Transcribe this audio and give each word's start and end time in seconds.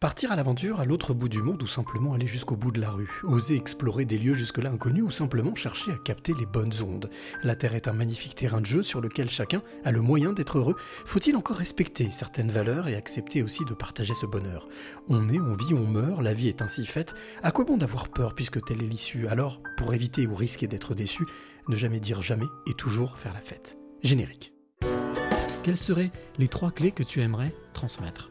Partir 0.00 0.30
à 0.30 0.36
l'aventure 0.36 0.78
à 0.78 0.84
l'autre 0.84 1.12
bout 1.12 1.28
du 1.28 1.42
monde 1.42 1.60
ou 1.60 1.66
simplement 1.66 2.12
aller 2.12 2.28
jusqu'au 2.28 2.54
bout 2.54 2.70
de 2.70 2.80
la 2.80 2.90
rue, 2.90 3.10
oser 3.24 3.56
explorer 3.56 4.04
des 4.04 4.16
lieux 4.16 4.34
jusque-là 4.34 4.70
inconnus 4.70 5.02
ou 5.02 5.10
simplement 5.10 5.56
chercher 5.56 5.90
à 5.90 5.96
capter 5.96 6.34
les 6.38 6.46
bonnes 6.46 6.72
ondes. 6.82 7.10
La 7.42 7.56
Terre 7.56 7.74
est 7.74 7.88
un 7.88 7.92
magnifique 7.92 8.36
terrain 8.36 8.60
de 8.60 8.66
jeu 8.66 8.84
sur 8.84 9.00
lequel 9.00 9.28
chacun 9.28 9.60
a 9.84 9.90
le 9.90 10.00
moyen 10.00 10.32
d'être 10.32 10.58
heureux. 10.58 10.76
Faut-il 11.04 11.34
encore 11.34 11.56
respecter 11.56 12.12
certaines 12.12 12.52
valeurs 12.52 12.86
et 12.86 12.94
accepter 12.94 13.42
aussi 13.42 13.64
de 13.64 13.74
partager 13.74 14.14
ce 14.14 14.24
bonheur? 14.24 14.68
On 15.08 15.28
est, 15.30 15.40
on 15.40 15.54
vit, 15.54 15.74
on 15.74 15.88
meurt, 15.88 16.22
la 16.22 16.32
vie 16.32 16.46
est 16.46 16.62
ainsi 16.62 16.86
faite. 16.86 17.16
À 17.42 17.50
quoi 17.50 17.64
bon 17.64 17.76
d'avoir 17.76 18.08
peur 18.08 18.36
puisque 18.36 18.64
telle 18.64 18.84
est 18.84 18.86
l'issue? 18.86 19.26
Alors, 19.26 19.60
pour 19.76 19.94
éviter 19.94 20.28
ou 20.28 20.36
risquer 20.36 20.68
d'être 20.68 20.94
déçu, 20.94 21.24
ne 21.66 21.74
jamais 21.74 21.98
dire 21.98 22.22
jamais 22.22 22.46
et 22.68 22.74
toujours 22.74 23.18
faire 23.18 23.34
la 23.34 23.40
fête. 23.40 23.76
Générique. 24.04 24.52
Quelles 25.64 25.76
seraient 25.76 26.12
les 26.38 26.46
trois 26.46 26.70
clés 26.70 26.92
que 26.92 27.02
tu 27.02 27.20
aimerais 27.20 27.52
transmettre? 27.72 28.30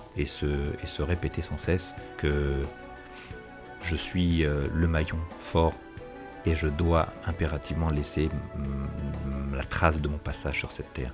et 0.17 0.25
se, 0.25 1.01
répéter 1.01 1.41
sans 1.41 1.57
cesse 1.57 1.95
que 2.17 2.61
je 3.81 3.95
suis 3.95 4.45
euh, 4.45 4.67
le 4.73 4.87
maillon 4.87 5.17
fort 5.39 5.73
et 6.45 6.55
je 6.55 6.67
dois 6.67 7.07
impérativement 7.25 7.89
laisser 7.89 8.29
la 9.53 9.63
trace 9.63 10.01
de 10.01 10.07
mon 10.07 10.17
passage 10.17 10.57
sur 10.59 10.71
cette 10.71 10.91
terre. 10.93 11.13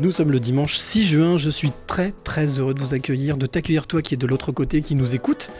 Nous 0.00 0.12
sommes 0.12 0.32
le 0.32 0.40
dimanche 0.40 0.78
6 0.78 1.04
juin, 1.04 1.36
je 1.36 1.50
suis 1.50 1.72
très 1.86 2.14
très 2.24 2.58
heureux 2.58 2.72
de 2.72 2.80
vous 2.80 2.94
accueillir, 2.94 3.36
de 3.36 3.44
t'accueillir 3.44 3.86
toi 3.86 4.00
qui 4.00 4.14
es 4.14 4.16
de 4.16 4.26
l'autre 4.26 4.50
côté, 4.50 4.80
qui 4.80 4.94
nous 4.94 5.14
écoute, 5.14 5.50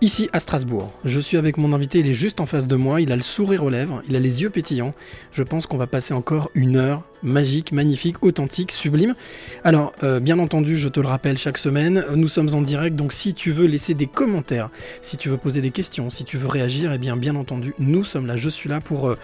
ici 0.00 0.30
à 0.32 0.38
Strasbourg. 0.38 0.92
Je 1.04 1.18
suis 1.18 1.36
avec 1.36 1.56
mon 1.56 1.72
invité, 1.72 1.98
il 1.98 2.06
est 2.06 2.12
juste 2.12 2.38
en 2.38 2.46
face 2.46 2.68
de 2.68 2.76
moi, 2.76 3.00
il 3.00 3.10
a 3.10 3.16
le 3.16 3.22
sourire 3.22 3.64
aux 3.64 3.70
lèvres, 3.70 4.00
il 4.08 4.14
a 4.14 4.20
les 4.20 4.40
yeux 4.40 4.50
pétillants. 4.50 4.92
Je 5.32 5.42
pense 5.42 5.66
qu'on 5.66 5.78
va 5.78 5.88
passer 5.88 6.14
encore 6.14 6.48
une 6.54 6.76
heure 6.76 7.02
magique, 7.24 7.72
magnifique, 7.72 8.22
authentique, 8.22 8.70
sublime. 8.70 9.16
Alors, 9.64 9.92
euh, 10.04 10.20
bien 10.20 10.38
entendu, 10.38 10.76
je 10.76 10.88
te 10.88 11.00
le 11.00 11.08
rappelle 11.08 11.36
chaque 11.36 11.58
semaine, 11.58 12.04
nous 12.14 12.28
sommes 12.28 12.54
en 12.54 12.62
direct, 12.62 12.94
donc 12.94 13.12
si 13.12 13.34
tu 13.34 13.50
veux 13.50 13.66
laisser 13.66 13.94
des 13.94 14.06
commentaires, 14.06 14.70
si 15.00 15.16
tu 15.16 15.28
veux 15.28 15.38
poser 15.38 15.60
des 15.60 15.72
questions, 15.72 16.08
si 16.08 16.22
tu 16.24 16.36
veux 16.36 16.46
réagir, 16.46 16.92
eh 16.92 16.98
bien 16.98 17.16
bien 17.16 17.34
entendu, 17.34 17.74
nous 17.80 18.04
sommes 18.04 18.28
là, 18.28 18.36
je 18.36 18.48
suis 18.48 18.68
là 18.68 18.80
pour... 18.80 19.08
Euh, 19.08 19.18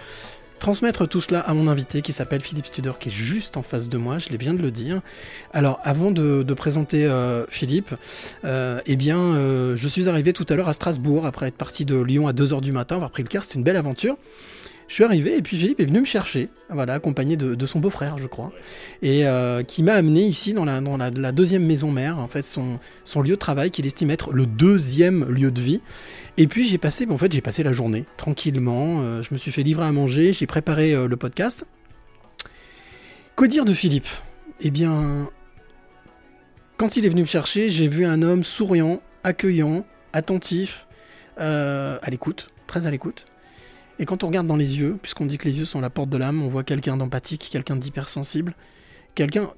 transmettre 0.59 1.07
tout 1.07 1.21
cela 1.21 1.39
à 1.39 1.53
mon 1.53 1.67
invité 1.67 2.01
qui 2.01 2.13
s'appelle 2.13 2.41
Philippe 2.41 2.67
Studer, 2.67 2.91
qui 2.99 3.09
est 3.09 3.11
juste 3.11 3.57
en 3.57 3.61
face 3.61 3.89
de 3.89 3.97
moi, 3.97 4.19
je 4.19 4.29
l'ai 4.29 4.37
bien 4.37 4.53
de 4.53 4.61
le 4.61 4.71
dire. 4.71 5.01
Alors, 5.53 5.79
avant 5.83 6.11
de, 6.11 6.43
présenter 6.53 7.05
euh, 7.05 7.45
Philippe, 7.47 7.95
euh, 8.43 8.81
eh 8.85 8.95
bien, 8.95 9.17
euh, 9.17 9.75
je 9.75 9.87
suis 9.87 10.09
arrivé 10.09 10.33
tout 10.33 10.45
à 10.49 10.55
l'heure 10.55 10.69
à 10.69 10.73
Strasbourg, 10.73 11.25
après 11.25 11.47
être 11.47 11.55
parti 11.55 11.85
de 11.85 11.95
Lyon 11.95 12.27
à 12.27 12.33
2h 12.33 12.61
du 12.61 12.71
matin, 12.71 12.95
avoir 12.95 13.11
pris 13.11 13.23
le 13.23 13.29
car, 13.29 13.43
c'était 13.43 13.55
une 13.55 13.63
belle 13.63 13.77
aventure. 13.77 14.17
Je 14.89 14.95
suis 14.95 15.03
arrivé 15.03 15.37
et 15.37 15.43
puis 15.43 15.55
Philippe 15.55 15.79
est 15.79 15.85
venu 15.85 15.99
me 15.99 16.05
chercher, 16.05 16.49
voilà, 16.67 16.95
accompagné 16.95 17.37
de, 17.37 17.65
son 17.67 17.79
beau-frère, 17.79 18.17
je 18.17 18.25
crois, 18.25 18.51
et 19.03 19.27
euh, 19.27 19.61
qui 19.61 19.83
m'a 19.83 19.93
amené 19.93 20.25
ici 20.25 20.51
dans, 20.53 20.65
la, 20.65 21.31
deuxième 21.31 21.63
maison 21.63 21.91
mère, 21.91 22.17
en 22.17 22.27
fait, 22.27 22.41
son, 22.41 22.79
son 23.05 23.21
lieu 23.21 23.33
de 23.33 23.35
travail 23.35 23.69
qu'il 23.69 23.85
estime 23.85 24.09
être 24.09 24.33
le 24.33 24.47
deuxième 24.47 25.25
lieu 25.25 25.51
de 25.51 25.61
vie. 25.61 25.81
Et 26.37 26.47
puis 26.47 26.67
j'ai 26.67 26.79
passé, 26.79 27.05
en 27.07 27.19
fait, 27.19 27.31
j'ai 27.31 27.41
passé 27.41 27.61
la 27.61 27.71
journée 27.71 28.05
tranquillement. 28.17 29.01
Euh, 29.01 29.21
je 29.21 29.31
me 29.31 29.37
suis 29.37 29.51
fait 29.51 29.61
livrer 29.61 29.85
à 29.85 29.91
manger, 29.91 30.33
j'ai 30.33 30.47
préparé 30.47 30.95
euh, 30.95 31.07
le 31.07 31.17
podcast. 31.17 31.67
Que 33.35 33.45
dire 33.45 33.65
de 33.65 33.73
Philippe? 33.73 34.07
Eh 34.59 34.71
bien, 34.71 35.29
quand 36.77 36.97
il 36.97 37.05
est 37.05 37.09
venu 37.09 37.21
me 37.21 37.27
chercher, 37.27 37.69
j'ai 37.69 37.87
vu 37.87 38.05
un 38.05 38.23
homme 38.23 38.43
souriant, 38.43 39.03
accueillant, 39.23 39.85
attentif, 40.13 40.87
à 41.37 42.09
l'écoute, 42.09 42.49
très 42.67 42.87
à 42.87 42.91
l'écoute. 42.91 43.25
Et 43.99 44.05
quand 44.05 44.23
on 44.23 44.27
regarde 44.27 44.47
dans 44.47 44.55
les 44.55 44.79
yeux, 44.79 44.97
puisqu'on 45.01 45.25
dit 45.25 45.37
que 45.37 45.45
les 45.45 45.59
yeux 45.59 45.65
sont 45.65 45.81
la 45.81 45.89
porte 45.89 46.09
de 46.09 46.17
l'âme, 46.17 46.41
on 46.41 46.47
voit 46.47 46.63
quelqu'un 46.63 46.95
d'empathique, 46.95 47.49
quelqu'un 47.51 47.75
d'hypersensible, 47.75 48.55
quelqu'un, 49.13 49.49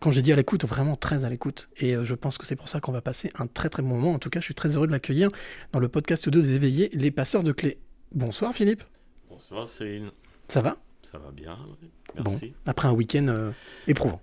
quand 0.00 0.10
j'ai 0.10 0.22
dit 0.22 0.32
à 0.32 0.36
l'écoute, 0.36 0.64
vraiment 0.64 0.96
très 0.96 1.26
à 1.26 1.28
l'écoute. 1.28 1.68
Et 1.76 1.94
euh, 1.94 2.04
je 2.04 2.14
pense 2.14 2.38
que 2.38 2.46
c'est 2.46 2.56
pour 2.56 2.70
ça 2.70 2.80
qu'on 2.80 2.92
va 2.92 3.02
passer 3.02 3.30
un 3.38 3.46
très 3.46 3.68
très 3.68 3.82
bon 3.82 3.90
moment. 3.90 4.14
En 4.14 4.18
tout 4.18 4.30
cas, 4.30 4.40
je 4.40 4.46
suis 4.46 4.54
très 4.54 4.74
heureux 4.74 4.86
de 4.86 4.92
l'accueillir 4.92 5.28
dans 5.72 5.80
le 5.80 5.88
podcast 5.88 6.30
2 6.30 6.40
des 6.40 6.54
éveillés, 6.54 6.88
les 6.94 7.10
passeurs 7.10 7.42
de 7.42 7.52
clés. 7.52 7.78
Bonsoir 8.12 8.54
Philippe. 8.54 8.82
Bonsoir 9.28 9.68
Céline. 9.68 10.10
Ça 10.48 10.62
va? 10.62 10.78
Ça 11.12 11.18
va 11.18 11.30
bien, 11.32 11.58
merci. 12.14 12.46
Bon, 12.46 12.70
après 12.70 12.88
un 12.88 12.92
week-end 12.92 13.26
euh, 13.28 13.50
éprouvant, 13.86 14.20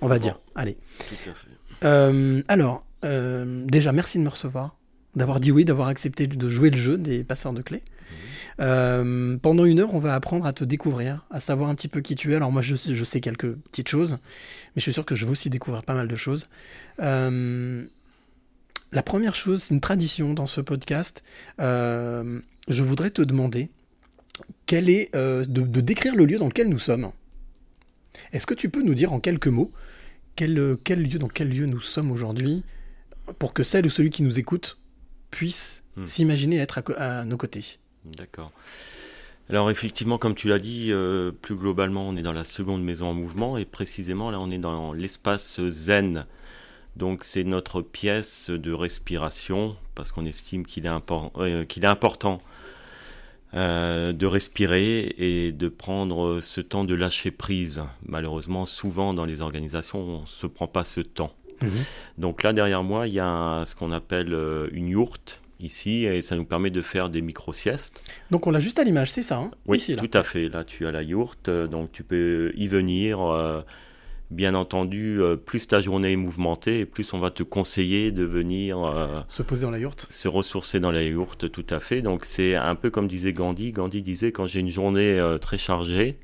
on 0.00 0.06
va 0.06 0.18
dire. 0.18 0.38
Allez. 0.54 0.78
Tout 0.98 1.30
à 1.30 1.34
fait. 1.34 1.48
Euh, 1.84 2.42
alors, 2.48 2.86
déjà, 3.02 3.92
merci 3.92 4.18
de 4.18 4.22
me 4.22 4.28
recevoir, 4.28 4.76
d'avoir 5.14 5.40
dit 5.40 5.50
oui, 5.52 5.64
d'avoir 5.64 5.88
accepté 5.88 6.26
de 6.26 6.48
jouer 6.48 6.70
le 6.70 6.78
jeu 6.78 6.96
des 6.98 7.24
passeurs 7.24 7.52
de 7.52 7.62
clés. 7.62 7.82
Euh, 8.60 9.38
pendant 9.38 9.64
une 9.64 9.78
heure, 9.80 9.94
on 9.94 9.98
va 9.98 10.14
apprendre 10.14 10.44
à 10.44 10.52
te 10.52 10.64
découvrir, 10.64 11.24
à 11.30 11.40
savoir 11.40 11.70
un 11.70 11.74
petit 11.74 11.88
peu 11.88 12.00
qui 12.00 12.14
tu 12.14 12.32
es. 12.32 12.36
Alors 12.36 12.52
moi, 12.52 12.62
je, 12.62 12.76
je 12.76 13.04
sais 13.04 13.20
quelques 13.20 13.52
petites 13.54 13.88
choses, 13.88 14.18
mais 14.74 14.76
je 14.76 14.82
suis 14.82 14.92
sûr 14.92 15.06
que 15.06 15.14
je 15.14 15.24
vais 15.24 15.32
aussi 15.32 15.50
découvrir 15.50 15.82
pas 15.82 15.94
mal 15.94 16.08
de 16.08 16.16
choses. 16.16 16.48
Euh, 17.00 17.84
la 18.92 19.02
première 19.02 19.34
chose, 19.34 19.62
c'est 19.62 19.74
une 19.74 19.80
tradition 19.80 20.34
dans 20.34 20.46
ce 20.46 20.60
podcast. 20.60 21.22
Euh, 21.60 22.40
je 22.68 22.82
voudrais 22.82 23.10
te 23.10 23.22
demander 23.22 23.70
quel 24.66 24.90
est 24.90 25.14
de, 25.14 25.44
de, 25.44 25.80
décrire 25.80 26.14
le 26.14 26.24
lieu 26.24 26.38
dans 26.38 26.48
lequel 26.48 26.68
nous 26.68 26.78
sommes. 26.78 27.10
Est-ce 28.32 28.46
que 28.46 28.54
tu 28.54 28.68
peux 28.68 28.82
nous 28.82 28.94
dire 28.94 29.12
en 29.12 29.20
quelques 29.20 29.48
mots 29.48 29.70
quel, 30.36 30.76
quel 30.84 31.02
lieu, 31.02 31.18
dans 31.18 31.28
quel 31.28 31.48
lieu 31.48 31.66
nous 31.66 31.80
sommes 31.80 32.10
aujourd'hui, 32.10 32.62
pour 33.38 33.52
que 33.52 33.62
celle 33.62 33.86
ou 33.86 33.90
celui 33.90 34.10
qui 34.10 34.22
nous 34.22 34.38
écoute 34.38 34.78
puisse 35.30 35.82
hmm. 35.96 36.06
s'imaginer 36.06 36.56
être 36.58 36.82
à 36.96 37.24
nos 37.24 37.36
côtés? 37.36 37.78
D'accord. 38.04 38.52
Alors 39.50 39.68
effectivement, 39.68 40.16
comme 40.16 40.36
tu 40.36 40.46
l'as 40.46 40.60
dit, 40.60 40.92
euh, 40.92 41.32
plus 41.32 41.56
globalement, 41.56 42.08
on 42.08 42.16
est 42.16 42.22
dans 42.22 42.32
la 42.32 42.44
seconde 42.44 42.84
maison 42.84 43.06
en 43.06 43.14
mouvement 43.14 43.58
et 43.58 43.64
précisément 43.64 44.30
là, 44.30 44.38
on 44.38 44.48
est 44.50 44.58
dans 44.58 44.92
l'espace 44.92 45.60
zen. 45.70 46.26
Donc 46.94 47.24
c'est 47.24 47.42
notre 47.42 47.82
pièce 47.82 48.48
de 48.48 48.72
respiration 48.72 49.76
parce 49.96 50.12
qu'on 50.12 50.24
estime 50.24 50.64
qu'il 50.64 50.86
est, 50.86 50.90
euh, 51.38 51.64
est, 51.68 51.84
important 51.84 52.38
euh, 53.54 54.12
de 54.12 54.26
respirer 54.26 55.16
et 55.18 55.50
de 55.50 55.68
prendre 55.68 56.38
ce 56.40 56.60
temps 56.60 56.84
de 56.84 56.94
lâcher 56.94 57.32
prise. 57.32 57.82
Malheureusement, 58.06 58.66
souvent 58.66 59.14
dans 59.14 59.24
les 59.24 59.40
organisations, 59.40 59.98
on 59.98 60.20
ne 60.20 60.26
se 60.26 60.46
prend 60.46 60.68
pas 60.68 60.84
ce 60.84 61.00
temps. 61.00 61.34
Mhm. 61.60 61.70
Donc 62.18 62.44
là, 62.44 62.52
derrière 62.52 62.84
moi, 62.84 63.08
il 63.08 63.14
y 63.14 63.20
a 63.20 63.64
ce 63.66 63.74
qu'on 63.74 63.90
appelle 63.90 64.32
une 64.70 64.88
yourte 64.88 65.39
ici 65.62 66.04
et 66.04 66.22
ça 66.22 66.36
nous 66.36 66.44
permet 66.44 66.70
de 66.70 66.82
faire 66.82 67.10
des 67.10 67.22
micro-siestes. 67.22 68.02
Donc 68.30 68.46
on 68.46 68.50
l'a 68.50 68.60
juste 68.60 68.78
à 68.78 68.84
l'image, 68.84 69.10
c'est 69.10 69.22
ça 69.22 69.38
hein? 69.38 69.50
Oui, 69.66 69.84
tout 69.96 70.10
à 70.12 70.22
fait. 70.22 70.48
Là, 70.48 70.64
tu 70.64 70.86
as 70.86 70.92
la 70.92 71.02
yourte, 71.02 71.48
euh, 71.48 71.66
donc 71.66 71.92
tu 71.92 72.02
peux 72.02 72.52
y 72.56 72.68
venir. 72.68 73.20
Euh, 73.20 73.62
bien 74.30 74.54
entendu, 74.54 75.20
euh, 75.20 75.34
plus 75.34 75.66
ta 75.66 75.80
journée 75.80 76.12
est 76.12 76.16
mouvementée, 76.16 76.86
plus 76.86 77.12
on 77.12 77.18
va 77.18 77.30
te 77.30 77.42
conseiller 77.42 78.12
de 78.12 78.22
venir... 78.22 78.78
se 79.28 79.42
poser 79.42 79.62
dans 79.62 79.72
la 79.72 79.80
yourte 79.80 80.06
Se 80.10 80.28
ressourcer 80.28 80.78
dans 80.78 80.92
la 80.92 81.02
yourte, 81.02 81.50
tout 81.50 81.66
à 81.68 81.80
fait. 81.80 82.00
Donc 82.00 82.24
c'est 82.24 82.54
un 82.54 82.76
peu 82.76 82.90
comme 82.90 83.08
disait 83.08 83.32
Gandhi. 83.32 83.72
Gandhi 83.72 84.02
disait, 84.02 84.30
quand 84.30 84.46
j'ai 84.46 84.60
une 84.60 84.70
journée 84.70 85.20
très 85.40 85.58
chargée, 85.58 86.16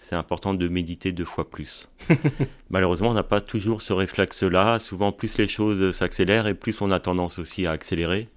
c'est 0.00 0.16
important 0.16 0.54
de 0.54 0.66
méditer 0.66 1.12
deux 1.12 1.24
fois 1.24 1.50
plus. 1.50 1.88
Malheureusement, 2.70 3.10
on 3.10 3.14
n'a 3.14 3.22
pas 3.22 3.40
toujours 3.40 3.82
ce 3.82 3.92
réflexe-là. 3.92 4.78
Souvent, 4.78 5.12
plus 5.12 5.36
les 5.36 5.46
choses 5.46 5.90
s'accélèrent 5.94 6.46
et 6.46 6.54
plus 6.54 6.80
on 6.80 6.90
a 6.90 7.00
tendance 7.00 7.38
aussi 7.38 7.66
à 7.66 7.72
accélérer. 7.72 8.28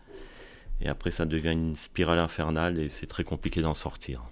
Et 0.84 0.90
après, 0.90 1.12
ça 1.12 1.26
devient 1.26 1.52
une 1.52 1.76
spirale 1.76 2.20
infernale 2.20 2.78
et 2.78 2.90
c'est 2.90 3.08
très 3.08 3.24
compliqué 3.24 3.62
d'en 3.62 3.74
sortir. 3.74 4.26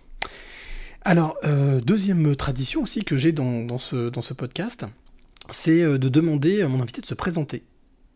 Alors, 1.03 1.37
euh, 1.45 1.79
deuxième 1.79 2.35
tradition 2.35 2.83
aussi 2.83 3.03
que 3.03 3.15
j'ai 3.15 3.31
dans, 3.31 3.77
ce, 3.77 4.09
dans 4.09 4.21
ce 4.21 4.33
podcast, 4.33 4.85
c'est 5.49 5.81
euh, 5.81 5.97
de 5.97 6.09
demander 6.09 6.61
à 6.61 6.67
mon 6.67 6.81
invité 6.81 7.01
de 7.01 7.05
se 7.05 7.13
présenter. 7.13 7.63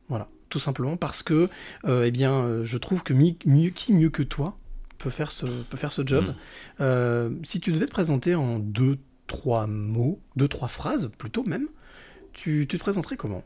Voilà, 0.09 0.27
tout 0.49 0.59
simplement 0.59 0.97
parce 0.97 1.23
que 1.23 1.49
euh, 1.85 2.03
eh 2.03 2.11
bien, 2.11 2.63
je 2.63 2.77
trouve 2.77 3.03
que 3.03 3.13
mieux, 3.13 3.69
qui 3.69 3.93
mieux 3.93 4.09
que 4.09 4.21
toi 4.21 4.57
peut 4.99 5.09
faire 5.09 5.31
ce, 5.31 5.45
peut 5.45 5.77
faire 5.77 5.91
ce 5.93 6.05
job. 6.05 6.35
Mm. 6.79 7.43
si 7.43 7.59
tu 7.61 7.71
devais 7.71 7.85
te 7.85 7.91
présenter 7.91 8.35
en 8.35 8.59
deux, 8.59 8.99
trois 9.27 9.65
mots, 9.65 10.19
deux, 10.35 10.47
trois 10.47 10.67
phrases 10.67 11.09
plutôt 11.17 11.43
même, 11.45 11.67
tu, 12.33 12.67
tu 12.69 12.77
te 12.77 12.83
présenterais 12.83 13.15
comment? 13.15 13.43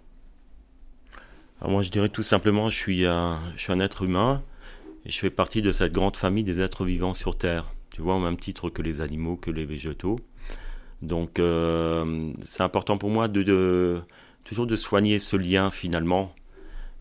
Moi, 1.61 1.81
je 1.83 1.89
dirais 1.89 2.09
tout 2.09 2.23
simplement, 2.23 2.69
je 2.69 2.75
suis 2.75 3.05
un, 3.05 3.39
je 3.55 3.61
suis 3.61 3.71
un 3.71 3.79
être 3.79 4.03
humain 4.03 4.41
je 5.05 5.17
fais 5.17 5.29
partie 5.29 5.61
de 5.61 5.71
cette 5.71 5.93
grande 5.93 6.17
famille 6.17 6.43
des 6.43 6.59
êtres 6.59 6.85
vivants 6.85 7.13
sur 7.13 7.37
Terre. 7.37 7.71
Tu 7.93 8.01
vois, 8.01 8.15
au 8.15 8.19
même 8.19 8.37
titre 8.37 8.69
que 8.69 8.81
les 8.81 9.01
animaux, 9.01 9.35
que 9.35 9.51
les 9.51 9.65
végétaux. 9.65 10.19
Donc, 11.01 11.39
euh, 11.39 12.31
c'est 12.43 12.63
important 12.63 12.97
pour 12.97 13.09
moi 13.09 13.27
de, 13.27 14.01
toujours 14.43 14.67
de 14.67 14.75
soigner 14.75 15.19
ce 15.19 15.37
lien 15.37 15.69
finalement, 15.69 16.33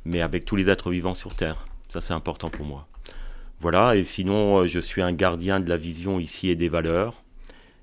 mais 0.04 0.20
avec 0.20 0.44
tous 0.44 0.56
les 0.56 0.70
êtres 0.70 0.90
vivants 0.90 1.14
sur 1.14 1.34
Terre. 1.34 1.66
Ça, 1.88 2.00
c'est 2.00 2.14
important 2.14 2.50
pour 2.50 2.64
moi. 2.64 2.86
Voilà, 3.60 3.96
et 3.96 4.04
sinon, 4.04 4.60
euh, 4.60 4.68
je 4.68 4.78
suis 4.78 5.02
un 5.02 5.12
gardien 5.12 5.58
de 5.58 5.68
la 5.68 5.76
vision 5.76 6.20
ici 6.20 6.48
et 6.48 6.56
des 6.56 6.68
valeurs. 6.68 7.22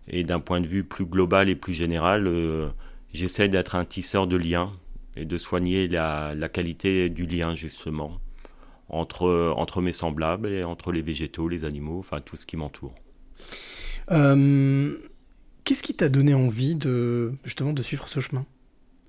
Et 0.08 0.24
d'un 0.24 0.40
point 0.40 0.62
de 0.62 0.68
vue 0.68 0.84
plus 0.84 1.06
global 1.06 1.50
et 1.50 1.56
plus 1.56 1.74
général, 1.74 2.28
euh, 2.28 2.70
j'essaie 3.14 3.50
d'être 3.50 3.76
un 3.76 3.84
tisseur 3.84 4.28
de 4.28 4.38
liens 4.38 4.72
et 5.18 5.26
de 5.26 5.38
soigner 5.38 5.88
la 5.88 6.50
qualité 6.52 7.10
du 7.10 7.26
lien, 7.26 7.56
justement, 7.56 8.20
entre, 8.90 9.54
entre 9.58 9.82
mes 9.82 9.94
semblables 9.94 10.50
et 10.50 10.64
entre 10.64 10.92
les 10.92 11.02
végétaux, 11.02 11.48
les 11.48 11.64
animaux, 11.64 12.00
enfin 12.00 12.22
tout 12.22 12.36
ce 12.36 12.46
qui 12.46 12.58
m'entoure. 12.58 12.94
Euh, 14.12 14.96
Qu'est-ce 15.64 15.82
qui 15.82 15.96
t'a 15.96 16.10
donné 16.10 16.36
envie 16.36 16.76
de 16.76 17.34
justement 17.44 17.74
de 17.74 17.82
suivre 17.82 18.08
ce 18.08 18.20
chemin? 18.20 18.46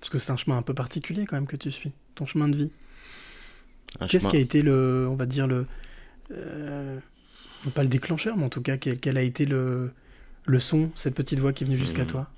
Parce 0.01 0.09
que 0.09 0.17
c'est 0.19 0.33
un 0.33 0.37
chemin 0.39 0.57
un 0.57 0.63
peu 0.63 0.73
particulier 0.73 1.27
quand 1.27 1.37
même 1.37 1.47
que 1.47 1.57
tu 1.57 1.71
suis, 1.71 1.93
ton 2.15 2.25
chemin 2.25 2.49
de 2.49 2.57
vie. 2.57 2.71
Qu'est-ce 4.09 4.23
chemin- 4.25 4.31
qui 4.31 4.37
a 4.37 4.41
été 4.41 4.63
le, 4.63 5.07
on 5.11 5.17
va 5.17 5.27
dire 5.27 5.47
le, 5.47 5.67
euh, 6.33 6.99
pas 7.75 7.83
le 7.83 7.89
déclencheur, 7.91 8.37
mais 8.39 8.45
en 8.45 8.49
tout 8.49 8.63
cas 8.63 8.79
quel, 8.79 8.99
quel 8.99 9.19
a 9.19 9.23
été 9.23 9.45
le, 9.45 9.91
le 10.47 10.61
son, 10.61 10.91
cette 10.95 11.15
petite 11.15 11.41
voix 11.41 11.53
qui 11.53 11.65
est 11.65 11.67
venue 11.67 11.79
jusqu'à 11.79 12.03
Mhm. 12.03 12.09
toi? 12.09 12.31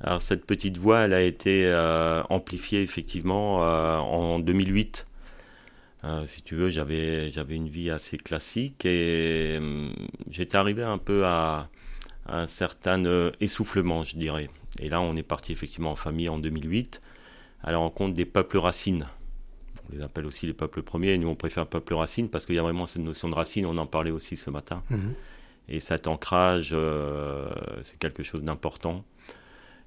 Alors 0.00 0.22
cette 0.22 0.44
petite 0.46 0.76
voix, 0.76 1.00
elle 1.00 1.12
a 1.14 1.22
été 1.22 1.64
euh, 1.72 2.22
amplifiée 2.30 2.82
effectivement 2.82 3.56
en 3.58 4.38
2008. 4.38 5.06
Euh, 6.04 6.26
si 6.26 6.42
tu 6.42 6.54
veux, 6.54 6.70
j'avais 6.70 7.30
j'avais 7.30 7.56
une 7.56 7.68
vie 7.68 7.90
assez 7.90 8.18
classique 8.18 8.84
et 8.84 9.56
hum, 9.58 9.92
j'étais 10.28 10.56
arrivé 10.56 10.82
un 10.82 10.98
peu 10.98 11.24
à, 11.24 11.68
à 12.26 12.40
un 12.42 12.46
certain 12.46 13.04
euh, 13.06 13.30
essoufflement, 13.40 14.02
je 14.02 14.16
dirais. 14.16 14.50
Et 14.80 14.88
là, 14.88 15.00
on 15.00 15.16
est 15.16 15.22
parti 15.22 15.52
effectivement 15.52 15.92
en 15.92 15.96
famille 15.96 16.28
en 16.28 16.38
2008 16.38 17.00
à 17.62 17.72
la 17.72 17.78
rencontre 17.78 18.14
des 18.14 18.26
peuples 18.26 18.58
racines. 18.58 19.06
On 19.88 19.96
les 19.96 20.02
appelle 20.02 20.26
aussi 20.26 20.46
les 20.46 20.52
peuples 20.52 20.82
premiers. 20.82 21.16
Nous, 21.16 21.28
on 21.28 21.34
préfère 21.34 21.66
peuples 21.66 21.94
racines 21.94 22.28
parce 22.28 22.44
qu'il 22.44 22.54
y 22.54 22.58
a 22.58 22.62
vraiment 22.62 22.86
cette 22.86 23.02
notion 23.02 23.28
de 23.30 23.34
racine. 23.34 23.64
On 23.64 23.78
en 23.78 23.86
parlait 23.86 24.10
aussi 24.10 24.36
ce 24.36 24.50
matin. 24.50 24.82
Mhm. 24.90 25.14
Et 25.70 25.80
cet 25.80 26.06
ancrage, 26.06 26.70
euh, 26.74 27.48
c'est 27.82 27.98
quelque 27.98 28.22
chose 28.22 28.42
d'important. 28.42 29.04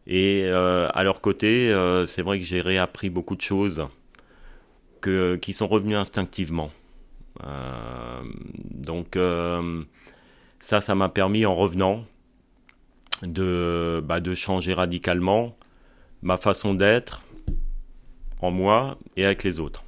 Et 0.07 0.47
à 0.47 1.03
leur 1.03 1.19
côté, 1.19 1.69
c'est 2.07 2.21
vrai 2.21 2.39
que 2.39 2.45
j'ai 2.45 2.61
réappris 2.61 3.09
beaucoup 3.09 3.35
de 3.35 3.41
choses 3.41 3.85
que, 5.01 5.35
qui 5.35 5.53
sont 5.53 5.67
revenues 5.67 5.95
instinctivement. 5.95 6.71
Euh, 7.43 8.21
donc 8.71 9.15
euh, 9.15 9.83
ça, 10.59 10.81
ça 10.81 10.95
m'a 10.95 11.09
permis 11.09 11.45
en 11.45 11.55
revenant 11.55 12.05
de, 13.21 14.01
bah, 14.03 14.19
de 14.19 14.33
changer 14.33 14.73
radicalement 14.73 15.55
ma 16.21 16.37
façon 16.37 16.73
d'être 16.73 17.21
en 18.41 18.51
moi 18.51 18.97
et 19.15 19.25
avec 19.25 19.43
les 19.43 19.59
autres. 19.59 19.83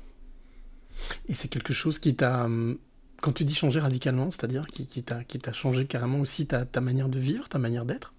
Et 1.28 1.34
c'est 1.34 1.48
quelque 1.48 1.74
chose 1.74 2.00
qui 2.00 2.16
t'a, 2.16 2.46
hum, 2.46 2.78
quand 3.22 3.32
tu 3.32 3.46
dis 3.46 3.56
changer 3.56 3.80
radicalement, 3.80 4.32
c'est-à-dire 4.32 4.68
qui, 4.68 4.88
qui 4.88 5.04
t'a, 5.04 5.24
qui 5.24 5.40
t'a 5.40 5.54
changé 5.54 5.86
carrément 5.86 6.20
aussi 6.20 6.48
ta, 6.48 6.66
ta 6.66 6.82
manière 6.82 7.10
de 7.10 7.20
vivre, 7.20 7.48
ta 7.50 7.58
manière 7.60 7.86
d'être? 7.86 8.14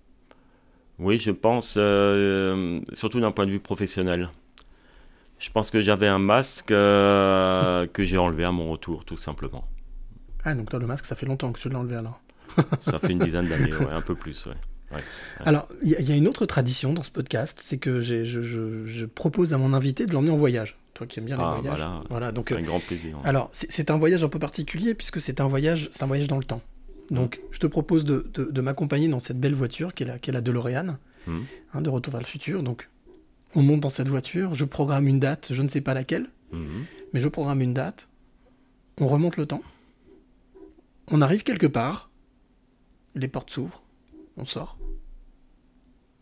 Oui, 0.98 1.18
je 1.18 1.30
pense, 1.30 1.74
euh, 1.78 2.80
surtout 2.92 3.20
d'un 3.20 3.32
point 3.32 3.46
de 3.46 3.52
vue 3.52 3.60
professionnel. 3.60 4.28
Je 5.40 5.50
pense 5.50 5.70
que 5.70 5.80
j'avais 5.80 6.06
un 6.06 6.18
masque 6.18 6.70
euh, 6.70 7.86
que 7.86 8.04
j'ai 8.04 8.18
enlevé 8.18 8.44
à 8.44 8.52
mon 8.52 8.70
retour, 8.70 9.04
tout 9.04 9.16
simplement. 9.16 9.66
Ah, 10.44 10.54
donc 10.54 10.68
toi, 10.70 10.78
le 10.78 10.86
masque, 10.86 11.06
ça 11.06 11.16
fait 11.16 11.26
longtemps 11.26 11.50
que 11.52 11.58
tu 11.58 11.68
l'as 11.68 11.78
enlevé 11.78 11.96
alors. 11.96 12.20
Ça 12.84 12.98
fait 12.98 13.12
une 13.12 13.18
dizaine 13.18 13.48
d'années, 13.48 13.74
ouais, 13.80 13.90
un 13.90 14.00
peu 14.02 14.14
plus. 14.14 14.46
Ouais. 14.46 15.00
Alors, 15.44 15.68
il 15.82 15.90
y, 15.90 15.94
a- 15.96 16.00
il 16.00 16.08
y 16.08 16.12
a 16.12 16.16
une 16.16 16.26
autre 16.28 16.46
tradition 16.46 16.92
dans 16.92 17.02
ce 17.04 17.10
podcast, 17.10 17.58
c'est 17.62 17.78
que 17.78 18.00
je, 18.00 18.24
je- 18.24 18.86
je 18.86 19.06
propose 19.06 19.54
à 19.54 19.58
mon 19.58 19.72
invité 19.72 20.04
de 20.04 20.12
l'emmener 20.12 20.32
en 20.32 20.36
voyage. 20.36 20.76
Toi 20.94 21.06
qui 21.06 21.20
aimes 21.20 21.26
bien 21.26 21.36
les 21.36 21.42
Ah, 21.44 21.54
voyages. 21.60 21.78
voilà. 21.78 22.02
Voilà, 22.10 22.32
donc, 22.32 22.50
euh, 22.52 22.56
Un 22.58 22.62
grand 22.62 22.80
plaisir. 22.80 23.16
alors, 23.24 23.48
c'est 23.52 23.90
un 23.90 23.96
voyage 23.98 24.24
un 24.24 24.28
peu 24.28 24.38
particulier 24.40 24.94
puisque 24.94 25.20
c'est 25.20 25.40
un 25.40 25.46
voyage, 25.46 25.88
c'est 25.92 26.02
un 26.02 26.06
voyage 26.06 26.26
dans 26.28 26.38
le 26.38 26.44
temps. 26.44 26.60
Donc, 27.10 27.40
je 27.50 27.58
te 27.60 27.66
propose 27.66 28.04
de, 28.04 28.28
de- 28.34 28.50
de 28.50 28.60
m'accompagner 28.60 29.08
dans 29.08 29.20
cette 29.20 29.38
belle 29.40 29.54
voiture 29.54 29.94
qui 29.94 30.02
est 30.02 30.06
la, 30.06 30.16
la 30.32 30.40
DeLorean, 30.40 30.96
hein, 31.28 31.80
de 31.80 31.88
Retour 31.90 32.12
vers 32.12 32.20
le 32.20 32.26
futur. 32.26 32.62
Donc, 32.62 32.88
on 33.54 33.62
monte 33.62 33.80
dans 33.80 33.90
cette 33.90 34.08
voiture, 34.08 34.54
je 34.54 34.64
programme 34.64 35.08
une 35.08 35.18
date, 35.20 35.52
je 35.52 35.62
ne 35.62 35.68
sais 35.68 35.80
pas 35.80 35.94
laquelle, 35.94 36.28
Mhm. 36.52 36.84
mais 37.12 37.20
je 37.20 37.28
programme 37.28 37.60
une 37.60 37.74
date, 37.74 38.08
on 39.00 39.08
remonte 39.08 39.36
le 39.36 39.46
temps, 39.46 39.62
on 41.08 41.20
arrive 41.22 41.42
quelque 41.42 41.66
part, 41.66 42.10
les 43.14 43.28
portes 43.28 43.50
s'ouvrent, 43.50 43.82
on 44.36 44.44
sort, 44.44 44.78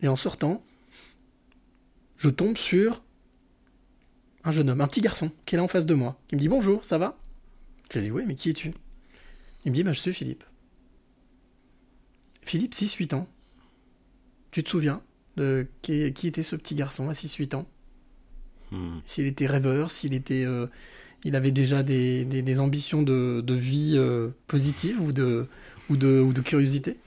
et 0.01 0.07
en 0.07 0.15
sortant, 0.15 0.63
je 2.17 2.29
tombe 2.29 2.57
sur 2.57 3.01
un 4.43 4.51
jeune 4.51 4.69
homme, 4.69 4.81
un 4.81 4.87
petit 4.87 5.01
garçon, 5.01 5.31
qui 5.45 5.55
est 5.55 5.57
là 5.57 5.63
en 5.63 5.67
face 5.67 5.85
de 5.85 5.93
moi, 5.93 6.19
qui 6.27 6.35
me 6.35 6.39
dit 6.39 6.47
bonjour, 6.49 6.83
ça 6.85 6.97
va? 6.97 7.17
Je 7.91 7.99
lui 7.99 8.05
dis 8.05 8.11
oui, 8.11 8.23
mais 8.25 8.35
qui 8.35 8.49
es-tu? 8.49 8.73
Il 9.65 9.71
me 9.71 9.75
dit 9.75 9.83
bah, 9.83 9.93
je 9.93 9.99
suis 9.99 10.13
Philippe. 10.13 10.43
Philippe, 12.41 12.73
6-8 12.73 13.13
ans. 13.13 13.27
Tu 14.51 14.63
te 14.63 14.69
souviens? 14.69 15.01
De 15.39 15.67
qui, 15.81 16.13
qui 16.13 16.27
était 16.27 16.43
ce 16.43 16.55
petit 16.55 16.75
garçon 16.75 17.09
à 17.09 17.13
6-8 17.13 17.55
ans 17.55 17.67
Mhm. 18.71 19.01
s'il 19.05 19.25
était 19.25 19.47
rêveur, 19.47 19.89
s'il 19.91 20.13
était, 20.13 20.45
euh, 20.45 20.67
il 21.23 21.35
avait 21.35 21.51
déjà 21.51 21.81
des, 21.83 22.23
des- 22.25 22.43
des 22.43 22.59
ambitions 22.59 23.01
de, 23.01 23.41
de 23.41 23.55
vie 23.55 23.93
euh, 23.97 24.29
positive 24.47 25.01
ou 25.01 25.11
de, 25.11 25.47
ou 25.89 25.97
de, 25.97 26.19
ou 26.19 26.33
de 26.33 26.41
curiosité. 26.41 26.97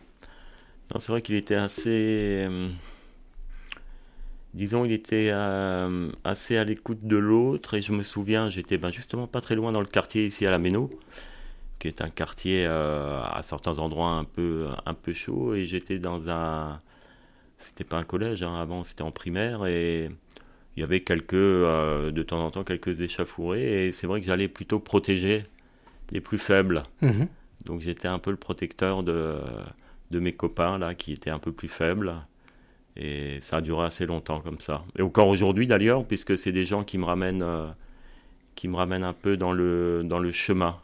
Non, 0.92 0.98
c'est 1.00 1.12
vrai 1.12 1.22
qu'il 1.22 1.36
était 1.36 1.54
assez. 1.54 2.44
euh, 2.48 2.68
disons, 4.54 4.84
il 4.84 4.92
était 4.92 5.30
assez 6.24 6.56
à 6.56 6.64
l'écoute 6.64 7.04
de 7.06 7.16
l'autre. 7.16 7.74
Et 7.74 7.82
je 7.82 7.92
me 7.92 8.02
souviens, 8.02 8.50
j'étais 8.50 8.78
ben, 8.78 8.90
justement 8.90 9.26
pas 9.26 9.40
très 9.40 9.54
loin 9.54 9.72
dans 9.72 9.80
le 9.80 9.86
quartier 9.86 10.26
ici 10.26 10.46
à 10.46 10.50
la 10.50 10.58
Méno, 10.58 10.90
qui 11.78 11.88
est 11.88 12.02
un 12.02 12.10
quartier 12.10 12.66
euh, 12.66 13.20
à 13.22 13.42
certains 13.42 13.78
endroits 13.78 14.10
un 14.10 14.24
peu, 14.24 14.68
un 14.86 14.94
peu 14.94 15.12
chaud. 15.14 15.54
Et 15.54 15.66
j'étais 15.66 15.98
dans 15.98 16.28
un. 16.28 16.80
C'était 17.62 17.84
pas 17.84 17.98
un 17.98 18.04
collège, 18.04 18.42
hein, 18.42 18.54
avant 18.56 18.84
c'était 18.84 19.02
en 19.02 19.10
primaire. 19.10 19.66
Et 19.66 20.10
il 20.76 20.80
y 20.80 20.82
avait 20.82 21.00
quelques, 21.00 21.34
euh, 21.34 22.10
de 22.10 22.22
temps 22.22 22.44
en 22.44 22.50
temps, 22.50 22.64
quelques 22.64 23.00
échauffourées. 23.00 23.86
Et 23.86 23.92
c'est 23.92 24.06
vrai 24.06 24.20
que 24.20 24.26
j'allais 24.26 24.48
plutôt 24.48 24.78
protéger 24.78 25.44
les 26.10 26.20
plus 26.20 26.38
faibles. 26.38 26.82
Donc 27.64 27.80
j'étais 27.80 28.08
un 28.08 28.18
peu 28.18 28.30
le 28.30 28.36
protecteur 28.36 29.02
de, 29.02 29.38
de 30.10 30.20
mes 30.20 30.32
copains 30.32 30.78
là 30.78 30.94
qui 30.94 31.12
étaient 31.12 31.30
un 31.30 31.38
peu 31.38 31.52
plus 31.52 31.68
faibles. 31.68 32.14
Et 32.96 33.40
ça 33.40 33.56
a 33.56 33.60
duré 33.60 33.86
assez 33.86 34.06
longtemps 34.06 34.40
comme 34.40 34.60
ça. 34.60 34.84
Et 34.98 35.02
encore 35.02 35.28
aujourd'hui 35.28 35.66
d'ailleurs, 35.66 36.04
puisque 36.04 36.36
c'est 36.36 36.52
des 36.52 36.66
gens 36.66 36.84
qui 36.84 36.98
me 36.98 37.04
ramènent, 37.04 37.42
euh, 37.42 37.68
qui 38.54 38.68
me 38.68 38.76
ramènent 38.76 39.04
un 39.04 39.14
peu 39.14 39.36
dans 39.36 39.52
le, 39.52 40.02
dans 40.04 40.18
le 40.18 40.30
chemin. 40.32 40.78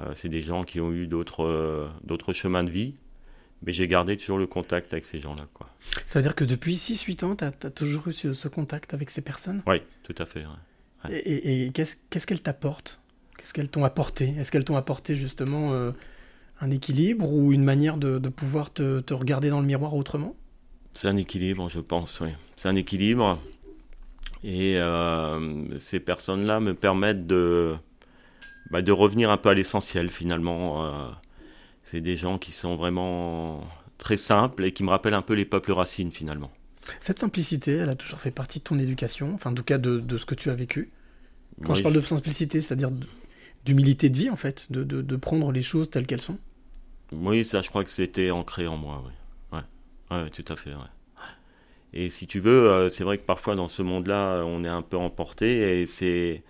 Euh, 0.00 0.10
c'est 0.14 0.28
des 0.28 0.42
gens 0.42 0.64
qui 0.64 0.80
ont 0.80 0.92
eu 0.92 1.06
d'autres, 1.06 1.44
euh, 1.44 1.88
d'autres 2.04 2.32
chemins 2.32 2.64
de 2.64 2.70
vie. 2.70 2.94
Mais 3.62 3.72
j'ai 3.72 3.86
gardé 3.88 4.16
toujours 4.16 4.38
le 4.38 4.46
contact 4.46 4.92
avec 4.92 5.04
ces 5.04 5.20
gens-là. 5.20 5.46
Quoi. 5.52 5.68
Ça 6.06 6.18
veut 6.18 6.22
dire 6.22 6.34
que 6.34 6.44
depuis 6.44 6.76
6-8 6.76 7.24
ans, 7.24 7.36
tu 7.36 7.44
as, 7.44 7.52
toujours 7.70 8.08
eu 8.08 8.12
ce, 8.12 8.32
ce 8.32 8.48
contact 8.48 8.94
avec 8.94 9.10
ces 9.10 9.20
personnes? 9.20 9.62
Oui, 9.66 9.82
tout 10.02 10.14
à 10.18 10.24
fait. 10.26 10.44
ouais. 10.44 11.10
Et, 11.12 11.16
et- 11.34 11.66
et 11.66 11.70
qu'est-ce 11.70 11.96
qu'est-ce 12.10 12.26
qu'elles 12.26 12.42
t'apportent? 12.42 13.00
Qu'est-ce 13.38 13.52
qu'elles 13.54 13.68
t'ont 13.70 13.84
apporté? 13.84 14.34
Est-ce 14.38 14.50
qu'elles 14.52 14.64
t'ont 14.64 14.76
apporté 14.76 15.14
justement 15.16 15.72
euh, 15.72 15.92
un 16.60 16.70
équilibre 16.70 17.30
ou 17.32 17.52
une 17.52 17.64
manière 17.64 17.96
de, 17.96 18.18
de 18.18 18.28
pouvoir 18.28 18.72
te, 18.72 19.00
te 19.00 19.14
regarder 19.14 19.48
dans 19.50 19.60
le 19.60 19.66
miroir 19.66 19.94
autrement? 19.94 20.34
C'est 20.92 21.08
un 21.08 21.16
équilibre, 21.16 21.68
je 21.70 21.80
pense, 21.80 22.20
oui. 22.20 22.30
C'est 22.56 22.68
un 22.68 22.76
équilibre. 22.76 23.38
Et 24.42 24.78
euh, 24.78 25.78
ces 25.78 26.00
personnes-là 26.00 26.60
me 26.60 26.74
permettent 26.74 27.26
de, 27.26 27.74
bah, 28.70 28.82
de 28.82 28.92
revenir 28.92 29.30
un 29.30 29.36
peu 29.36 29.50
à 29.50 29.54
l'essentiel, 29.54 30.10
finalement. 30.10 30.84
Euh, 30.84 31.08
c'est 31.84 32.00
des 32.00 32.16
gens 32.16 32.38
qui 32.38 32.52
sont 32.52 32.76
vraiment 32.76 33.64
très 33.98 34.16
simples 34.16 34.64
et 34.64 34.72
qui 34.72 34.84
me 34.84 34.90
rappellent 34.90 35.14
un 35.14 35.22
peu 35.22 35.34
les 35.34 35.44
peuples 35.44 35.72
racines, 35.72 36.12
finalement. 36.12 36.50
Cette 37.00 37.18
simplicité, 37.18 37.72
elle 37.72 37.88
a 37.88 37.94
toujours 37.96 38.20
fait 38.20 38.30
partie 38.30 38.58
de 38.60 38.64
ton 38.64 38.78
éducation, 38.78 39.34
enfin 39.34 39.50
en 39.50 39.54
tout 39.54 39.62
cas 39.64 39.78
de, 39.78 39.98
de 40.00 40.16
ce 40.16 40.24
que 40.26 40.34
tu 40.34 40.50
as 40.50 40.54
vécu? 40.54 40.90
Quand 41.62 41.74
Oui, 41.74 41.82
je 41.82 41.82
parle 41.82 41.94
de 41.94 42.00
simplicité, 42.02 42.60
c'est-à-dire 42.62 42.90
d'humilité 43.66 44.10
de 44.10 44.18
vie 44.18 44.30
en 44.30 44.36
fait, 44.36 44.70
de, 44.72 44.84
de- 44.84 45.02
de 45.02 45.16
prendre 45.16 45.52
les 45.52 45.62
choses 45.62 45.90
telles 45.90 46.06
qu'elles 46.06 46.20
sont? 46.22 46.38
Oui, 47.12 47.44
ça, 47.44 47.62
je 47.62 47.68
crois 47.68 47.84
que 47.84 47.90
c'était 47.90 48.30
ancré 48.30 48.66
en 48.66 48.76
moi, 48.76 49.02
oui. 49.06 49.12
Ouais, 49.52 49.64
ouais, 50.22 50.30
tout 50.30 50.44
à 50.52 50.56
fait, 50.56 50.70
ouais. 50.74 50.80
Et 51.92 52.10
si 52.10 52.26
tu 52.26 52.40
veux, 52.40 52.68
euh, 52.70 52.88
c'est 52.88 53.04
vrai 53.04 53.18
que 53.18 53.24
parfois 53.24 53.56
dans 53.56 53.68
ce 53.68 53.82
monde-là, 53.82 54.42
on 54.46 54.62
est 54.64 54.68
un 54.68 54.82
peu 54.82 54.96
emporté 54.96 55.80
et 55.82 55.86
c'est 55.86 56.42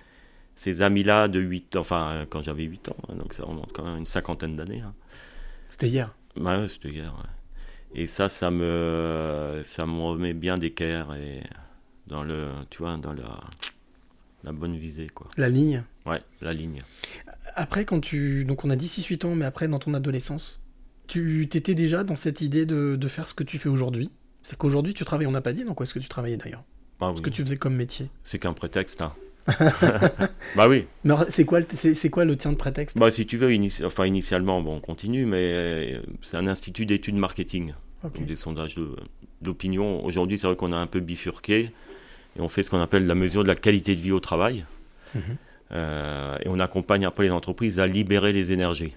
ces 0.62 0.82
amis-là 0.82 1.28
de 1.28 1.40
8 1.40 1.76
ans, 1.76 1.80
enfin, 1.80 2.26
quand 2.28 2.42
j'avais 2.42 2.64
8 2.64 2.90
ans, 2.90 2.96
hein, 3.08 3.14
donc 3.14 3.32
ça 3.32 3.44
remonte 3.44 3.72
quand 3.72 3.82
même 3.82 3.96
une 3.96 4.04
cinquantaine 4.04 4.56
d'années. 4.56 4.82
hein. 4.82 4.92
C'était 5.70 5.88
hier. 5.88 6.14
Ouais, 6.36 6.56
ouais, 6.58 6.68
c'était 6.68 6.90
hier, 6.90 7.14
ouais. 7.14 8.00
Et 8.02 8.06
ça, 8.06 8.28
ça 8.28 8.50
me, 8.50 9.62
ça 9.64 9.86
me 9.86 10.00
remet 10.02 10.34
bien 10.34 10.58
d'équerre 10.58 11.14
et 11.14 11.42
dans 12.08 12.22
le, 12.24 12.48
tu 12.68 12.78
vois, 12.82 12.96
dans 12.98 13.14
la, 13.14 13.40
la 14.44 14.52
bonne 14.52 14.76
visée, 14.76 15.06
quoi. 15.08 15.28
La 15.38 15.48
ligne. 15.48 15.82
Ouais, 16.04 16.20
la 16.42 16.52
ligne. 16.52 16.80
Après, 17.56 17.86
quand 17.86 18.00
tu. 18.00 18.44
Donc, 18.44 18.64
on 18.66 18.70
a 18.70 18.76
dit 18.76 18.86
6-8 18.86 19.26
ans, 19.26 19.34
mais 19.34 19.46
après, 19.46 19.66
dans 19.66 19.78
ton 19.78 19.94
adolescence, 19.94 20.60
tu 21.06 21.48
t'étais 21.50 21.74
déjà 21.74 22.04
dans 22.04 22.16
cette 22.16 22.42
idée 22.42 22.66
de, 22.66 22.96
de 23.00 23.08
faire 23.08 23.26
ce 23.26 23.32
que 23.34 23.44
tu 23.44 23.58
fais 23.58 23.68
aujourd'hui? 23.70 24.10
C'est 24.42 24.58
qu'aujourd'hui, 24.58 24.92
tu 24.92 25.04
travailles, 25.06 25.26
on 25.26 25.32
n'a 25.32 25.40
pas 25.40 25.52
dit 25.54 25.64
dans 25.64 25.74
quoi 25.74 25.84
est-ce 25.84 25.94
que 25.94 25.98
tu 25.98 26.08
travaillais 26.08 26.36
d'ailleurs? 26.36 26.64
Ah 27.00 27.10
Ce 27.12 27.16
oui, 27.16 27.22
que 27.22 27.30
tu 27.30 27.42
faisais 27.42 27.56
comme 27.56 27.74
métier. 27.76 28.10
c'est 28.24 28.38
qu'un 28.38 28.52
prétexte. 28.52 29.00
hein. 29.00 29.14
bah 30.56 30.68
oui. 30.68 30.86
Mais 31.04 31.14
c'est 31.28 31.44
quoi, 31.44 31.60
le- 31.60 31.66
c'est, 31.70 32.10
quoi 32.10 32.24
le 32.24 32.36
tien 32.36 32.52
de 32.52 32.56
prétexte? 32.56 32.98
Bah 32.98 33.10
si 33.10 33.26
tu 33.26 33.36
veux, 33.36 33.50
enfin 33.84 34.06
initialement, 34.06 34.60
bon, 34.62 34.76
on 34.76 34.80
continue, 34.80 35.26
mais 35.26 35.38
euh, 35.52 36.00
c'est 36.22 36.36
un 36.36 36.46
institut 36.46 36.86
d'études 36.86 37.16
marketing. 37.16 37.74
Ok. 38.04 38.16
Donc 38.16 38.26
des 38.26 38.36
sondages 38.36 38.76
d'opinion. 39.42 40.04
Aujourd'hui, 40.04 40.38
c'est 40.38 40.46
vrai 40.46 40.56
qu'on 40.56 40.72
a 40.72 40.76
un 40.76 40.86
peu 40.86 41.00
bifurqué 41.00 41.70
et 42.36 42.40
on 42.40 42.48
fait 42.48 42.62
ce 42.62 42.70
qu'on 42.70 42.80
appelle 42.80 43.06
la 43.06 43.14
mesure 43.14 43.42
de 43.42 43.48
la 43.48 43.54
qualité 43.56 43.94
de 43.96 44.00
vie 44.00 44.12
au 44.12 44.20
travail. 44.20 44.64
Mhm. 45.14 45.22
Euh, 45.72 46.36
et 46.44 46.48
on 46.48 46.58
accompagne 46.58 47.04
après 47.04 47.24
les 47.24 47.30
entreprises 47.30 47.78
à 47.80 47.86
libérer 47.86 48.32
les 48.32 48.52
énergies. 48.52 48.94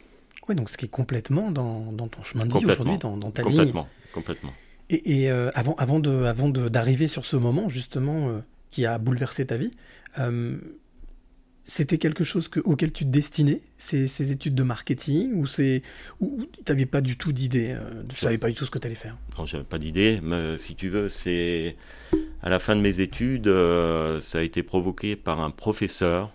Ouais, 0.50 0.56
donc 0.56 0.70
ce 0.70 0.78
qui 0.78 0.86
est 0.86 0.90
complètement 0.90 1.52
dans, 1.52 1.92
dans 1.92 2.08
ton 2.08 2.24
chemin 2.24 2.46
de 2.46 2.50
vie 2.50 2.54
Complètement. 2.60 2.72
aujourd'hui, 2.84 2.98
dans, 2.98 3.18
dans 3.18 3.32
ta 3.32 3.44
ligne. 3.44 3.52
Complètement, 3.52 3.88
complètement. 4.14 4.54
Et, 4.90 5.22
et, 5.24 5.32
euh, 5.32 5.50
avant, 5.56 5.76
avant 5.76 6.00
de, 6.00 6.24
avant 6.24 6.50
de- 6.50 6.68
d'arriver 6.68 7.08
sur 7.08 7.26
ce 7.26 7.36
moment 7.38 7.70
justement 7.70 8.30
euh, 8.30 8.40
qui 8.70 8.86
a 8.86 8.98
bouleversé 8.98 9.46
ta 9.46 9.56
vie, 9.56 9.72
euh, 10.20 10.58
c'était 11.66 11.98
quelque 11.98 12.24
chose 12.24 12.50
que, 12.50 12.60
auquel 12.60 12.92
tu 12.92 13.06
te 13.06 13.10
destinais, 13.10 13.62
ces, 13.78 14.08
ces 14.08 14.32
études 14.32 14.56
de 14.56 14.64
marketing, 14.64 15.34
ou 15.34 15.48
tu 15.48 15.82
n'avais 16.68 16.86
pas 16.86 17.02
du 17.02 17.18
tout 17.18 17.32
d'idée, 17.32 17.70
euh, 17.70 18.04
tu 18.10 18.18
savais 18.18 18.38
pas 18.38 18.50
du 18.50 18.54
tout 18.54 18.66
ce 18.66 18.72
que 18.72 18.80
tu 18.80 18.88
allais 18.88 18.96
faire? 18.96 19.18
Non, 19.38 19.46
j'avais 19.46 19.64
pas 19.64 19.80
d'idée, 19.80 20.20
mais 20.22 20.58
si 20.58 20.76
tu 20.76 20.90
veux, 20.90 21.10
c'est 21.10 21.78
à 22.42 22.50
la 22.50 22.60
fin 22.60 22.76
de 22.76 22.82
mes 22.82 23.00
études, 23.00 23.48
euh, 23.48 24.20
ça 24.20 24.40
a 24.40 24.42
été 24.42 24.62
provoqué 24.62 25.16
par 25.16 25.40
un 25.40 25.52
professeur 25.52 26.34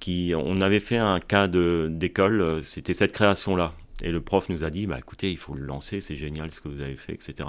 qui, 0.00 0.32
on 0.36 0.60
avait 0.60 0.80
fait 0.80 0.98
un 0.98 1.20
cas 1.20 1.48
d'école, 1.48 2.62
c'était 2.62 2.94
cette 2.94 3.12
création-là, 3.12 3.74
et 4.02 4.10
le 4.10 4.20
prof 4.20 4.48
nous 4.48 4.62
a 4.64 4.70
dit, 4.70 4.86
bah 4.86 4.98
écoutez, 4.98 5.30
il 5.30 5.38
faut 5.38 5.54
le 5.54 5.64
lancer, 5.64 6.00
c'est 6.00 6.16
génial 6.16 6.50
ce 6.50 6.60
que 6.60 6.68
vous 6.68 6.80
avez 6.80 6.96
fait, 6.96 7.14
etc. 7.14 7.48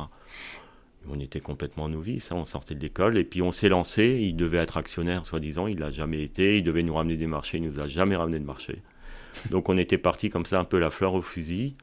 On 1.09 1.19
était 1.19 1.39
complètement 1.39 1.87
novices, 1.89 2.31
hein, 2.31 2.37
on 2.37 2.45
sortait 2.45 2.75
de 2.75 2.81
l'école, 2.81 3.17
et 3.17 3.23
puis 3.23 3.41
on 3.41 3.51
s'est 3.51 3.69
lancé. 3.69 4.19
Il 4.21 4.35
devait 4.35 4.57
être 4.57 4.77
actionnaire, 4.77 5.25
soi-disant, 5.25 5.67
il 5.67 5.79
l'a 5.79 5.91
jamais 5.91 6.21
été. 6.21 6.57
Il 6.57 6.63
devait 6.63 6.83
nous 6.83 6.93
ramener 6.93 7.17
des 7.17 7.27
marchés, 7.27 7.57
il 7.57 7.63
nous 7.63 7.79
a 7.79 7.87
jamais 7.87 8.15
ramené 8.15 8.39
de 8.39 8.45
marché. 8.45 8.81
Donc 9.51 9.69
on 9.69 9.77
était 9.77 9.97
parti 9.97 10.29
comme 10.29 10.45
ça, 10.45 10.59
un 10.59 10.65
peu 10.65 10.79
la 10.79 10.89
fleur 10.89 11.13
au 11.13 11.21
fusil. 11.21 11.75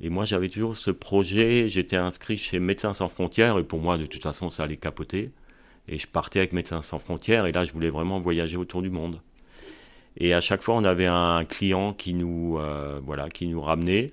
Et 0.00 0.08
moi, 0.08 0.24
j'avais 0.24 0.48
toujours 0.48 0.76
ce 0.76 0.90
projet. 0.90 1.68
J'étais 1.68 1.96
inscrit 1.96 2.38
chez 2.38 2.58
Médecins 2.60 2.94
sans 2.94 3.08
frontières, 3.08 3.58
et 3.58 3.64
pour 3.64 3.80
moi, 3.80 3.98
de 3.98 4.06
toute 4.06 4.22
façon, 4.22 4.50
ça 4.50 4.64
allait 4.64 4.76
capoter. 4.76 5.30
Et 5.88 5.98
je 5.98 6.06
partais 6.06 6.38
avec 6.38 6.52
Médecins 6.52 6.82
sans 6.82 6.98
frontières, 6.98 7.46
et 7.46 7.52
là, 7.52 7.64
je 7.64 7.72
voulais 7.72 7.90
vraiment 7.90 8.20
voyager 8.20 8.56
autour 8.56 8.82
du 8.82 8.90
monde. 8.90 9.20
Et 10.16 10.34
à 10.34 10.40
chaque 10.40 10.62
fois, 10.62 10.74
on 10.74 10.84
avait 10.84 11.06
un 11.06 11.44
client 11.44 11.92
qui 11.92 12.14
nous, 12.14 12.58
euh, 12.58 13.00
voilà, 13.04 13.28
qui 13.28 13.46
nous 13.46 13.60
ramenait. 13.60 14.12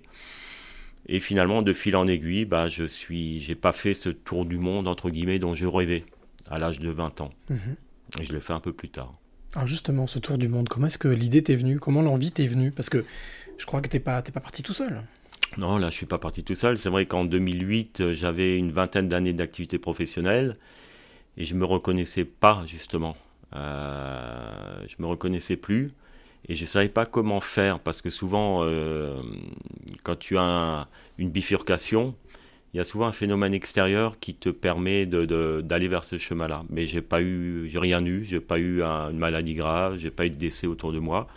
Et 1.07 1.19
finalement, 1.19 1.61
de 1.61 1.73
fil 1.73 1.95
en 1.95 2.07
aiguille, 2.07 2.45
bah, 2.45 2.67
je 2.67 2.83
suis, 2.83 3.39
j'ai 3.39 3.55
pas 3.55 3.71
fait 3.71 3.93
ce 3.93 4.09
tour 4.09 4.45
du 4.45 4.57
monde 4.57 4.87
entre 4.87 5.09
guillemets 5.09 5.39
dont 5.39 5.55
je 5.55 5.65
rêvais 5.65 6.03
à 6.49 6.59
l'âge 6.59 6.79
de 6.79 6.89
20 6.89 7.21
ans. 7.21 7.31
Mhm. 7.49 7.75
Et 8.19 8.25
je 8.25 8.33
l'ai 8.33 8.39
fait 8.39 8.53
un 8.53 8.59
peu 8.59 8.73
plus 8.73 8.89
tard. 8.89 9.13
Alors 9.55 9.67
justement, 9.67 10.07
ce 10.07 10.19
tour 10.19 10.37
du 10.37 10.47
monde, 10.47 10.67
comment 10.67 10.87
est-ce 10.87 10.97
que 10.97 11.07
l'idée 11.07 11.41
t'est 11.41 11.55
venue? 11.55 11.79
Comment 11.79 12.01
l'envie 12.01 12.31
t'est 12.31 12.45
venue? 12.45 12.71
Parce 12.71 12.89
que 12.89 13.05
je 13.57 13.65
crois 13.65 13.81
que 13.81 13.87
t'es 13.87 13.99
pas, 13.99 14.21
t'es 14.21 14.31
pas 14.31 14.39
parti 14.39 14.63
tout 14.63 14.73
seul. 14.73 15.01
Non, 15.57 15.77
là, 15.77 15.89
je 15.89 15.95
suis 15.95 16.05
pas 16.05 16.17
parti 16.17 16.43
tout 16.43 16.55
seul. 16.55 16.77
C'est 16.77 16.89
vrai 16.89 17.05
qu'en 17.05 17.25
2008, 17.25 18.01
euh, 18.01 18.13
j'avais 18.13 18.57
une 18.57 18.71
vingtaine 18.71 19.07
d'années 19.07 19.33
d'activité 19.33 19.79
professionnelle 19.79 20.57
et 21.37 21.45
je 21.45 21.55
me 21.55 21.65
reconnaissais 21.65 22.25
pas 22.25 22.63
justement. 22.67 23.15
Euh, 23.55 24.83
je 24.87 24.95
me 24.99 25.07
reconnaissais 25.07 25.55
plus 25.55 25.93
et 26.49 26.55
je 26.55 26.65
savais 26.65 26.89
pas 26.89 27.05
comment 27.05 27.41
faire 27.41 27.79
parce 27.79 28.01
que 28.01 28.09
souvent, 28.09 28.61
euh, 28.63 29.21
quand 30.03 30.15
tu 30.17 30.37
as 30.37 30.43
un- 30.43 30.87
une 31.17 31.29
bifurcation, 31.29 32.15
il 32.73 32.77
y 32.77 32.79
a 32.79 32.83
souvent 32.83 33.07
un 33.07 33.11
phénomène 33.11 33.53
extérieur 33.53 34.19
qui 34.19 34.35
te 34.35 34.49
permet 34.49 35.05
d'aller 35.05 35.87
vers 35.87 36.03
ce 36.03 36.17
chemin-là. 36.17 36.63
Mais 36.69 36.85
j'ai 36.85 37.01
pas 37.01 37.21
eu, 37.21 37.67
j'ai 37.71 37.79
rien 37.79 38.05
eu, 38.05 38.23
j'ai 38.25 38.39
pas 38.39 38.59
eu 38.59 38.83
un- 38.83 39.09
une 39.11 39.17
maladie 39.17 39.55
grave, 39.55 39.97
j'ai 39.97 40.11
pas 40.11 40.25
eu 40.25 40.29
de 40.29 40.35
décès 40.35 40.67
autour 40.67 40.91
de 40.93 40.99
moi. 40.99 41.27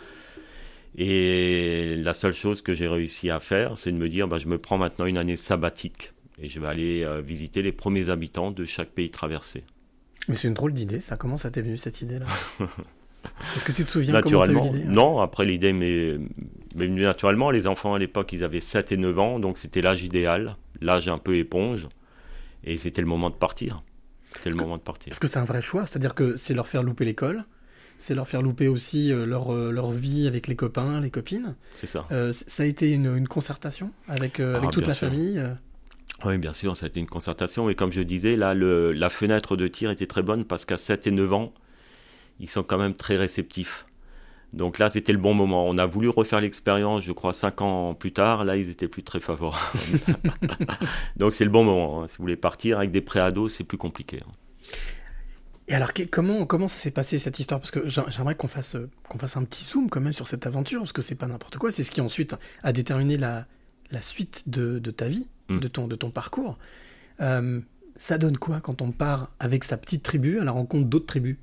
Et 0.97 1.95
la 1.97 2.13
seule 2.13 2.33
chose 2.33 2.61
que 2.61 2.75
j'ai 2.75 2.87
réussi 2.87 3.29
à 3.29 3.39
faire, 3.39 3.77
c'est 3.77 3.91
de 3.91 3.97
me 3.97 4.09
dire, 4.09 4.27
bah, 4.27 4.39
je 4.39 4.47
me 4.47 4.57
prends 4.57 4.77
maintenant 4.77 5.05
une 5.05 5.17
année 5.17 5.37
sabbatique 5.37 6.11
et 6.41 6.49
je 6.49 6.59
vais 6.59 6.67
aller 6.67 7.03
euh, 7.03 7.21
visiter 7.21 7.61
les 7.61 7.71
premiers 7.71 8.09
habitants 8.09 8.51
de 8.51 8.65
chaque 8.65 8.89
pays 8.89 9.09
traversé. 9.09 9.63
Mais 10.27 10.35
c'est 10.35 10.47
une 10.49 10.53
drôle 10.53 10.73
d'idée, 10.73 10.99
ça. 10.99 11.15
Comment 11.15 11.37
ça 11.37 11.49
t'est 11.49 11.61
venu 11.61 11.77
cette 11.77 12.01
idée-là? 12.01 12.25
Est-ce 13.55 13.65
que 13.65 13.71
tu 13.71 13.85
te 13.85 13.91
souviens 13.91 14.19
comment 14.21 14.45
eu 14.45 14.47
Naturellement, 14.53 14.73
hein 14.75 14.81
non, 14.87 15.19
après 15.19 15.45
l'idée 15.45 15.73
m'est 15.73 16.17
venue 16.75 17.01
naturellement. 17.03 17.51
Les 17.51 17.67
enfants 17.67 17.93
à 17.93 17.99
l'époque, 17.99 18.33
ils 18.33 18.43
avaient 18.43 18.61
7 18.61 18.91
et 18.91 18.97
9 18.97 19.19
ans, 19.19 19.39
donc 19.39 19.57
c'était 19.57 19.81
l'âge 19.81 20.03
idéal, 20.03 20.55
l'âge 20.81 21.07
un 21.07 21.17
peu 21.17 21.35
éponge, 21.35 21.87
et 22.63 22.77
c'était 22.77 23.01
le 23.01 23.07
moment 23.07 23.29
de 23.29 23.35
partir. 23.35 23.83
C'était 24.33 24.49
le 24.49 24.55
que- 24.55 24.61
moment 24.61 24.77
de 24.77 24.81
partir. 24.81 25.09
Parce 25.09 25.19
que 25.19 25.27
c'est 25.27 25.39
un 25.39 25.45
vrai 25.45 25.61
choix, 25.61 25.85
c'est-à-dire 25.85 26.15
que 26.15 26.35
c'est 26.37 26.53
leur 26.53 26.67
faire 26.67 26.83
louper 26.83 27.05
l'école, 27.05 27.43
c'est 27.99 28.15
leur 28.15 28.27
faire 28.27 28.41
louper 28.41 28.67
aussi 28.67 29.11
euh, 29.11 29.25
leur, 29.25 29.53
euh, 29.53 29.71
leur 29.71 29.91
vie 29.91 30.25
avec 30.27 30.47
les 30.47 30.55
copains, 30.55 30.99
les 31.01 31.11
copines. 31.11 31.55
C'est 31.73 31.87
ça. 31.87 32.07
Euh, 32.11 32.31
ça 32.33 32.63
a 32.63 32.65
été 32.65 32.91
une, 32.91 33.15
une 33.17 33.27
concertation 33.27 33.91
avec, 34.07 34.39
euh, 34.39 34.53
Ah, 34.55 34.57
avec 34.59 34.71
toute 34.71 34.87
la 34.87 34.93
sûr. 34.93 35.09
famille. 35.09 35.43
Oui, 36.25 36.37
bien 36.37 36.53
sûr, 36.53 36.75
ça 36.77 36.85
a 36.85 36.89
été 36.89 36.99
une 36.99 37.07
concertation. 37.07 37.69
Et 37.69 37.75
comme 37.75 37.91
je 37.91 38.01
disais, 38.01 38.35
là, 38.35 38.53
le- 38.53 38.91
la 38.91 39.09
fenêtre 39.09 39.55
de 39.57 39.67
tir 39.67 39.91
était 39.91 40.07
très 40.07 40.21
bonne 40.23 40.45
parce 40.45 40.65
qu'à 40.65 40.77
7 40.77 41.07
et 41.07 41.11
9 41.11 41.33
ans, 41.33 41.53
ils 42.41 42.49
sont 42.49 42.63
quand 42.63 42.77
même 42.77 42.93
très 42.95 43.15
réceptifs. 43.15 43.85
Donc 44.51 44.79
là, 44.79 44.89
c'était 44.89 45.13
le 45.13 45.17
bon 45.19 45.33
moment. 45.33 45.65
On 45.69 45.77
a 45.77 45.85
voulu 45.85 46.09
refaire 46.09 46.41
l'expérience, 46.41 47.03
je 47.03 47.13
crois, 47.13 47.31
5 47.31 47.61
ans 47.61 47.93
plus 47.93 48.11
tard. 48.11 48.43
Là, 48.43 48.57
ils 48.57 48.69
étaient 48.69 48.89
plus 48.89 49.01
très 49.03 49.21
favorables. 49.21 49.63
Donc 51.15 51.35
c'est 51.35 51.45
le 51.45 51.49
bon 51.51 51.63
moment. 51.63 52.03
hein. 52.03 52.07
Si 52.07 52.17
vous 52.17 52.23
voulez 52.23 52.35
partir 52.35 52.77
avec 52.79 52.91
des 52.91 53.01
pré-ados, 53.01 53.53
c'est 53.53 53.63
plus 53.63 53.77
compliqué. 53.77 54.19
hein. 54.27 54.31
Et 55.67 55.73
alors, 55.73 55.91
comment, 56.11 56.45
comment 56.45 56.67
ça 56.67 56.77
s'est 56.77 56.91
passé 56.91 57.17
cette 57.17 57.39
histoire? 57.39 57.61
Parce 57.61 57.71
que 57.71 57.87
j'ai- 57.87 58.01
j'aimerais 58.09 58.35
qu'on 58.35 58.49
fasse, 58.49 58.75
qu'on 59.07 59.17
fasse 59.19 59.37
un 59.37 59.43
petit 59.45 59.63
zoom 59.63 59.89
quand 59.89 60.01
même 60.01 60.11
sur 60.11 60.27
cette 60.27 60.45
aventure, 60.45 60.81
parce 60.81 60.91
que 60.91 61.01
c'est 61.01 61.15
pas 61.15 61.27
n'importe 61.27 61.57
quoi, 61.57 61.71
c'est 61.71 61.83
ce 61.83 61.91
qui 61.91 62.01
ensuite 62.01 62.35
a 62.63 62.73
déterminé 62.73 63.15
la, 63.17 63.45
la 63.91 64.01
suite 64.01 64.49
de, 64.49 64.79
de 64.79 64.91
ta 64.91 65.07
vie, 65.07 65.27
Mm. 65.47 65.59
de, 65.59 65.67
ton, 65.67 65.87
de 65.87 65.95
ton 65.95 66.11
parcours. 66.11 66.57
Euh, 67.21 67.59
ça 67.97 68.17
donne 68.17 68.37
quoi 68.37 68.59
quand 68.61 68.81
on 68.81 68.91
part 68.91 69.29
avec 69.39 69.63
sa 69.63 69.77
petite 69.77 70.03
tribu? 70.03 70.39
À 70.39 70.43
la 70.43 70.51
rencontre 70.51 70.87
d'autres 70.87 71.05
tribus 71.07 71.37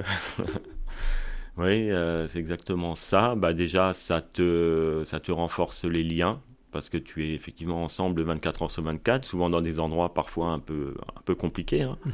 Oui, 1.58 1.90
euh, 1.90 2.28
c'est 2.28 2.38
exactement 2.38 2.94
ça. 2.94 3.34
Bah, 3.34 3.54
déjà, 3.54 3.94
ça 3.94 4.20
te, 4.20 5.02
ça 5.06 5.20
te 5.20 5.32
renforce 5.32 5.84
les 5.84 6.02
liens 6.02 6.40
parce 6.70 6.90
que 6.90 6.98
tu 6.98 7.24
es 7.26 7.32
effectivement 7.34 7.82
ensemble 7.82 8.20
24 8.22 8.62
heures 8.62 8.70
sur 8.70 8.82
24, 8.82 9.24
souvent 9.24 9.48
dans 9.48 9.62
des 9.62 9.80
endroits 9.80 10.12
parfois 10.12 10.48
un 10.50 10.58
peu, 10.58 10.94
un 11.16 11.22
peu 11.22 11.34
compliqués, 11.34 11.82
hein, 11.82 11.96
Mhm. 12.04 12.12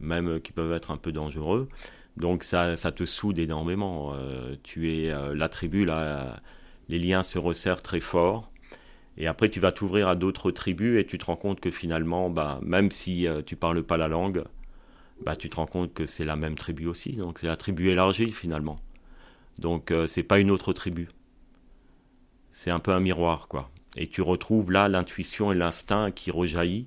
même 0.00 0.28
euh, 0.28 0.38
qui 0.40 0.50
peuvent 0.50 0.72
être 0.72 0.90
un 0.90 0.96
peu 0.96 1.12
dangereux. 1.12 1.68
Donc 2.16 2.42
ça, 2.42 2.76
ça 2.76 2.90
te 2.90 3.04
soude 3.04 3.38
énormément. 3.38 4.12
Euh, 4.14 4.56
tu 4.64 4.90
es 4.92 5.10
euh, 5.12 5.36
la 5.36 5.48
tribu, 5.48 5.84
là, 5.84 6.40
les 6.88 6.98
liens 6.98 7.22
se 7.22 7.38
resserrent 7.38 7.82
très 7.84 8.00
fort. 8.00 8.50
Et 9.16 9.28
après, 9.28 9.48
tu 9.50 9.60
vas 9.60 9.70
t'ouvrir 9.70 10.08
à 10.08 10.16
d'autres 10.16 10.50
tribus 10.50 10.98
et 11.00 11.06
tu 11.06 11.16
te 11.18 11.26
rends 11.26 11.36
compte 11.36 11.60
que 11.60 11.70
finalement, 11.70 12.28
bah, 12.30 12.58
même 12.62 12.90
si 12.90 13.28
euh, 13.28 13.42
tu 13.42 13.54
parles 13.54 13.84
pas 13.84 13.96
la 13.96 14.08
langue, 14.08 14.42
bah, 15.24 15.36
tu 15.36 15.50
te 15.50 15.56
rends 15.56 15.66
compte 15.66 15.92
que 15.92 16.06
c'est 16.06 16.24
la 16.24 16.36
même 16.36 16.54
tribu 16.54 16.86
aussi. 16.86 17.12
Donc 17.12 17.38
c'est 17.38 17.46
la 17.46 17.56
tribu 17.56 17.88
élargie 17.88 18.30
finalement. 18.30 18.80
Donc 19.58 19.90
euh, 19.90 20.06
c'est 20.06 20.22
pas 20.22 20.38
une 20.38 20.50
autre 20.50 20.72
tribu. 20.72 21.08
C'est 22.50 22.70
un 22.70 22.80
peu 22.80 22.92
un 22.92 23.00
miroir 23.00 23.48
quoi. 23.48 23.70
Et 23.96 24.06
tu 24.06 24.22
retrouves 24.22 24.70
là 24.70 24.88
l'intuition 24.88 25.52
et 25.52 25.54
l'instinct 25.54 26.10
qui 26.10 26.30
rejaillit. 26.30 26.86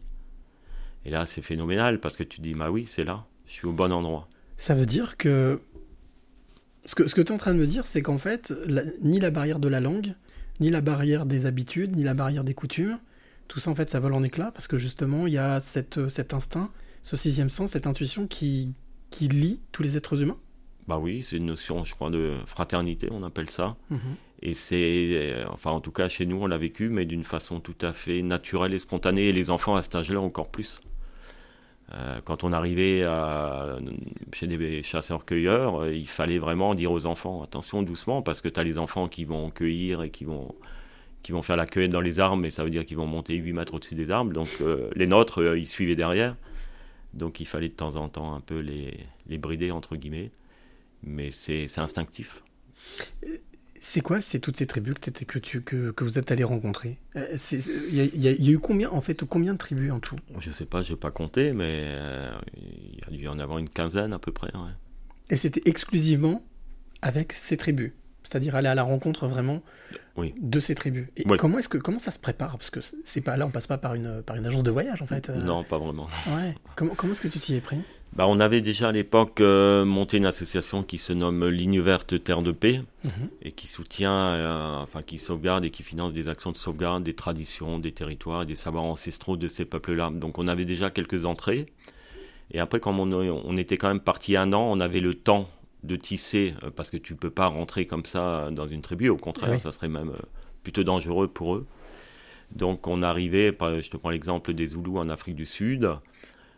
Et 1.06 1.10
là 1.10 1.25
c'est 1.25 1.42
phénoménal 1.42 2.00
parce 2.00 2.16
que 2.16 2.24
tu 2.24 2.42
dis 2.42 2.54
bah 2.54 2.72
oui 2.72 2.86
c'est 2.88 3.04
là, 3.04 3.25
je 3.46 3.52
suis 3.52 3.68
au 3.68 3.74
bon 3.74 3.92
endroit. 3.92 4.28
Ça 4.58 4.75
veut 4.75 4.86
dire 4.86 5.18
que. 5.18 5.60
Ce 6.86 6.96
que, 6.96 7.08
ce 7.08 7.16
que 7.16 7.22
tu 7.22 7.30
es 7.30 7.32
en 7.32 7.38
train 7.38 7.54
de 7.54 7.60
me 7.60 7.66
dire, 7.66 7.86
c'est 7.86 8.02
qu'en 8.02 8.18
fait, 8.18 8.54
ni 9.02 9.22
la 9.22 9.32
barrière 9.32 9.60
de 9.60 9.70
la 9.70 9.80
langue, 9.80 10.16
ni 10.60 10.70
la 10.70 10.82
barrière 10.82 11.25
des 11.25 11.46
habitudes, 11.46 11.96
ni 11.96 12.04
la 12.04 12.13
barrière 12.13 12.44
des 12.44 12.54
coutumes, 12.54 13.00
tout 13.48 13.60
ça 13.60 13.72
en 13.72 13.75
fait 13.75 13.90
ça 13.90 14.00
vole 14.00 14.13
en 14.13 14.24
éclats 14.24 14.52
parce 14.52 14.68
que 14.68 14.78
justement 14.78 15.28
il 15.28 15.34
y 15.34 15.38
a 15.38 15.60
cette, 15.60 16.10
cet 16.10 16.34
instinct, 16.34 16.72
ce 17.03 17.15
sixième 17.15 17.50
sens, 17.50 17.72
cette 17.72 17.86
intuition 17.88 18.25
qui, 18.27 18.74
qui 19.12 19.27
lie 19.27 19.60
tous 19.72 19.83
les 19.83 19.95
êtres 19.98 20.19
humains? 20.22 20.38
Bah 20.88 20.98
oui, 20.98 21.22
c'est 21.24 21.38
une 21.38 21.45
notion 21.45 21.83
je 21.86 21.93
crois 21.93 22.10
de 22.10 22.33
fraternité, 22.45 23.07
on 23.12 23.24
appelle 23.24 23.50
ça. 23.50 23.75
Et 24.41 24.53
c'est, 24.53 25.10
euh, 25.13 25.45
enfin 25.50 25.72
en 25.72 25.79
tout 25.79 25.91
cas 25.91 26.10
chez 26.10 26.25
nous 26.25 26.36
on 26.41 26.48
l'a 26.48 26.57
vécu, 26.57 26.89
mais 26.89 27.05
d'une 27.05 27.24
façon 27.24 27.60
tout 27.62 27.75
à 27.81 27.93
fait 27.93 28.22
naturelle 28.22 28.74
et 28.74 28.79
spontanée. 28.79 29.27
Et 29.29 29.31
les 29.33 29.50
enfants 29.50 29.75
à 29.75 29.81
cet 29.81 29.95
âge-là 29.95 30.19
encore 30.19 30.50
plus. 30.50 30.81
Euh, 31.93 32.19
quand 32.25 32.43
on 32.43 32.51
arrivait 32.53 33.03
à- 33.03 33.77
chez 34.33 34.48
des 34.48 34.81
chasseurs-cueilleurs, 34.83 35.83
euh, 35.83 35.93
il 35.93 36.07
fallait 36.07 36.39
vraiment 36.39 36.74
dire 36.75 36.91
aux 36.91 37.05
enfants 37.05 37.43
attention 37.43 37.83
doucement 37.83 38.22
parce 38.22 38.41
que 38.41 38.50
tu 38.50 38.60
as 38.60 38.63
les 38.63 38.77
enfants 38.77 39.07
qui 39.07 39.25
vont 39.25 39.50
cueillir 39.51 40.01
et 40.01 40.10
qui 40.10 40.24
vont, 40.25 40.55
qui 41.22 41.31
vont 41.33 41.41
faire 41.41 41.55
la 41.57 41.65
cueillette 41.65 41.91
dans 41.91 42.01
les 42.01 42.19
arbres, 42.19 42.38
mais 42.38 42.51
ça 42.51 42.63
veut 42.63 42.69
dire 42.72 42.86
qu'ils 42.86 42.98
vont 42.98 43.05
monter 43.05 43.36
8 43.36 43.53
mètres 43.53 43.74
au-dessus 43.75 43.95
des 43.95 44.12
arbres. 44.12 44.33
Donc 44.33 44.48
euh, 44.62 44.89
les 44.95 45.07
nôtres, 45.07 45.41
euh, 45.41 45.57
ils 45.57 45.67
suivaient 45.67 45.95
derrière. 45.95 46.36
Donc 47.13 47.39
il 47.39 47.46
fallait 47.46 47.70
de 47.70 47.74
temps 47.74 47.96
en 47.96 48.10
temps 48.10 48.34
un 48.36 48.41
peu 48.41 48.60
les, 48.60 49.05
les 49.27 49.38
brider, 49.38 49.72
entre 49.72 49.96
guillemets. 49.96 50.32
Mais 51.03 51.32
c'est 51.32 51.67
instinctif. 51.77 52.43
c'est 53.82 54.01
quoi? 54.01 54.22
C'est 54.22 54.39
toutes 54.39 54.55
ces 54.55 54.65
tribus 54.67 54.93
que, 54.96 55.10
que, 55.25 55.39
tu, 55.39 55.62
que, 55.62 55.91
que 55.91 56.03
vous 56.05 56.17
êtes 56.17 56.32
allé 56.32 56.43
rencontrer? 56.46 56.98
Euh, 57.17 57.38
Il 57.89 57.93
y, 57.96 58.17
y 58.17 58.46
y 58.46 58.50
a 58.50 58.51
eu 58.51 58.60
combien 58.60 58.89
en 58.89 59.01
fait 59.01 59.25
combien 59.25 59.53
de 59.53 59.58
tribus 59.58 59.91
en 59.91 60.00
tout? 60.00 60.15
Je 60.39 60.51
sais 60.51 60.65
pas, 60.65 60.82
je 60.82 60.93
vais 60.93 61.00
pas 61.00 61.12
compter, 61.12 61.51
mais 61.51 61.84
euh, 61.88 62.32
il 62.58 63.00
y 63.01 63.03
a 63.05 63.17
dû 63.17 63.27
en 63.27 63.39
avoir 63.39 63.60
une 63.60 63.70
quinzaine 63.70 64.13
à 64.13 64.20
peu 64.20 64.32
près. 64.32 64.55
ouais. 64.55 64.72
Et 65.29 65.38
c'était 65.38 65.62
exclusivement 65.65 66.43
avec 67.01 67.34
ces 67.34 67.58
tribus? 67.58 67.91
C'est-à-dire 68.24 68.55
aller 68.55 68.70
à 68.70 68.75
la 68.75 68.84
rencontre 68.84 69.27
vraiment 69.27 69.62
Oui. 70.15 70.34
de 70.39 70.60
ces 70.60 70.75
tribus. 70.75 71.08
Et 71.17 71.24
Oui. 71.27 71.38
comment 71.38 71.58
est-ce 71.58 71.70
que 71.70 71.77
comment 71.79 71.98
ça 72.00 72.12
se 72.12 72.20
prépare? 72.20 72.51
Parce 72.58 72.70
que 72.70 72.79
c'est 73.03 73.22
pas 73.22 73.36
là, 73.36 73.48
on 73.48 73.50
passe 73.50 73.65
pas 73.67 73.79
par 73.79 73.96
une 73.96 74.22
par 74.22 74.36
une 74.36 74.46
agence 74.46 74.62
de 74.63 74.70
voyage 74.72 75.01
en 75.01 75.08
fait. 75.08 75.29
euh. 75.29 75.36
Non, 75.43 75.63
pas 75.63 75.77
vraiment. 75.79 76.08
Ouais. 76.36 76.53
Comment 76.75 76.93
comment 76.96 77.13
est-ce 77.13 77.22
que 77.22 77.27
tu 77.27 77.39
t'y 77.39 77.55
es 77.55 77.62
pris? 77.62 77.77
Bah, 78.15 78.25
on 78.27 78.39
avait 78.39 78.62
déjà 78.62 78.89
à 78.89 78.91
l'époque 78.91 79.41
euh, 79.41 79.86
monté 79.86 80.17
une 80.17 80.27
association 80.27 80.84
qui 80.84 81.00
se 81.00 81.13
nomme 81.13 81.48
Ligne 81.48 81.82
verte 81.82 82.24
Terre 82.24 82.43
de 82.43 82.51
paix 82.51 82.84
Mhm. 83.05 83.29
et 83.41 83.51
qui 83.53 83.67
soutient, 83.67 84.13
euh, 84.36 84.75
enfin 84.84 85.01
qui 85.01 85.17
sauvegarde 85.17 85.65
et 85.65 85.72
qui 85.72 85.82
finance 85.82 86.13
des 86.13 86.27
actions 86.29 86.51
de 86.51 86.58
sauvegarde 86.58 87.03
des 87.03 87.15
traditions, 87.15 87.79
des 87.79 87.91
territoires 87.91 88.43
et 88.43 88.46
des 88.46 88.53
savoirs 88.53 88.84
ancestraux 88.84 89.36
de 89.36 89.48
ces 89.48 89.65
peuples-là. 89.65 90.12
Donc 90.13 90.38
on 90.38 90.48
avait 90.48 90.65
déjà 90.65 90.91
quelques 90.91 91.25
entrées. 91.25 91.65
Et 92.51 92.60
après, 92.60 92.79
comme 92.79 93.00
on, 93.00 93.12
on 93.12 93.58
était 93.58 93.77
quand 93.77 93.88
même 93.88 94.00
parti 94.00 94.36
un 94.38 94.53
an, 94.53 94.62
on 94.70 94.79
avait 94.79 95.00
le 95.00 95.15
temps 95.15 95.50
de 95.84 95.96
tisser, 95.96 96.54
euh, 96.63 96.70
parce 96.75 96.90
que 96.90 96.98
tu 96.98 97.16
peux 97.16 97.30
pas 97.30 97.48
rentrer 97.48 97.86
comme 97.86 98.06
ça 98.06 98.50
dans 98.52 98.68
une 98.68 98.82
tribu, 98.82 99.10
au 99.10 99.18
contraire, 99.18 99.52
Oui. 99.52 99.60
ça 99.60 99.72
serait 99.72 99.90
même 99.90 100.10
euh, 100.10 100.22
plutôt 100.63 100.84
dangereux 100.84 101.28
pour 101.28 101.56
eux. 101.56 101.68
Donc 102.56 102.88
on 102.88 103.02
arrivait, 103.04 103.56
je 103.82 103.90
te 103.90 103.98
prends 103.98 104.12
l'exemple 104.12 104.54
des 104.54 104.68
Zoulous 104.68 104.98
en 104.98 105.10
Afrique 105.10 105.36
du 105.36 105.46
Sud, 105.46 105.90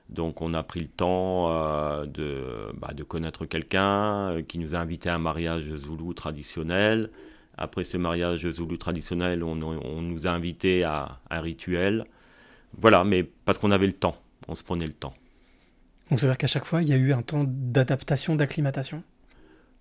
donc 0.09 0.41
on 0.41 0.53
a 0.53 0.61
pris 0.61 0.81
le 0.81 0.87
temps 0.87 1.49
euh, 1.51 2.05
de, 2.05 2.43
bah, 2.77 2.93
de 2.93 3.03
connaître 3.03 3.45
quelqu'un 3.45 4.29
euh, 4.31 4.41
qui 4.43 4.59
nous 4.59 4.75
a 4.75 4.79
invité 4.79 5.09
à 5.09 5.15
un 5.15 5.19
mariage 5.19 5.73
zoulou 5.75 6.13
traditionnel. 6.13 7.09
Après 7.57 7.85
ce 7.85 7.97
mariage 7.97 8.47
zoulou 8.47 8.77
traditionnel, 8.77 9.41
on, 9.43 9.59
on 9.61 10.01
nous 10.01 10.27
a 10.27 10.31
invités 10.31 10.83
à 10.83 11.19
un 11.31 11.39
rituel. 11.39 12.05
Voilà, 12.77 13.03
mais 13.05 13.23
parce 13.23 13.57
qu'on 13.57 13.71
avait 13.71 13.87
le 13.87 13.93
temps, 13.93 14.17
on 14.49 14.53
se 14.55 14.61
prenait 14.63 14.85
le 14.85 14.93
temps. 14.93 15.13
Donc 16.11 16.19
ça 16.19 16.27
veut 16.27 16.33
dire 16.33 16.37
qu'à 16.37 16.47
chaque 16.47 16.65
fois 16.65 16.83
il 16.83 16.89
y 16.89 16.93
a 16.93 16.97
eu 16.97 17.13
un 17.13 17.21
temps 17.23 17.45
d'adaptation, 17.47 18.35
d'acclimatation? 18.35 19.01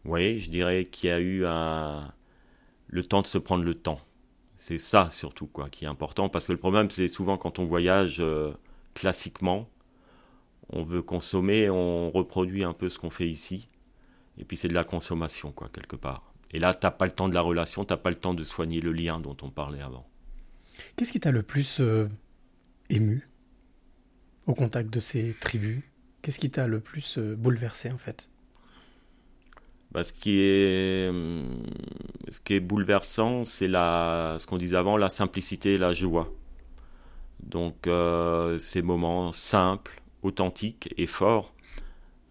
Oui, 0.05 0.41
je 0.41 0.51
dirais 0.51 0.85
qu'il 0.85 1.09
y 1.09 1.13
a 1.13 1.21
eu 1.21 1.45
le 2.89 3.03
temps 3.05 3.23
de 3.23 3.27
se 3.27 3.39
prendre 3.39 3.65
le 3.65 3.75
temps. 3.75 4.01
C'est 4.57 4.79
ça 4.79 5.11
surtout 5.11 5.47
quoi 5.47 5.69
qui 5.69 5.85
est 5.85 5.89
important 5.89 6.29
parce 6.29 6.47
que 6.47 6.53
le 6.53 6.59
problème 6.59 6.89
c'est 6.89 7.09
souvent 7.09 7.37
quand 7.37 7.59
on 7.59 7.67
voyage 7.67 8.19
euh, 8.21 8.53
classiquement, 8.95 9.69
on 10.71 10.83
veut 10.83 11.03
consommer, 11.03 11.69
on 11.69 12.11
reproduit 12.11 12.65
un 12.65 12.73
peu 12.73 12.89
ce 12.89 12.99
qu'on 12.99 13.11
fait 13.11 13.29
ici 13.29 13.69
et 14.39 14.45
puis 14.45 14.57
c'est 14.57 14.69
de 14.69 14.75
la 14.75 14.85
consommation 14.85 15.53
quoi 15.53 15.69
quelque 15.69 15.97
part. 15.97 16.33
Et 16.53 16.59
là 16.59 16.73
t'as 16.73 16.93
pas 16.93 17.05
le 17.05 17.11
temps 17.11 17.29
de 17.29 17.35
la 17.35 17.41
relation, 17.41 17.85
t'as 17.85 17.97
pas 17.97 18.11
le 18.11 18.17
temps 18.17 18.33
de 18.33 18.45
soigner 18.45 18.81
le 18.81 18.93
lien 18.93 19.19
dont 19.21 19.37
on 19.43 19.51
parlait 19.51 19.83
avant. 19.83 20.09
Qu'est-ce 20.97 21.13
qui 21.13 21.21
t'a 21.21 21.33
le 21.33 21.43
plus 21.43 21.81
euh, 21.81 22.09
ému 22.91 23.29
au 24.47 24.55
contact 24.55 24.89
de 24.89 25.01
ces 25.01 25.35
tribus? 25.41 25.83
Qu'est-ce 26.23 26.39
qui 26.39 26.51
t'a 26.51 26.69
le 26.69 26.81
plus 26.81 27.19
euh, 27.19 27.35
bouleversé 27.37 27.91
en 27.91 27.99
fait? 27.99 28.31
Bah, 29.95 30.03
ce, 30.03 30.13
qui 30.13 30.41
est, 30.41 31.09
hum, 31.09 31.45
ce 32.29 32.41
qui 32.41 32.55
est 32.55 32.61
bouleversant, 32.61 33.45
c'est 33.45 33.69
la, 33.69 34.37
ce 34.41 34.47
qu'on 34.47 34.59
disait 34.59 34.77
avant, 34.77 34.97
la 34.97 35.09
simplicité 35.09 35.75
et 35.75 35.79
la 35.79 35.95
joie. 35.95 36.33
Donc, 37.41 37.87
euh, 37.87 38.59
ces 38.59 38.83
moments 38.83 39.31
simples, 39.33 40.03
authentiques 40.23 40.93
et 40.97 41.07
forts. 41.07 41.55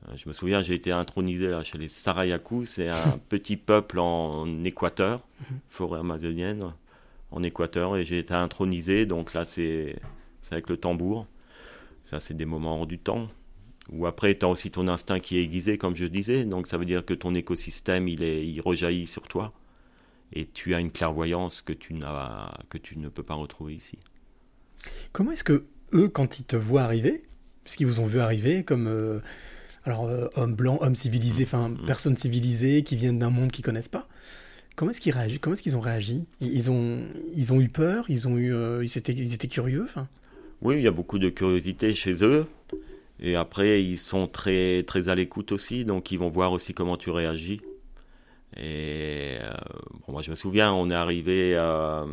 Euh, 0.09 0.13
Je 0.17 0.27
me 0.27 0.33
souviens, 0.33 0.61
j'ai 0.61 0.73
été 0.73 0.91
intronisé 0.91 1.47
là, 1.47 1.63
chez 1.63 1.77
les 1.77 1.87
Sarayaku, 1.87 2.65
c'est 2.65 2.89
un 2.89 3.17
petit 3.29 3.55
peuple 3.55 3.99
en 3.99 4.63
Équateur, 4.65 5.21
forêt 5.69 5.99
amazonienne, 5.99 6.73
en 7.31 7.43
Équateur, 7.43 7.95
et 7.95 8.03
j'ai 8.03 8.19
été 8.19 8.33
intronisé. 8.33 9.05
Donc 9.05 9.33
là, 9.33 9.45
c'est 9.45 9.95
c'est 10.41 10.53
avec 10.53 10.69
le 10.69 10.77
tambour. 10.77 11.25
Ça, 12.03 12.19
c'est 12.19 12.33
des 12.33 12.45
moments 12.45 12.79
hors 12.79 12.87
du 12.87 12.99
temps. 12.99 13.29
Ou 13.91 14.05
après, 14.05 14.37
tu 14.37 14.45
as 14.45 14.49
aussi 14.49 14.71
ton 14.71 14.87
instinct 14.87 15.19
qui 15.19 15.37
est 15.37 15.43
aiguisé, 15.43 15.77
comme 15.77 15.95
je 15.95 16.05
disais. 16.05 16.45
Donc, 16.45 16.67
ça 16.67 16.77
veut 16.77 16.85
dire 16.85 17.05
que 17.05 17.13
ton 17.13 17.35
écosystème, 17.35 18.07
il, 18.07 18.23
est, 18.23 18.47
il 18.47 18.61
rejaillit 18.61 19.07
sur 19.07 19.27
toi. 19.27 19.53
Et 20.31 20.47
tu 20.47 20.73
as 20.73 20.79
une 20.79 20.91
clairvoyance 20.91 21.61
que 21.61 21.73
tu, 21.73 21.93
n'as, 21.93 22.51
que 22.69 22.77
tu 22.77 22.97
ne 22.97 23.09
peux 23.09 23.23
pas 23.23 23.35
retrouver 23.35 23.73
ici. 23.75 23.97
Comment 25.11 25.31
est-ce 25.31 25.43
que 25.43 25.65
eux, 25.93 26.07
quand 26.07 26.39
ils 26.39 26.45
te 26.45 26.55
voient 26.55 26.81
arriver, 26.83 27.23
puisqu'ils 27.63 27.85
vous 27.85 27.99
ont 27.99 28.07
vu 28.07 28.19
arriver 28.19 28.63
comme 28.63 28.87
euh, 28.87 29.19
alors 29.85 30.05
euh, 30.05 30.27
hommes 30.35 30.55
blancs, 30.55 30.79
hommes 30.81 30.95
civilisés, 30.95 31.43
enfin 31.43 31.69
Mhm. 31.69 31.85
personnes 31.85 32.17
civilisées 32.17 32.83
qui 32.83 32.95
viennent 32.95 33.19
d'un 33.19 33.29
monde 33.29 33.51
qu'ils 33.51 33.63
connaissent 33.63 33.89
pas, 33.89 34.07
comment 34.75 34.91
est-ce 34.91 35.01
qu'ils 35.01 35.13
réagissent 35.13 35.39
Comment 35.39 35.53
est-ce 35.53 35.61
qu'ils 35.61 35.77
ont 35.77 35.81
réagi? 35.81 36.25
Ils, 36.41 36.51
ils 36.53 36.71
ont 36.71 37.07
ils 37.35 37.53
ont 37.53 37.61
eu 37.61 37.69
peur, 37.69 38.05
ils 38.09 38.27
ont 38.27 38.37
eu 38.37 38.53
euh, 38.53 38.83
ils 38.83 38.97
étaient 38.97 39.13
ils 39.13 39.33
étaient 39.33 39.47
curieux, 39.47 39.83
enfin. 39.83 40.07
Oui, 40.61 40.77
il 40.77 40.83
y 40.83 40.87
a 40.87 40.91
beaucoup 40.91 41.19
de 41.19 41.29
curiosité 41.29 41.93
chez 41.93 42.23
eux. 42.23 42.47
Et 43.19 43.35
après, 43.35 43.83
ils 43.83 43.97
sont 43.97 44.27
très, 44.27 44.83
très 44.83 45.09
à 45.09 45.15
l'écoute 45.15 45.51
aussi. 45.51 45.85
Donc, 45.85 46.11
ils 46.11 46.19
vont 46.19 46.29
voir 46.29 46.51
aussi 46.51 46.73
comment 46.73 46.97
tu 46.97 47.09
réagis. 47.09 47.61
Et 48.57 49.37
euh, 49.41 49.51
bon, 50.05 50.13
moi, 50.13 50.21
je 50.21 50.31
me 50.31 50.35
souviens, 50.35 50.73
on 50.73 50.89
est 50.89 50.95
arrivé 50.95 51.55
euh, 51.55 52.05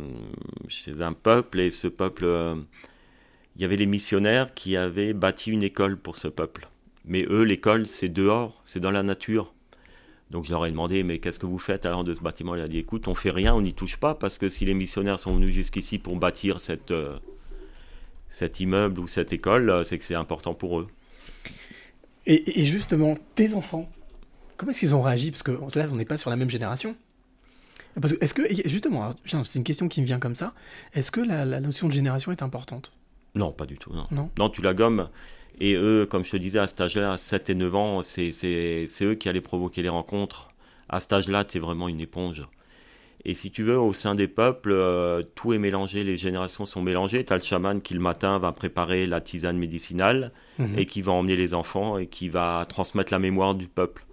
chez 0.67 1.01
un 1.01 1.13
peuple. 1.13 1.59
Et 1.59 1.71
ce 1.71 1.87
peuple, 1.87 2.23
euh, 2.25 2.55
il 3.55 3.61
y 3.61 3.65
avait 3.65 3.77
les 3.77 3.85
missionnaires 3.85 4.53
qui 4.53 4.77
avaient 4.77 5.13
bâti 5.13 5.51
une 5.51 5.63
école 5.63 5.97
pour 5.97 6.17
ce 6.17 6.27
peuple. 6.27 6.67
Mais 7.05 7.25
eux, 7.29 7.43
l'école, 7.43 7.87
c'est 7.87 8.09
dehors, 8.09 8.61
c'est 8.63 8.79
dans 8.79 8.91
la 8.91 9.03
nature. 9.03 9.53
Donc 10.29 10.45
je 10.45 10.51
leur 10.51 10.65
ai 10.65 10.71
demandé, 10.71 11.03
mais 11.03 11.19
qu'est-ce 11.19 11.39
que 11.39 11.45
vous 11.45 11.59
faites 11.59 11.85
alors 11.85 12.05
de 12.05 12.13
ce 12.13 12.21
bâtiment? 12.21 12.55
Il 12.55 12.61
a 12.61 12.69
dit, 12.69 12.77
écoute, 12.77 13.09
on 13.09 13.15
fait 13.15 13.31
rien, 13.31 13.53
on 13.53 13.61
n'y 13.61 13.73
touche 13.73 13.97
pas, 13.97 14.15
parce 14.15 14.37
que 14.37 14.49
si 14.49 14.63
les 14.63 14.73
missionnaires 14.73 15.19
sont 15.19 15.33
venus 15.33 15.53
jusqu'ici 15.53 15.97
pour 15.99 16.15
bâtir 16.15 16.61
cette, 16.61 16.93
cet 18.31 18.59
immeuble 18.59 18.99
ou 18.99 19.07
cette 19.07 19.31
école, 19.33 19.69
euh, 19.69 19.83
c'est 19.83 19.99
que 19.99 20.03
c'est 20.05 20.15
important 20.15 20.55
pour 20.55 20.79
eux. 20.79 20.87
Et, 22.25 22.59
et 22.61 22.63
justement, 22.65 23.15
tes 23.35 23.53
enfants, 23.53 23.87
comment 24.57 24.71
est-ce 24.71 24.79
qu'ils 24.79 24.95
ont 24.95 25.01
réagi? 25.03 25.29
Parce 25.31 25.43
que 25.43 25.51
là, 25.51 25.85
on 25.91 25.95
n'est 25.95 26.05
pas 26.05 26.17
sur 26.17 26.29
la 26.31 26.35
même 26.35 26.49
génération. 26.49 26.95
Parce 27.99 28.13
que, 28.13 28.23
est-ce 28.23 28.33
que, 28.33 28.43
justement, 28.69 29.09
c'est 29.25 29.59
une 29.59 29.63
question 29.65 29.87
qui 29.89 30.01
me 30.01 30.05
vient 30.05 30.19
comme 30.19 30.35
ça. 30.35 30.53
Est-ce 30.93 31.11
que 31.11 31.19
la, 31.19 31.43
la 31.45 31.59
notion 31.59 31.87
de 31.87 31.93
génération 31.93 32.31
est 32.31 32.41
importante? 32.41 32.93
Non, 33.35 33.51
pas 33.51 33.65
du 33.65 33.77
tout. 33.77 33.91
Non, 33.93 34.29
Non. 34.37 34.49
tu 34.49 34.61
la 34.61 34.73
gommes. 34.73 35.09
Et 35.59 35.73
eux, 35.75 36.07
comme 36.09 36.23
je 36.25 36.31
te 36.31 36.37
disais, 36.37 36.59
à 36.59 36.67
cet 36.67 36.79
âge-là, 36.81 37.13
à 37.13 37.17
7 37.17 37.49
et 37.49 37.55
9 37.55 37.75
ans, 37.75 38.01
c'est 38.01 38.31
eux 39.01 39.15
qui 39.15 39.27
allaient 39.29 39.41
provoquer 39.41 39.81
les 39.81 39.89
rencontres. 39.89 40.49
À 40.89 40.99
cet 40.99 41.13
âge-là, 41.13 41.43
tu 41.43 41.57
es 41.57 41.59
vraiment 41.61 41.87
une 41.89 41.99
éponge. 42.01 42.43
Et 43.23 43.35
si 43.35 43.51
tu 43.51 43.61
veux, 43.63 43.77
au 43.79 43.93
sein 43.93 44.15
des 44.15 44.27
peuples, 44.27 44.71
euh, 44.71 45.21
tout 45.35 45.53
est 45.53 45.59
mélangé, 45.59 46.03
les 46.03 46.17
générations 46.17 46.65
sont 46.65 46.81
mélangées. 46.81 47.23
Tu 47.23 47.31
as 47.31 47.35
le 47.37 47.43
chaman 47.43 47.79
qui, 47.81 47.93
le 47.93 47.99
matin, 47.99 48.39
va 48.39 48.51
préparer 48.51 49.05
la 49.05 49.21
tisane 49.21 49.57
médicinale 49.57 50.31
Mhm. 50.57 50.79
et 50.79 50.85
qui 50.87 51.01
va 51.03 51.11
emmener 51.11 51.35
les 51.35 51.53
enfants 51.53 51.97
et 51.99 52.07
qui 52.07 52.29
va 52.29 52.65
transmettre 52.67 53.13
la 53.13 53.19
mémoire 53.19 53.53
du 53.53 53.67
peuple. 53.67 54.05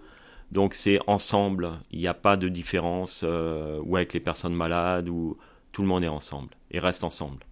Donc 0.53 0.75
c'est 0.75 0.99
ensemble, 1.07 1.71
il 1.90 1.99
n'y 2.01 2.07
a 2.07 2.14
pas 2.14 2.37
de 2.37 2.49
différence 2.49 3.23
euh, 3.25 3.81
ou 3.85 3.97
avec 3.97 4.12
les 4.12 4.21
personnes 4.21 4.55
malades 4.55 5.09
ou 5.09 5.37
tout 5.73 5.83
le 5.83 5.88
monde 5.88 6.05
est 6.05 6.09
ensemble 6.09 6.51
et 6.71 6.79
reste 6.79 7.05
ensemble. 7.05 7.44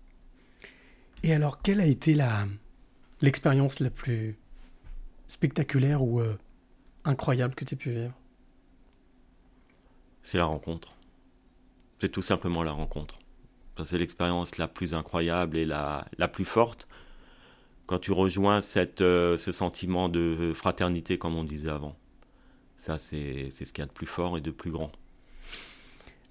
Et 1.23 1.33
alors, 1.33 1.61
quelle 1.62 1.81
a 1.81 1.87
été 1.87 2.14
la 2.14 2.47
l'expérience 3.23 3.81
la 3.81 3.90
plus 3.90 4.37
spectaculaire 5.29 6.03
ou 6.03 6.21
euh, 6.21 6.37
incroyable 7.05 7.55
que 7.55 7.64
tu 7.64 7.75
aies 7.75 7.79
pu 7.79 7.90
vivre? 7.90 8.14
C'est 10.23 10.38
la 10.38 10.45
rencontre. 10.45 10.96
C'est 12.01 12.11
tout 12.11 12.23
simplement 12.23 12.63
la 12.63 12.73
rencontre. 12.73 13.19
C'est 13.85 13.99
l'expérience 13.99 14.57
la 14.59 14.69
plus 14.69 14.95
incroyable 14.95 15.57
et 15.57 15.65
la, 15.67 16.07
la 16.19 16.29
plus 16.29 16.45
forte 16.47 16.87
quand 17.87 17.99
tu 17.99 18.11
rejoins 18.13 18.61
cette, 18.61 19.01
euh, 19.03 19.37
ce 19.37 19.53
sentiment 19.53 20.09
de 20.09 20.53
fraternité 20.55 21.19
comme 21.19 21.37
on 21.37 21.45
disait 21.45 21.69
avant. 21.71 21.97
Ça, 22.79 22.99
c'est 22.99 23.49
c'est 23.51 23.65
ce 23.65 23.73
qu'il 23.73 23.83
y 23.83 23.85
a 23.85 23.87
de 23.89 23.93
plus 23.93 24.07
fort 24.07 24.37
et 24.37 24.41
de 24.41 24.51
plus 24.51 24.71
grand. 24.71 24.93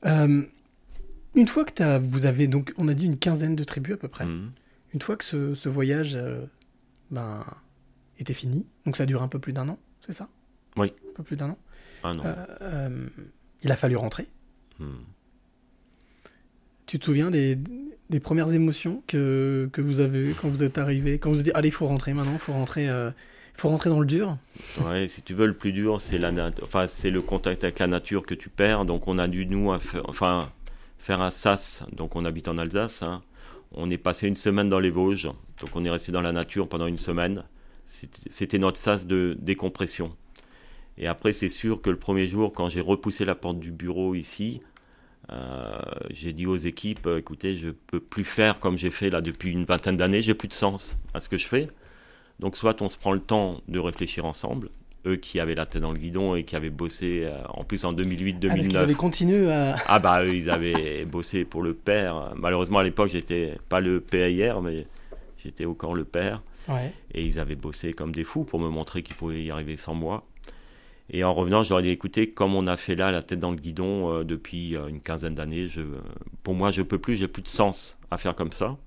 Euh, 0.06 0.43
Une 1.36 1.47
fois 1.47 1.65
que 1.65 1.73
t'as- 1.73 1.99
vous 1.99 2.25
avez 2.25 2.47
donc, 2.47 2.73
on 2.78 2.88
a 2.88 2.93
dit 2.93 3.06
une 3.06 3.17
quinzaine 3.19 3.56
de 3.56 3.63
tribus 3.63 3.95
à 3.95 3.97
peu 3.97 4.08
près. 4.08 4.25
Mhm. 4.25 4.51
Une 4.93 5.01
fois 5.01 5.17
que 5.17 5.25
ce, 5.25 5.54
ce 5.56 5.67
voyage 5.69 6.15
euh, 6.15 6.45
ben, 7.12 7.43
était 8.19 8.34
fini, 8.34 8.65
donc 8.86 8.95
ça 8.95 9.06
dure 9.06 9.21
un 9.21 9.28
peu 9.28 9.39
plus 9.39 9.51
d'un 9.51 9.67
an, 9.67 9.78
c'est 10.06 10.13
ça? 10.13 10.30
Oui. 10.78 10.93
Un 11.10 11.13
peu 11.13 11.23
plus 11.23 11.36
d'un 11.36 11.49
an? 11.49 11.58
Euh, 12.06 12.36
euh, 12.62 13.08
il 13.63 13.71
a 13.71 13.75
fallu 13.75 13.95
rentrer. 13.97 14.28
Hmm. 14.80 15.04
Tu 16.86 17.00
te 17.00 17.06
souviens 17.06 17.32
des, 17.32 17.58
premières 18.21 18.54
émotions 18.54 19.02
que, 19.08 19.69
que 19.74 19.82
vous 19.82 20.00
avez 20.00 20.34
quand 20.39 20.50
vous 20.50 20.63
êtes 20.63 20.78
arrivé 20.78 21.17
Quand 21.17 21.30
vous 21.30 21.38
avez 21.38 21.45
dit, 21.45 21.52
allez, 21.56 21.69
il 21.69 21.71
faut 21.71 21.88
rentrer 21.88 22.13
maintenant, 22.13 22.34
il 22.34 22.39
faut 22.39 22.54
rentrer, 22.54 22.88
euh, 22.89 23.10
faut 23.56 23.69
rentrer 23.69 23.89
dans 23.89 24.00
le 24.00 24.06
dur? 24.06 24.38
Ouais, 24.84 25.08
si 25.08 25.21
tu 25.21 25.34
veux, 25.34 25.48
le 25.48 25.54
plus 25.54 25.71
dur, 25.71 26.00
c'est 26.00 26.19
la 26.19 26.32
enfin, 26.62 26.88
c'est 26.88 27.10
le 27.10 27.21
contact 27.21 27.63
avec 27.63 27.80
la 27.80 27.88
nature 27.88 28.26
que 28.26 28.36
tu 28.36 28.50
perds. 28.50 28.86
Donc, 28.86 29.08
on 29.08 29.17
a 29.17 29.28
dû, 29.28 29.45
nous, 29.45 29.78
faire, 29.80 30.08
enfin, 30.08 30.52
faire 31.00 31.21
un 31.21 31.32
sas. 31.32 31.84
Donc, 31.91 32.15
on 32.15 32.26
habite 32.26 32.48
en 32.48 32.58
Alsace. 32.58 33.02
hein. 33.02 33.24
On 33.71 33.89
est 33.89 33.98
passé 33.98 34.28
une 34.28 34.36
semaine 34.36 34.69
dans 34.69 34.80
les 34.80 34.91
Vosges. 34.91 35.30
Donc, 35.60 35.76
on 35.76 35.84
est 35.86 35.89
resté 35.89 36.12
dans 36.12 36.21
la 36.21 36.32
nature 36.32 36.67
pendant 36.69 36.88
une 36.88 36.98
semaine. 36.98 37.43
C'était 37.88 38.60
notre 38.60 38.78
sas 38.78 39.06
de 39.06 39.38
décompression. 39.39 40.15
Et 40.98 41.08
après, 41.08 41.34
c'est 41.34 41.50
sûr 41.50 41.82
que 41.82 41.89
le 41.89 41.98
premier 41.98 42.28
jour, 42.28 42.54
quand 42.54 42.69
j'ai 42.69 42.82
repoussé 42.82 43.26
la 43.26 43.36
porte 43.36 43.60
du 43.60 43.71
bureau 43.71 44.15
ici, 44.15 44.62
Euh, 45.31 45.77
j'ai 46.11 46.33
dit 46.33 46.45
aux 46.45 46.55
équipes, 46.55 47.07
euh, 47.07 47.17
écoutez, 47.17 47.57
je 47.57 47.69
peux 47.69 47.99
plus 47.99 48.23
faire 48.23 48.59
comme 48.59 48.77
j'ai 48.77 48.91
fait 48.91 49.09
là 49.09 49.21
depuis 49.21 49.51
une 49.51 49.65
vingtaine 49.65 49.97
d'années, 49.97 50.21
j'ai 50.21 50.35
plus 50.35 50.47
de 50.47 50.53
sens 50.53 50.97
à 51.13 51.19
ce 51.19 51.29
que 51.29 51.38
je 51.38 51.47
fais. 51.47 51.67
Donc 52.39 52.57
soit 52.57 52.81
on 52.81 52.89
se 52.89 52.97
prend 52.97 53.13
le 53.13 53.19
temps 53.19 53.61
de 53.67 53.79
réfléchir 53.79 54.25
ensemble, 54.25 54.69
eux 55.07 55.15
qui 55.15 55.39
avaient 55.39 55.55
la 55.55 55.65
tête 55.65 55.81
dans 55.81 55.93
le 55.93 55.97
guidon 55.97 56.35
et 56.35 56.43
qui 56.43 56.55
avaient 56.55 56.69
bossé 56.69 57.23
euh, 57.23 57.41
en 57.49 57.63
plus 57.63 57.85
en 57.85 57.93
2008-2009. 57.93 58.49
Ah, 58.51 58.59
qu'ils 58.59 58.77
avaient 58.77 58.93
continué 58.93 59.51
à. 59.51 59.77
Ah 59.88 59.99
bah 59.99 60.23
eux, 60.23 60.35
ils 60.35 60.49
avaient 60.49 61.05
bossé 61.11 61.45
pour 61.45 61.63
le 61.63 61.73
père. 61.73 62.33
Malheureusement 62.35 62.79
à 62.79 62.83
l'époque 62.83 63.09
j'étais 63.09 63.57
pas 63.69 63.79
le 63.79 64.01
PAIR, 64.01 64.61
mais 64.61 64.85
j'étais 65.38 65.65
encore 65.65 65.95
le 65.95 66.03
père. 66.03 66.43
Ouais. 66.67 66.91
Et 67.13 67.23
ils 67.23 67.39
avaient 67.39 67.55
bossé 67.55 67.93
comme 67.93 68.11
des 68.11 68.23
fous 68.23 68.43
pour 68.43 68.59
me 68.59 68.69
montrer 68.69 69.01
qu'ils 69.03 69.15
pouvaient 69.15 69.43
y 69.43 69.51
arriver 69.51 69.77
sans 69.77 69.93
moi. 69.93 70.23
Et 71.09 71.23
en 71.23 71.33
revenant, 71.33 71.63
ai 71.63 71.83
dit 71.83 71.89
écoutez, 71.89 72.31
comme 72.31 72.55
on 72.55 72.65
a 72.65 72.77
fait 72.77 72.95
là 72.95 73.11
la 73.11 73.21
tête 73.21 73.39
dans 73.39 73.51
le 73.51 73.57
guidon 73.57 74.11
euh, 74.11 74.23
depuis 74.23 74.75
euh, 74.75 74.87
une 74.87 75.01
quinzaine 75.01 75.35
d'années, 75.35 75.67
je, 75.67 75.81
pour 76.41 76.55
moi 76.55 76.71
je 76.71 76.81
peux 76.81 76.97
plus, 76.97 77.15
j'ai 77.15 77.27
plus 77.27 77.43
de 77.43 77.47
sens 77.47 77.97
à 78.09 78.17
faire 78.17 78.35
comme 78.35 78.51
ça. 78.51 78.77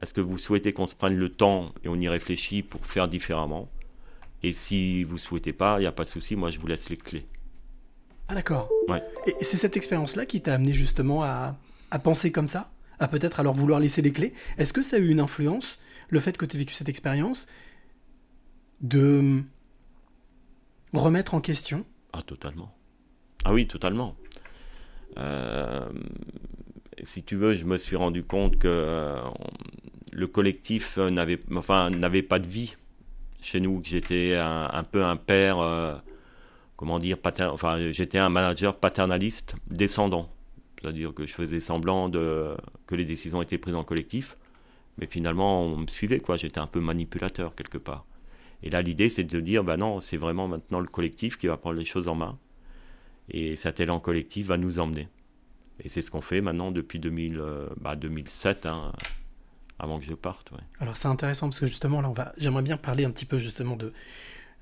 Est-ce 0.00 0.14
que 0.14 0.22
vous 0.22 0.38
souhaitez 0.38 0.72
qu'on 0.72 0.86
se 0.86 0.94
prenne 0.94 1.16
le 1.16 1.28
temps 1.28 1.72
et 1.84 1.88
on 1.88 1.96
y 1.96 2.08
réfléchit 2.08 2.62
pour 2.62 2.86
faire 2.86 3.06
différemment? 3.06 3.68
Et 4.42 4.52
si 4.52 5.04
vous 5.04 5.18
souhaitez 5.18 5.52
pas, 5.52 5.76
il 5.78 5.82
n'y 5.82 5.86
a 5.86 5.92
pas 5.92 6.04
de 6.04 6.08
souci, 6.08 6.36
moi 6.36 6.50
je 6.50 6.58
vous 6.58 6.66
laisse 6.66 6.88
les 6.88 6.96
clés. 6.96 7.26
Ah 8.28 8.34
d'accord. 8.34 8.70
Ouais. 8.88 9.02
Et 9.26 9.44
c'est 9.44 9.58
cette 9.58 9.76
expérience-là 9.76 10.24
qui 10.26 10.40
t'a 10.40 10.54
amené 10.54 10.72
justement 10.72 11.22
à, 11.22 11.56
à 11.90 11.98
penser 11.98 12.32
comme 12.32 12.48
ça? 12.48 12.72
À 12.98 13.08
peut-être 13.08 13.40
alors 13.40 13.54
vouloir 13.54 13.78
laisser 13.78 14.00
les 14.00 14.12
clés? 14.12 14.32
Est-ce 14.56 14.72
que 14.72 14.80
ça 14.80 14.96
a 14.96 14.98
eu 14.98 15.10
une 15.10 15.20
influence, 15.20 15.78
le 16.08 16.18
fait 16.18 16.38
que 16.38 16.46
tu 16.46 16.56
aies 16.56 16.60
vécu 16.60 16.72
cette 16.72 16.88
expérience, 16.88 17.46
de 18.80 19.42
remettre 21.00 21.34
en 21.34 21.40
question 21.40 21.84
Ah, 22.12 22.22
totalement. 22.22 22.74
Ah 23.44 23.52
oui, 23.52 23.66
totalement. 23.66 24.14
Euh, 25.18 25.88
si 27.02 27.22
tu 27.22 27.36
veux, 27.36 27.56
je 27.56 27.64
me 27.64 27.78
suis 27.78 27.96
rendu 27.96 28.22
compte 28.22 28.58
que 28.58 28.68
euh, 28.68 29.16
le 30.12 30.26
collectif 30.26 30.98
euh, 30.98 31.10
n'avait 31.10 31.40
enfin, 31.56 31.90
pas 32.28 32.38
de 32.38 32.46
vie 32.46 32.76
chez 33.40 33.60
nous, 33.60 33.80
que 33.80 33.88
j'étais 33.88 34.36
un, 34.36 34.84
peu 34.84 35.02
un 35.02 35.16
père, 35.16 36.00
comment 36.76 37.00
dire, 37.00 37.16
enfin, 37.50 37.90
j'étais 37.90 38.18
un 38.18 38.28
manager 38.28 38.76
paternaliste 38.76 39.56
descendant. 39.66 40.30
C'est-à-dire 40.80 41.12
que 41.12 41.26
je 41.26 41.34
faisais 41.34 41.58
semblant 41.58 42.08
de, 42.08 42.56
que 42.86 42.94
les 42.94 43.04
décisions 43.04 43.42
étaient 43.42 43.58
prises 43.58 43.74
en 43.74 43.82
collectif, 43.82 44.36
mais 44.96 45.06
finalement, 45.06 45.64
on 45.64 45.76
me 45.76 45.86
suivait, 45.88 46.20
quoi. 46.20 46.36
J'étais 46.36 46.60
un 46.60 46.68
peu 46.68 46.78
manipulateur 46.78 47.56
quelque 47.56 47.78
part. 47.78 48.04
Et 48.62 48.70
là, 48.70 48.82
l'idée, 48.82 49.08
c'est 49.10 49.24
de 49.24 49.40
dire, 49.40 49.64
bah 49.64 49.76
non, 49.76 50.00
c'est 50.00 50.16
vraiment 50.16 50.46
maintenant 50.48 50.80
le 50.80 50.86
collectif 50.86 51.36
qui 51.38 51.46
va 51.48 51.56
prendre 51.56 51.78
les 51.78 51.84
choses 51.84 52.08
en 52.08 52.14
main. 52.14 52.38
Et 53.30 53.56
cet 53.56 53.80
élan 53.80 53.98
collectif 54.00 54.46
va 54.48 54.58
nous 54.58 54.78
emmener. 54.78 55.08
Et 55.80 55.88
c'est 55.88 56.02
ce 56.02 56.10
qu'on 56.10 56.20
fait 56.20 56.40
maintenant 56.40 56.70
depuis 56.70 56.98
2000, 56.98 57.38
euh, 57.38 57.68
bah, 57.80 57.96
2007, 57.96 58.66
hein, 58.66 58.92
avant 59.78 59.98
que 59.98 60.04
je 60.04 60.14
parte. 60.14 60.50
ouais. 60.52 60.58
Alors 60.80 60.96
c'est 60.96 61.08
intéressant 61.08 61.48
parce 61.48 61.58
que 61.60 61.66
justement 61.66 62.00
là 62.02 62.08
on 62.08 62.12
va, 62.12 62.32
j'aimerais 62.36 62.62
bien 62.62 62.76
parler 62.76 63.04
un 63.04 63.10
petit 63.10 63.24
peu 63.24 63.38
justement 63.38 63.74
de 63.76 63.92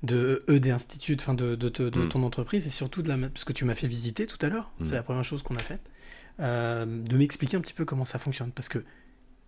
de 0.01 0.43
ED 0.47 0.69
Institute, 0.71 1.21
enfin 1.21 1.35
de, 1.35 1.53
de, 1.53 1.69
te- 1.69 1.83
de 1.83 1.99
Mm. 2.05 2.09
ton 2.09 2.23
entreprise 2.23 2.65
et 2.65 2.71
surtout 2.71 3.03
de 3.03 3.07
la, 3.09 3.17
parce 3.29 3.43
que 3.43 3.53
tu 3.53 3.65
m'as 3.65 3.75
fait 3.75 3.85
visiter 3.85 4.25
tout 4.25 4.39
à 4.43 4.49
l'heure, 4.49 4.71
Mm. 4.79 4.85
c'est 4.85 4.95
la 4.95 5.03
première 5.03 5.23
chose 5.23 5.43
qu'on 5.43 5.55
a 5.57 5.61
faite, 5.61 5.81
euh, 6.39 6.85
de 6.87 7.15
m'expliquer 7.17 7.57
un 7.57 7.61
petit 7.61 7.75
peu 7.75 7.85
comment 7.85 8.05
ça 8.05 8.17
fonctionne 8.17 8.51
parce 8.51 8.67
que 8.67 8.83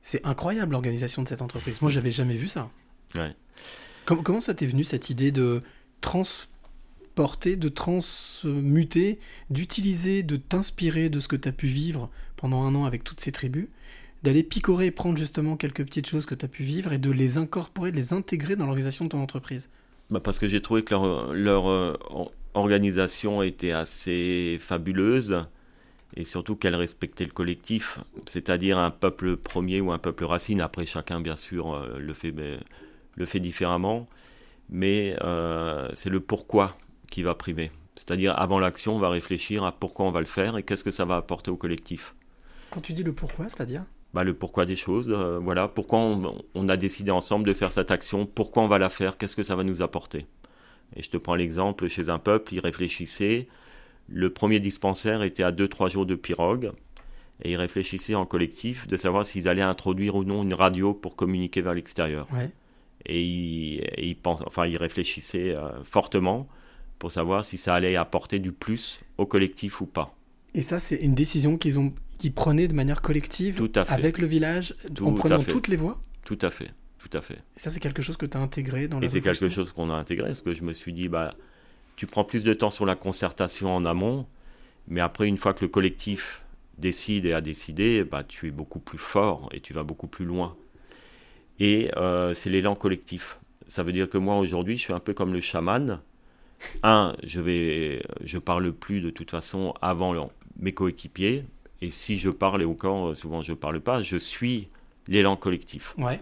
c'est 0.03 0.23
incroyable 0.27 0.73
l'organisation 0.73 1.23
de 1.23 1.27
cette 1.27 1.41
entreprise. 1.41 1.81
Moi 1.81 1.89
j'avais 1.89 2.11
jamais 2.11 2.35
vu 2.37 2.47
ça. 2.47 2.69
Ouais. 3.15 3.35
Com- 4.05 4.23
comment 4.23 4.41
ça 4.41 4.53
t'est 4.53 4.65
venu 4.65 4.83
cette 4.83 5.09
idée 5.09 5.31
de 5.31 5.61
transporter, 6.01 7.55
de 7.55 7.69
transmuter, 7.69 9.19
d'utiliser, 9.49 10.23
de 10.23 10.35
t'inspirer 10.35 11.09
de 11.09 11.19
ce 11.19 11.27
que 11.27 11.35
tu 11.35 11.47
as 11.47 11.53
pu 11.53 11.67
vivre 11.67 12.09
pendant 12.35 12.63
un 12.63 12.75
an 12.75 12.85
avec 12.85 13.03
toutes 13.03 13.21
ces 13.21 13.31
tribus, 13.31 13.67
d'aller 14.23 14.43
picorer 14.43 14.87
et 14.87 14.91
prendre 14.91 15.17
justement 15.17 15.55
quelques 15.55 15.85
petites 15.85 16.07
choses 16.07 16.25
que 16.25 16.35
tu 16.35 16.43
as 16.43 16.49
pu 16.49 16.63
vivre 16.63 16.91
et 16.91 16.97
de 16.97 17.11
les 17.11 17.37
incorporer, 17.37 17.91
de 17.91 17.95
les 17.95 18.13
intégrer 18.13 18.55
dans 18.55 18.65
l'organisation 18.65 19.05
de 19.05 19.09
ton 19.09 19.21
entreprise? 19.21 19.69
Bah, 20.09 20.19
parce 20.19 20.37
que 20.37 20.47
j'ai 20.49 20.61
trouvé 20.61 20.83
que 20.83 20.93
leur, 21.33 21.67
euh, 21.67 21.97
or- 22.09 22.33
organisation 22.53 23.41
était 23.41 23.71
assez 23.71 24.57
fabuleuse 24.59 25.45
et 26.15 26.25
surtout 26.25 26.55
qu'elle 26.55 26.75
respectait 26.75 27.25
le 27.25 27.31
collectif, 27.31 27.99
c'est-à-dire 28.27 28.77
un 28.77 28.91
peuple 28.91 29.37
premier 29.37 29.81
ou 29.81 29.91
un 29.91 29.97
peuple 29.97 30.25
racine. 30.25 30.61
Après, 30.61 30.85
chacun, 30.85 31.21
bien 31.21 31.35
sûr, 31.35 31.73
euh, 31.73 31.97
le 31.97 32.13
fait, 32.13 32.33
le 33.15 33.25
fait 33.25 33.39
différemment, 33.39 34.07
mais 34.69 35.15
euh, 35.21 35.87
c'est 35.93 36.09
le 36.09 36.19
pourquoi 36.19 36.77
qui 37.09 37.23
va 37.23 37.35
primer. 37.35 37.71
C'est-à-dire, 37.95 38.37
avant 38.39 38.59
l'action, 38.59 38.95
on 38.95 38.99
va 38.99 39.09
réfléchir 39.09 39.63
à 39.63 39.71
pourquoi 39.71 40.05
on 40.05 40.11
va 40.11 40.19
le 40.19 40.25
faire 40.25 40.57
et 40.57 40.63
qu'est-ce 40.63 40.83
que 40.83 40.91
ça 40.91 41.05
va 41.05 41.15
apporter 41.15 41.51
au 41.51 41.57
collectif. 41.57 42.15
Quand 42.71 42.81
tu 42.81 42.93
dis 42.93 43.03
le 43.03 43.13
pourquoi, 43.13 43.49
c'est-à-dire? 43.49 43.85
Bah, 44.13 44.23
le 44.23 44.33
pourquoi 44.33 44.65
des 44.65 44.75
choses, 44.75 45.11
euh, 45.11 45.39
voilà, 45.39 45.67
pourquoi 45.67 45.99
on, 45.99 46.43
on 46.53 46.69
a 46.69 46.77
décidé 46.77 47.11
ensemble 47.11 47.45
de 47.45 47.53
faire 47.53 47.71
cette 47.71 47.91
action, 47.91 48.25
pourquoi 48.25 48.63
on 48.63 48.67
va 48.67 48.79
la 48.79 48.89
faire, 48.89 49.17
qu'est-ce 49.17 49.35
que 49.35 49.43
ça 49.43 49.55
va 49.55 49.63
nous 49.63 49.81
apporter? 49.81 50.25
Et 50.95 51.03
je 51.03 51.09
te 51.09 51.17
prends 51.17 51.35
l'exemple, 51.35 51.87
chez 51.87 52.09
un 52.09 52.19
peuple, 52.19 52.53
ils 52.53 52.59
réfléchissaient, 52.59 53.47
le 54.07 54.29
premier 54.31 54.59
dispensaire 54.59 55.23
était 55.23 55.43
à 55.43 55.51
2-3 55.51 55.91
jours 55.91 56.05
de 56.05 56.15
pirogue, 56.15 56.71
et 57.43 57.51
ils 57.51 57.57
réfléchissaient 57.57 58.15
en 58.15 58.25
collectif 58.25 58.87
de 58.87 58.97
savoir 58.97 59.25
s'ils 59.25 59.47
allaient 59.47 59.61
introduire 59.61 60.15
ou 60.15 60.23
non 60.23 60.43
une 60.43 60.53
radio 60.53 60.93
pour 60.93 61.15
communiquer 61.15 61.61
vers 61.61 61.73
l'extérieur. 61.73 62.27
Ouais. 62.31 62.51
Et 63.05 63.21
ils, 63.23 63.79
et 63.97 64.17
enfin, 64.25 64.65
ils 64.65 64.77
réfléchissaient 64.77 65.55
euh, 65.55 65.83
fortement 65.83 66.47
pour 66.99 67.11
savoir 67.11 67.43
si 67.43 67.57
ça 67.57 67.75
allait 67.75 67.95
apporter 67.95 68.39
du 68.39 68.51
plus 68.51 69.01
au 69.17 69.25
collectif 69.25 69.81
ou 69.81 69.85
pas. 69.85 70.15
Et 70.53 70.61
ça, 70.61 70.79
c'est 70.79 70.95
une 70.95 71.15
décision 71.15 71.57
qu'ils 71.57 71.79
ont, 71.79 71.93
qu'ils 72.17 72.33
prenaient 72.33 72.67
de 72.67 72.73
manière 72.73 73.01
collective 73.01 73.55
Tout 73.57 73.71
à 73.75 73.85
fait. 73.85 73.93
avec 73.93 74.17
le 74.19 74.27
village, 74.27 74.75
Tout 74.93 75.07
en 75.07 75.13
prenant 75.13 75.43
toutes 75.43 75.67
les 75.67 75.75
voix? 75.75 76.01
Tout 76.23 76.37
à 76.41 76.51
fait, 76.51 76.71
tout 76.99 77.09
à 77.17 77.21
fait. 77.21 77.39
Et 77.57 77.59
ça, 77.59 77.71
c'est 77.71 77.79
quelque 77.79 78.01
chose 78.01 78.17
que 78.17 78.25
tu 78.25 78.37
as 78.37 78.39
intégré 78.39 78.87
dans 78.87 78.99
la 78.99 79.05
Et 79.05 79.09
c'est 79.09 79.21
quelque 79.21 79.49
chose 79.49 79.71
qu'on 79.73 79.89
a 79.89 79.95
intégré, 79.95 80.27
parce 80.27 80.41
que 80.41 80.53
je 80.53 80.63
me 80.63 80.73
suis 80.73 80.93
dit, 80.93 81.09
bah, 81.09 81.35
tu 81.95 82.07
prends 82.07 82.23
plus 82.23 82.43
de 82.43 82.53
temps 82.53 82.71
sur 82.71 82.85
la 82.85 82.95
concertation 82.95 83.75
en 83.75 83.83
amont, 83.85 84.25
mais 84.87 85.01
après, 85.01 85.27
une 85.27 85.37
fois 85.37 85.53
que 85.53 85.65
le 85.65 85.69
collectif 85.69 86.43
décide 86.77 87.25
et 87.25 87.33
a 87.33 87.41
décidé, 87.41 88.03
bah, 88.03 88.23
tu 88.23 88.47
es 88.47 88.51
beaucoup 88.51 88.79
plus 88.79 88.97
fort 88.97 89.49
et 89.51 89.59
tu 89.59 89.73
vas 89.73 89.83
beaucoup 89.83 90.07
plus 90.07 90.25
loin. 90.25 90.55
Et 91.59 91.91
euh, 91.97 92.33
c'est 92.33 92.49
l'élan 92.49 92.75
collectif. 92.75 93.39
Ça 93.67 93.83
veut 93.83 93.93
dire 93.93 94.09
que 94.09 94.17
moi, 94.17 94.37
aujourd'hui, 94.37 94.77
je 94.77 94.83
suis 94.83 94.93
un 94.93 94.99
peu 94.99 95.13
comme 95.13 95.33
le 95.33 95.41
chaman. 95.41 96.01
Un, 96.81 97.15
je 97.25 97.41
vais, 97.41 98.03
je 98.23 98.37
parle 98.37 98.71
plus 98.71 99.01
de 99.01 99.09
toute 99.09 99.31
façon 99.31 99.73
avant 99.81 100.29
mes 100.57 100.73
coéquipiers. 100.73 101.45
Et 101.81 101.91
si 101.91 102.17
je 102.17 102.29
parle, 102.29 102.61
et 102.61 102.65
encore, 102.65 103.09
euh, 103.09 103.15
souvent 103.15 103.41
je 103.41 103.53
parle 103.53 103.81
pas, 103.81 104.01
je 104.03 104.15
suis 104.15 104.69
l'élan 105.07 105.35
collectif. 105.35 105.95
Ouais. 105.97 106.21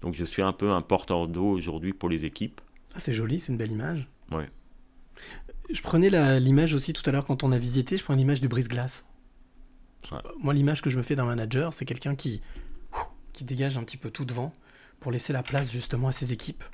Donc 0.00 0.14
je 0.14 0.24
suis 0.24 0.42
un 0.42 0.52
peu 0.52 0.70
un 0.70 0.82
porteur 0.82 1.28
d'eau 1.28 1.46
aujourd'hui 1.46 1.92
pour 1.92 2.08
les 2.08 2.24
équipes. 2.24 2.60
Ah, 2.94 3.00
c'est 3.00 3.12
joli, 3.12 3.38
c'est 3.38 3.52
une 3.52 3.58
belle 3.58 3.72
image. 3.72 4.08
Ouais. 4.32 4.48
Je 5.70 5.82
prenais 5.82 6.40
l'image 6.40 6.74
aussi 6.74 6.92
tout 6.92 7.02
à 7.06 7.12
l'heure 7.12 7.24
quand 7.24 7.44
on 7.44 7.52
a 7.52 7.58
visité, 7.58 7.96
je 7.96 8.04
prends 8.04 8.14
l'image 8.14 8.40
du 8.40 8.48
brise-glace. 8.48 9.04
Ouais. 10.10 10.18
Moi, 10.40 10.54
l'image 10.54 10.80
que 10.80 10.90
je 10.90 10.98
me 10.98 11.02
fais 11.02 11.14
d'un 11.14 11.26
manager, 11.26 11.74
c'est 11.74 11.84
quelqu'un 11.84 12.14
qui, 12.14 12.40
qui 13.38 13.44
dégage 13.44 13.78
un 13.78 13.84
petit 13.84 13.96
peu 13.96 14.10
tout 14.10 14.24
devant 14.24 14.52
pour 14.98 15.12
laisser 15.12 15.32
la 15.32 15.44
place 15.44 15.70
justement 15.70 16.08
à 16.08 16.12
ses 16.12 16.32
équipes. 16.32 16.64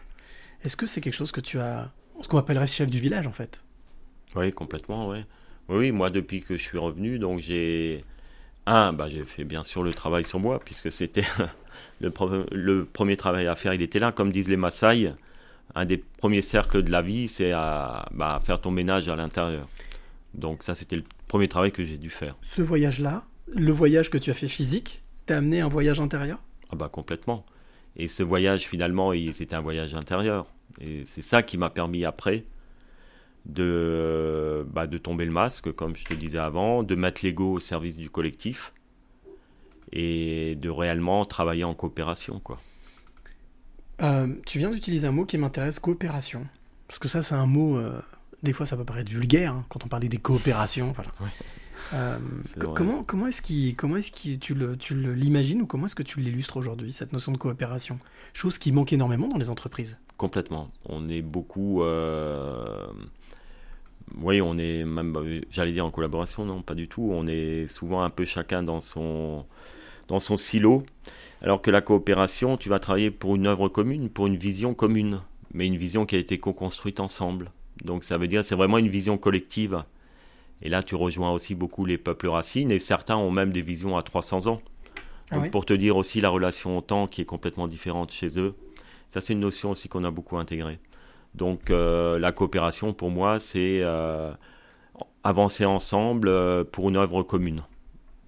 Est-ce 0.64 0.78
que 0.78 0.86
c'est 0.86 1.02
quelque 1.02 1.14
chose 1.14 1.30
que 1.30 1.42
tu 1.42 1.58
as. 1.60 1.92
Ce 2.22 2.28
qu'on 2.28 2.38
appellerait 2.38 2.66
chef 2.66 2.88
du 2.88 3.00
village 3.00 3.26
en 3.26 3.32
fait? 3.32 3.62
Oui, 4.34 4.50
complètement, 4.50 5.10
oui. 5.10 5.18
Oui, 5.68 5.92
moi, 5.92 6.08
depuis 6.08 6.40
que 6.42 6.56
je 6.56 6.62
suis 6.62 6.78
revenu, 6.78 7.18
donc 7.18 7.40
j'ai. 7.40 8.02
Un, 8.66 8.94
bah, 8.94 9.10
j'ai 9.10 9.24
fait 9.24 9.44
bien 9.44 9.62
sûr 9.62 9.82
le 9.82 9.92
travail 9.92 10.24
sur 10.24 10.40
moi, 10.40 10.58
puisque 10.58 10.90
c'était 10.90 11.26
le, 12.00 12.08
pre- 12.08 12.46
le 12.50 12.86
premier 12.86 13.18
travail 13.18 13.46
à 13.46 13.56
faire, 13.56 13.74
il 13.74 13.82
était 13.82 13.98
là. 13.98 14.10
Comme 14.10 14.32
disent 14.32 14.48
les 14.48 14.56
Maasai, 14.56 15.12
un 15.74 15.84
des 15.84 15.98
premiers 15.98 16.40
cercles 16.40 16.82
de 16.82 16.90
la 16.90 17.02
vie, 17.02 17.28
c'est 17.28 17.52
à 17.52 18.08
bah, 18.12 18.40
faire 18.42 18.58
ton 18.62 18.70
ménage 18.70 19.10
à 19.10 19.16
l'intérieur. 19.16 19.68
Donc, 20.32 20.62
ça, 20.62 20.74
c'était 20.74 20.96
le 20.96 21.04
premier 21.28 21.46
travail 21.48 21.72
que 21.72 21.84
j'ai 21.84 21.98
dû 21.98 22.08
faire. 22.08 22.36
Ce 22.40 22.62
voyage-là, 22.62 23.24
le 23.54 23.70
voyage 23.70 24.08
que 24.08 24.16
tu 24.16 24.30
as 24.30 24.34
fait 24.34 24.48
physique, 24.48 25.02
t'a 25.26 25.36
amené 25.36 25.60
un 25.60 25.68
voyage 25.68 26.00
intérieur? 26.00 26.42
Ah, 26.70 26.76
bah, 26.76 26.88
complètement. 26.88 27.44
Et 27.96 28.08
ce 28.08 28.22
voyage, 28.22 28.66
finalement, 28.66 29.12
c'était 29.32 29.54
un 29.54 29.60
voyage 29.60 29.94
intérieur. 29.94 30.46
Et 30.80 31.04
c'est 31.06 31.22
ça 31.22 31.42
qui 31.42 31.56
m'a 31.56 31.70
permis 31.70 32.04
après 32.04 32.44
de, 33.46 34.66
bah, 34.72 34.86
de 34.86 34.98
tomber 34.98 35.24
le 35.24 35.30
masque, 35.30 35.72
comme 35.72 35.94
je 35.96 36.04
te 36.04 36.14
disais 36.14 36.38
avant, 36.38 36.82
de 36.82 36.94
mettre 36.94 37.20
l'ego 37.24 37.52
au 37.52 37.60
service 37.60 37.96
du 37.96 38.10
collectif 38.10 38.72
et 39.92 40.56
de 40.56 40.70
réellement 40.70 41.24
travailler 41.24 41.64
en 41.64 41.74
coopération. 41.74 42.40
Quoi. 42.40 42.58
Euh, 44.02 44.34
Tu 44.46 44.58
viens 44.58 44.70
d'utiliser 44.70 45.06
un 45.06 45.12
mot 45.12 45.24
qui 45.24 45.38
m'intéresse, 45.38 45.78
coopération. 45.78 46.46
Parce 46.88 46.98
que 46.98 47.08
ça, 47.08 47.22
c'est 47.22 47.34
un 47.34 47.46
mot. 47.46 47.76
euh, 47.76 48.00
des 48.42 48.52
fois, 48.52 48.66
ça 48.66 48.76
peut 48.76 48.84
paraître 48.84 49.10
vulgaire 49.10 49.52
hein, 49.52 49.64
quand 49.68 49.84
on 49.84 49.88
parlait 49.88 50.08
des 50.08 50.18
coopérations. 50.18 50.92
Voilà. 50.92 51.10
Ouais. 51.20 51.28
Euh, 51.92 52.18
comment 52.74 53.02
comment 53.02 53.26
est-ce 53.26 53.42
qu'il 53.42 53.76
comment 53.76 53.96
est-ce 53.96 54.10
que 54.10 54.36
tu 54.36 54.54
le 54.54 54.76
tu 54.76 54.94
l'imagines 54.94 55.62
ou 55.62 55.66
comment 55.66 55.86
est-ce 55.86 55.94
que 55.94 56.02
tu 56.02 56.20
l'illustres 56.20 56.56
aujourd'hui 56.56 56.92
cette 56.92 57.12
notion 57.12 57.32
de 57.32 57.36
coopération? 57.36 57.98
Chose 58.32 58.58
qui 58.58 58.72
manque 58.72 58.92
énormément 58.92 59.28
dans 59.28 59.38
les 59.38 59.50
entreprises. 59.50 59.98
Complètement. 60.16 60.68
On 60.86 61.08
est 61.08 61.22
beaucoup. 61.22 61.82
euh, 61.82 62.86
oui, 64.20 64.40
on 64.40 64.58
est 64.58 64.84
même, 64.84 65.16
euh, 65.16 65.40
j'allais 65.50 65.72
dire 65.72 65.84
en 65.84 65.90
collaboration, 65.90 66.44
non, 66.44 66.62
pas 66.62 66.74
du 66.74 66.88
tout. 66.88 67.10
On 67.12 67.26
est 67.26 67.66
souvent 67.66 68.02
un 68.02 68.10
peu 68.10 68.24
chacun 68.24 68.62
dans 68.62 68.80
son, 68.80 69.44
dans 70.08 70.18
son 70.18 70.36
silo. 70.36 70.84
Alors 71.42 71.62
que 71.62 71.70
la 71.70 71.80
coopération, 71.80 72.56
tu 72.56 72.68
vas 72.68 72.78
travailler 72.78 73.10
pour 73.10 73.36
une 73.36 73.46
œuvre 73.46 73.68
commune, 73.68 74.08
pour 74.08 74.26
une 74.26 74.36
vision 74.36 74.74
commune, 74.74 75.20
mais 75.52 75.66
une 75.66 75.76
vision 75.76 76.06
qui 76.06 76.16
a 76.16 76.18
été 76.18 76.38
co-construite 76.38 77.00
ensemble. 77.00 77.50
Donc 77.84 78.04
ça 78.04 78.18
veut 78.18 78.28
dire 78.28 78.44
c'est 78.44 78.54
vraiment 78.54 78.78
une 78.78 78.88
vision 78.88 79.18
collective. 79.18 79.82
Et 80.64 80.70
là, 80.70 80.82
tu 80.82 80.94
rejoins 80.94 81.30
aussi 81.30 81.54
beaucoup 81.54 81.84
les 81.84 81.98
peuples 81.98 82.28
racines, 82.28 82.70
et 82.72 82.78
certains 82.78 83.16
ont 83.16 83.30
même 83.30 83.52
des 83.52 83.62
visions 83.62 83.96
à 83.96 84.02
300 84.02 84.46
ans. 84.46 84.62
Ah 85.30 85.36
Donc, 85.36 85.44
oui 85.44 85.50
Pour 85.50 85.66
te 85.66 85.74
dire 85.74 85.96
aussi 85.96 86.20
la 86.20 86.30
relation 86.30 86.78
au 86.78 86.80
temps 86.80 87.06
qui 87.06 87.20
est 87.20 87.26
complètement 87.26 87.68
différente 87.68 88.10
chez 88.12 88.38
eux. 88.38 88.54
Ça, 89.08 89.20
c'est 89.20 89.34
une 89.34 89.40
notion 89.40 89.70
aussi 89.70 89.88
qu'on 89.88 90.04
a 90.04 90.10
beaucoup 90.10 90.38
intégrée. 90.38 90.78
Donc 91.34 91.70
euh, 91.70 92.18
la 92.18 92.32
coopération, 92.32 92.92
pour 92.92 93.10
moi, 93.10 93.40
c'est 93.40 93.80
euh, 93.82 94.32
avancer 95.22 95.64
ensemble 95.64 96.28
euh, 96.28 96.64
pour 96.64 96.88
une 96.88 96.96
œuvre 96.96 97.22
commune. 97.22 97.62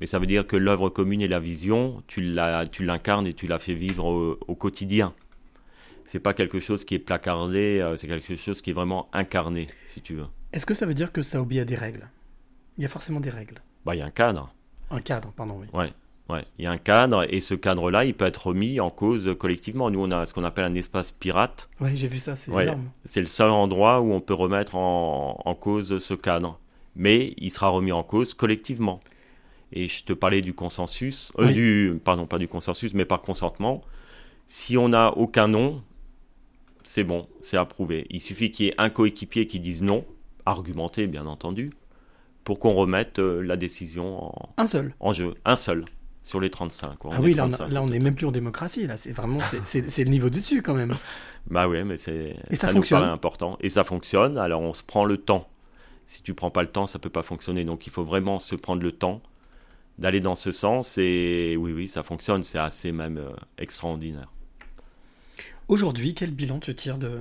Mais 0.00 0.06
ça 0.06 0.18
veut 0.18 0.26
dire 0.26 0.46
que 0.46 0.56
l'œuvre 0.56 0.90
commune 0.90 1.22
et 1.22 1.28
la 1.28 1.40
vision, 1.40 2.02
tu 2.06 2.20
l'incarnes 2.20 3.26
et 3.26 3.32
tu 3.32 3.46
la 3.46 3.58
fais 3.58 3.74
vivre 3.74 4.04
au, 4.04 4.38
au 4.46 4.54
quotidien. 4.54 5.14
C'est 6.04 6.20
pas 6.20 6.34
quelque 6.34 6.60
chose 6.60 6.84
qui 6.84 6.94
est 6.94 6.98
placardé, 6.98 7.94
c'est 7.96 8.06
quelque 8.06 8.36
chose 8.36 8.60
qui 8.60 8.70
est 8.70 8.74
vraiment 8.74 9.08
incarné, 9.12 9.68
si 9.86 10.02
tu 10.02 10.14
veux. 10.14 10.26
Est-ce 10.52 10.66
que 10.66 10.74
ça 10.74 10.86
veut 10.86 10.94
dire 10.94 11.10
que 11.12 11.22
ça 11.22 11.40
obéit 11.40 11.62
à 11.62 11.64
des 11.64 11.74
règles? 11.74 12.08
Il 12.78 12.82
y 12.82 12.84
a 12.84 12.88
forcément 12.88 13.20
des 13.20 13.30
règles. 13.30 13.62
Bah, 13.84 13.94
il 13.94 13.98
y 13.98 14.02
a 14.02 14.06
un 14.06 14.10
cadre. 14.10 14.52
Un 14.90 15.00
cadre, 15.00 15.32
pardon, 15.32 15.58
oui. 15.60 15.66
Ouais, 16.28 16.44
il 16.58 16.64
y 16.64 16.66
a 16.66 16.72
un 16.72 16.76
cadre 16.76 17.24
et 17.32 17.40
ce 17.40 17.54
cadre-là, 17.54 18.04
il 18.04 18.12
peut 18.12 18.24
être 18.24 18.48
remis 18.48 18.80
en 18.80 18.90
cause 18.90 19.32
collectivement. 19.38 19.90
Nous, 19.90 20.00
on 20.00 20.10
a 20.10 20.26
ce 20.26 20.34
qu'on 20.34 20.42
appelle 20.42 20.64
un 20.64 20.74
espace 20.74 21.12
pirate. 21.12 21.68
Ouais, 21.80 21.94
j'ai 21.94 22.08
vu 22.08 22.18
ça, 22.18 22.34
c'est 22.34 22.50
Ouais. 22.50 22.64
énorme. 22.64 22.90
C'est 23.04 23.20
le 23.20 23.28
seul 23.28 23.50
endroit 23.50 24.00
où 24.00 24.12
on 24.12 24.20
peut 24.20 24.34
remettre 24.34 24.74
en, 24.74 25.40
en 25.44 25.54
cause 25.54 25.98
ce 26.00 26.14
cadre. 26.14 26.58
Mais 26.96 27.34
il 27.36 27.50
sera 27.52 27.68
remis 27.68 27.92
en 27.92 28.02
cause 28.02 28.34
collectivement. 28.34 29.00
Et 29.72 29.86
je 29.88 30.02
te 30.04 30.12
parlais 30.12 30.42
du 30.42 30.52
consensus, 30.52 31.30
euh, 31.38 31.46
Oui. 31.46 31.54
du, 31.54 32.00
pardon, 32.04 32.26
pas 32.26 32.38
du 32.38 32.48
consensus, 32.48 32.92
mais 32.94 33.04
par 33.04 33.20
consentement. 33.22 33.82
Si 34.48 34.76
on 34.76 34.88
n'a 34.88 35.16
aucun 35.16 35.46
nom, 35.46 35.82
c'est 36.82 37.04
bon, 37.04 37.28
c'est 37.40 37.56
approuvé. 37.56 38.06
Il 38.10 38.20
suffit 38.20 38.50
qu'il 38.50 38.66
y 38.66 38.68
ait 38.70 38.74
un 38.78 38.90
coéquipier 38.90 39.46
qui 39.46 39.60
dise 39.60 39.82
non, 39.82 40.04
argumenté 40.44 41.06
bien 41.06 41.26
entendu, 41.26 41.70
pour 42.46 42.60
qu'on 42.60 42.74
remette 42.74 43.18
euh, 43.18 43.42
la 43.42 43.56
décision 43.56 44.24
en, 44.24 44.54
Un 44.56 44.66
seul. 44.68 44.94
en 45.00 45.12
jeu. 45.12 45.34
Un 45.44 45.56
seul, 45.56 45.84
sur 46.22 46.38
les 46.40 46.48
35. 46.48 46.96
quoi. 46.96 47.10
Ah 47.12 47.18
oui, 47.20 47.34
là 47.34 47.42
on, 47.44 47.48
a- 47.52 47.56
35. 47.56 47.72
là 47.74 47.82
on 47.82 47.90
est 47.90 47.98
même 47.98 48.14
plus 48.14 48.24
en 48.26 48.30
démocratie, 48.30 48.86
là 48.86 48.96
c'est 48.96 49.10
vraiment 49.12 49.40
c'est- 49.64 49.98
le 50.04 50.10
niveau 50.10 50.30
dessus 50.30 50.62
quand 50.62 50.74
même. 50.74 50.94
Bah 51.50 51.66
ouais, 51.68 51.82
mais 51.82 51.98
c'est 51.98 52.36
Et 52.50 52.54
ça 52.56 52.72
nous 52.72 52.82
paraît 52.82 53.04
important. 53.08 53.58
Et 53.60 53.68
ça 53.68 53.82
fonctionne. 53.82 54.38
Alors 54.38 54.62
on 54.62 54.72
se 54.74 54.84
prend 54.84 55.04
le 55.04 55.16
temps. 55.18 55.48
Si 56.06 56.22
tu 56.22 56.34
prends 56.34 56.52
pas 56.52 56.62
le 56.62 56.68
temps, 56.68 56.86
ça 56.86 57.00
peut 57.00 57.10
pas 57.10 57.24
fonctionner. 57.24 57.64
Donc 57.64 57.86
il 57.88 57.92
faut 57.92 58.04
vraiment 58.04 58.38
se 58.38 58.54
prendre 58.54 58.80
le 58.82 58.92
temps 58.92 59.20
d'aller 59.98 60.20
dans 60.20 60.36
ce 60.36 60.52
sens. 60.52 60.98
Et 60.98 61.56
oui, 61.58 61.72
oui, 61.72 61.88
ça 61.88 62.04
fonctionne. 62.04 62.44
C'est 62.44 62.58
assez 62.58 62.92
même 62.92 63.18
euh, 63.18 63.30
extraordinaire. 63.58 64.30
Aujourd'hui, 65.68 66.14
quel 66.14 66.30
bilan 66.30 66.60
tu 66.60 66.74
tires 66.76 66.98
de... 66.98 67.20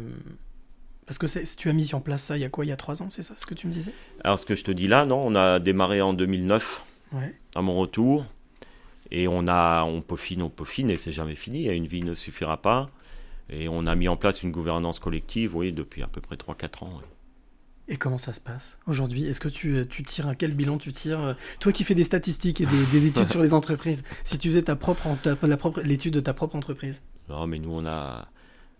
Parce 1.05 1.17
que 1.19 1.27
tu 1.55 1.69
as 1.69 1.73
mis 1.73 1.93
en 1.93 2.01
place 2.01 2.23
ça 2.23 2.37
il 2.37 2.41
y 2.41 2.45
a 2.45 2.49
quoi? 2.49 2.65
Il 2.65 2.69
y 2.69 2.71
a 2.71 2.77
trois 2.77 3.01
ans, 3.03 3.09
c'est 3.09 3.21
ça 3.23 3.33
ce 3.37 3.45
que 3.45 3.53
tu 3.53 3.67
me 3.67 3.71
disais? 3.71 3.91
Alors 4.23 4.39
ce 4.39 4.45
que 4.45 4.55
je 4.55 4.63
te 4.63 4.71
dis 4.71 4.87
là, 4.87 5.05
non, 5.05 5.17
on 5.27 5.35
a 5.35 5.59
démarré 5.59 6.01
en 6.01 6.13
2009 6.13 6.81
Ouais. 7.13 7.35
à 7.55 7.61
mon 7.61 7.75
retour. 7.77 8.25
Et 9.11 9.27
on 9.27 9.47
a, 9.47 9.83
on 9.83 10.01
peaufine, 10.01 10.41
on 10.41 10.49
peaufine, 10.49 10.89
et 10.89 10.97
c'est 10.97 11.11
jamais 11.11 11.35
fini. 11.35 11.65
Une 11.67 11.85
vie 11.85 12.01
ne 12.01 12.15
suffira 12.15 12.57
pas. 12.61 12.89
Et 13.51 13.69
on 13.69 13.85
a 13.85 13.93
mis 13.95 14.07
en 14.07 14.17
place 14.17 14.41
une 14.41 14.51
gouvernance 14.51 14.99
collective, 14.99 15.55
oui, 15.55 15.71
depuis 15.71 16.01
à 16.01 16.07
peu 16.07 16.21
près 16.21 16.35
3-4 16.35 16.83
ans. 16.85 16.93
oui. 16.97 17.03
Et 17.87 17.97
comment 17.97 18.17
ça 18.17 18.33
se 18.33 18.41
passe? 18.41 18.79
Aujourd'hui 18.87 19.27
Est-ce 19.27 19.39
que 19.39 19.47
tu, 19.47 19.85
tu 19.87 20.01
tires 20.03 20.27
un 20.27 20.33
quel 20.33 20.55
bilan 20.55 20.79
tu 20.79 20.91
tires? 20.91 21.35
Toi 21.59 21.71
qui 21.71 21.83
fais 21.83 21.93
des 21.93 22.03
statistiques 22.03 22.59
et 22.61 22.65
des, 22.65 22.83
des 22.87 23.05
études 23.05 23.27
sur 23.29 23.43
les 23.43 23.53
entreprises, 23.53 24.03
si 24.23 24.39
tu 24.39 24.47
faisais 24.49 24.63
ta 24.63 24.75
propre, 24.75 25.05
en- 25.05 25.15
ta- 25.17 25.37
la 25.43 25.55
propre 25.57 25.81
l'étude 25.81 26.15
de 26.15 26.19
ta 26.19 26.33
propre 26.33 26.55
entreprise? 26.55 27.03
Non, 27.29 27.45
mais 27.45 27.59
nous, 27.59 27.69
on 27.71 27.85
a, 27.85 28.27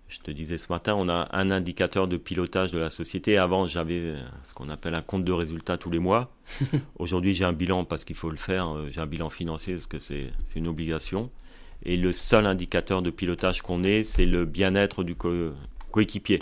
je 0.08 0.20
te 0.20 0.32
disais 0.32 0.58
ce 0.58 0.68
matin, 0.72 0.94
on 0.96 1.10
a 1.10 1.28
un 1.32 1.52
indicateur 1.52 2.08
de 2.08 2.18
pilotage 2.18 2.72
de 2.72 2.78
la 2.78 2.90
société. 2.90 3.38
Avant, 3.38 3.68
j'avais 3.68 4.00
euh, 4.00 4.20
ce 4.44 4.54
qu'on 4.54 4.70
appelle 4.70 4.94
un 4.96 5.02
compte 5.02 5.24
de 5.26 5.32
résultats 5.32 5.78
tous 5.78 5.90
les 5.90 6.00
mois. 6.00 6.32
Aujourd'hui, 7.00 7.34
j'ai 7.34 7.44
un 7.46 7.54
bilan 7.54 7.86
parce 7.86 8.04
qu'il 8.06 8.16
faut 8.16 8.30
le 8.30 8.38
faire. 8.38 8.70
euh, 8.70 8.88
J'ai 8.92 9.02
un 9.02 9.08
bilan 9.08 9.30
financier 9.30 9.74
parce 9.74 9.88
que 9.88 10.00
c'est 10.00 10.32
une 10.56 10.68
obligation. 10.68 11.32
Et 11.84 11.98
le 11.98 12.14
seul 12.14 12.46
indicateur 12.46 13.02
de 13.02 13.10
pilotage 13.10 13.62
qu'on 13.62 13.84
ait, 13.84 14.04
c'est 14.04 14.26
le 14.26 14.46
bien-être 14.46 15.04
du 15.04 15.16
co- 15.16 15.52
coéquipier. 15.92 16.40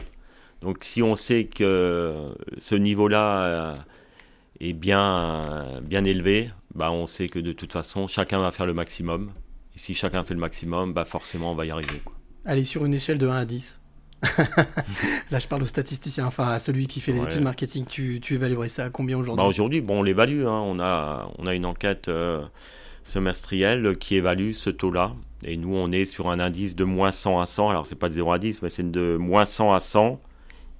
Donc, 0.61 0.83
si 0.83 1.01
on 1.01 1.15
sait 1.15 1.45
que 1.45 2.33
ce 2.59 2.75
niveau-là 2.75 3.45
euh, 3.47 3.73
est 4.59 4.73
bien, 4.73 5.79
bien 5.81 6.03
élevé, 6.05 6.49
bah, 6.75 6.91
on 6.91 7.07
sait 7.07 7.27
que 7.29 7.39
de 7.39 7.53
toute 7.53 7.73
façon, 7.73 8.07
chacun 8.07 8.39
va 8.39 8.51
faire 8.51 8.65
le 8.65 8.73
maximum. 8.73 9.31
Et 9.75 9.79
si 9.79 9.95
chacun 9.95 10.23
fait 10.23 10.33
le 10.35 10.39
maximum, 10.39 10.93
bah 10.93 11.05
forcément, 11.05 11.51
on 11.51 11.55
va 11.55 11.65
y 11.65 11.71
arriver. 11.71 12.01
quoi. 12.05 12.13
Allez, 12.45 12.63
sur 12.63 12.85
une 12.85 12.93
échelle 12.93 13.17
de 13.17 13.27
1 13.27 13.35
à 13.37 13.45
10. 13.45 13.79
Là, 15.31 15.39
je 15.39 15.47
parle 15.47 15.63
au 15.63 15.65
statisticien, 15.65 16.25
enfin 16.25 16.47
à 16.47 16.59
celui 16.59 16.87
qui 16.87 16.99
fait 17.01 17.11
les 17.11 17.19
Ouais. 17.19 17.25
études 17.25 17.41
marketing. 17.43 17.85
Tu, 17.85 18.19
tu 18.21 18.35
évaluerais 18.35 18.69
ça 18.69 18.85
à 18.85 18.89
combien 18.89 19.17
Bah, 19.17 19.21
aujourd'hui 19.21 19.45
Aujourd'hui, 19.47 19.81
bon, 19.81 19.99
on 19.99 20.03
l'évalue. 20.03 20.45
hein. 20.45 20.61
On, 20.65 20.79
a, 20.79 21.29
on 21.37 21.45
a 21.47 21.53
une 21.55 21.65
enquête 21.65 22.07
euh, 22.07 22.41
semestrielle 23.03 23.97
qui 23.97 24.15
évalue 24.15 24.51
ce 24.53 24.69
taux-là. 24.69 25.13
Et 25.45 25.57
nous, 25.57 25.75
on 25.75 25.91
est 25.91 26.05
sur 26.05 26.29
un 26.29 26.39
indice 26.39 26.75
de 26.75 26.85
moins 26.85 27.11
100 27.11 27.41
à 27.41 27.45
100. 27.45 27.69
Alors, 27.69 27.85
c'est 27.87 27.95
pas 27.97 28.07
de 28.09 28.13
0 28.13 28.31
à 28.31 28.39
10, 28.39 28.61
mais 28.61 28.69
c'est 28.69 28.89
de 28.89 29.17
moins 29.17 29.45
100 29.45 29.73
à 29.73 29.79
100. 29.81 30.21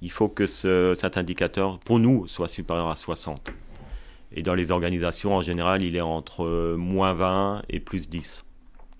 Il 0.00 0.10
faut 0.10 0.28
que 0.28 0.46
ce- 0.46 0.94
cet 0.96 1.16
indicateur, 1.18 1.78
pour 1.80 1.98
nous, 1.98 2.26
soit 2.26 2.48
supérieur 2.48 2.88
à 2.88 2.96
60. 2.96 3.50
Et 4.36 4.42
dans 4.42 4.54
les 4.54 4.70
organisations, 4.70 5.34
en 5.36 5.42
général, 5.42 5.82
il 5.82 5.96
est 5.96 6.00
entre 6.00 6.44
euh, 6.44 6.76
moins 6.76 7.12
20 7.12 7.62
et 7.68 7.78
plus 7.78 8.08
10. 8.08 8.44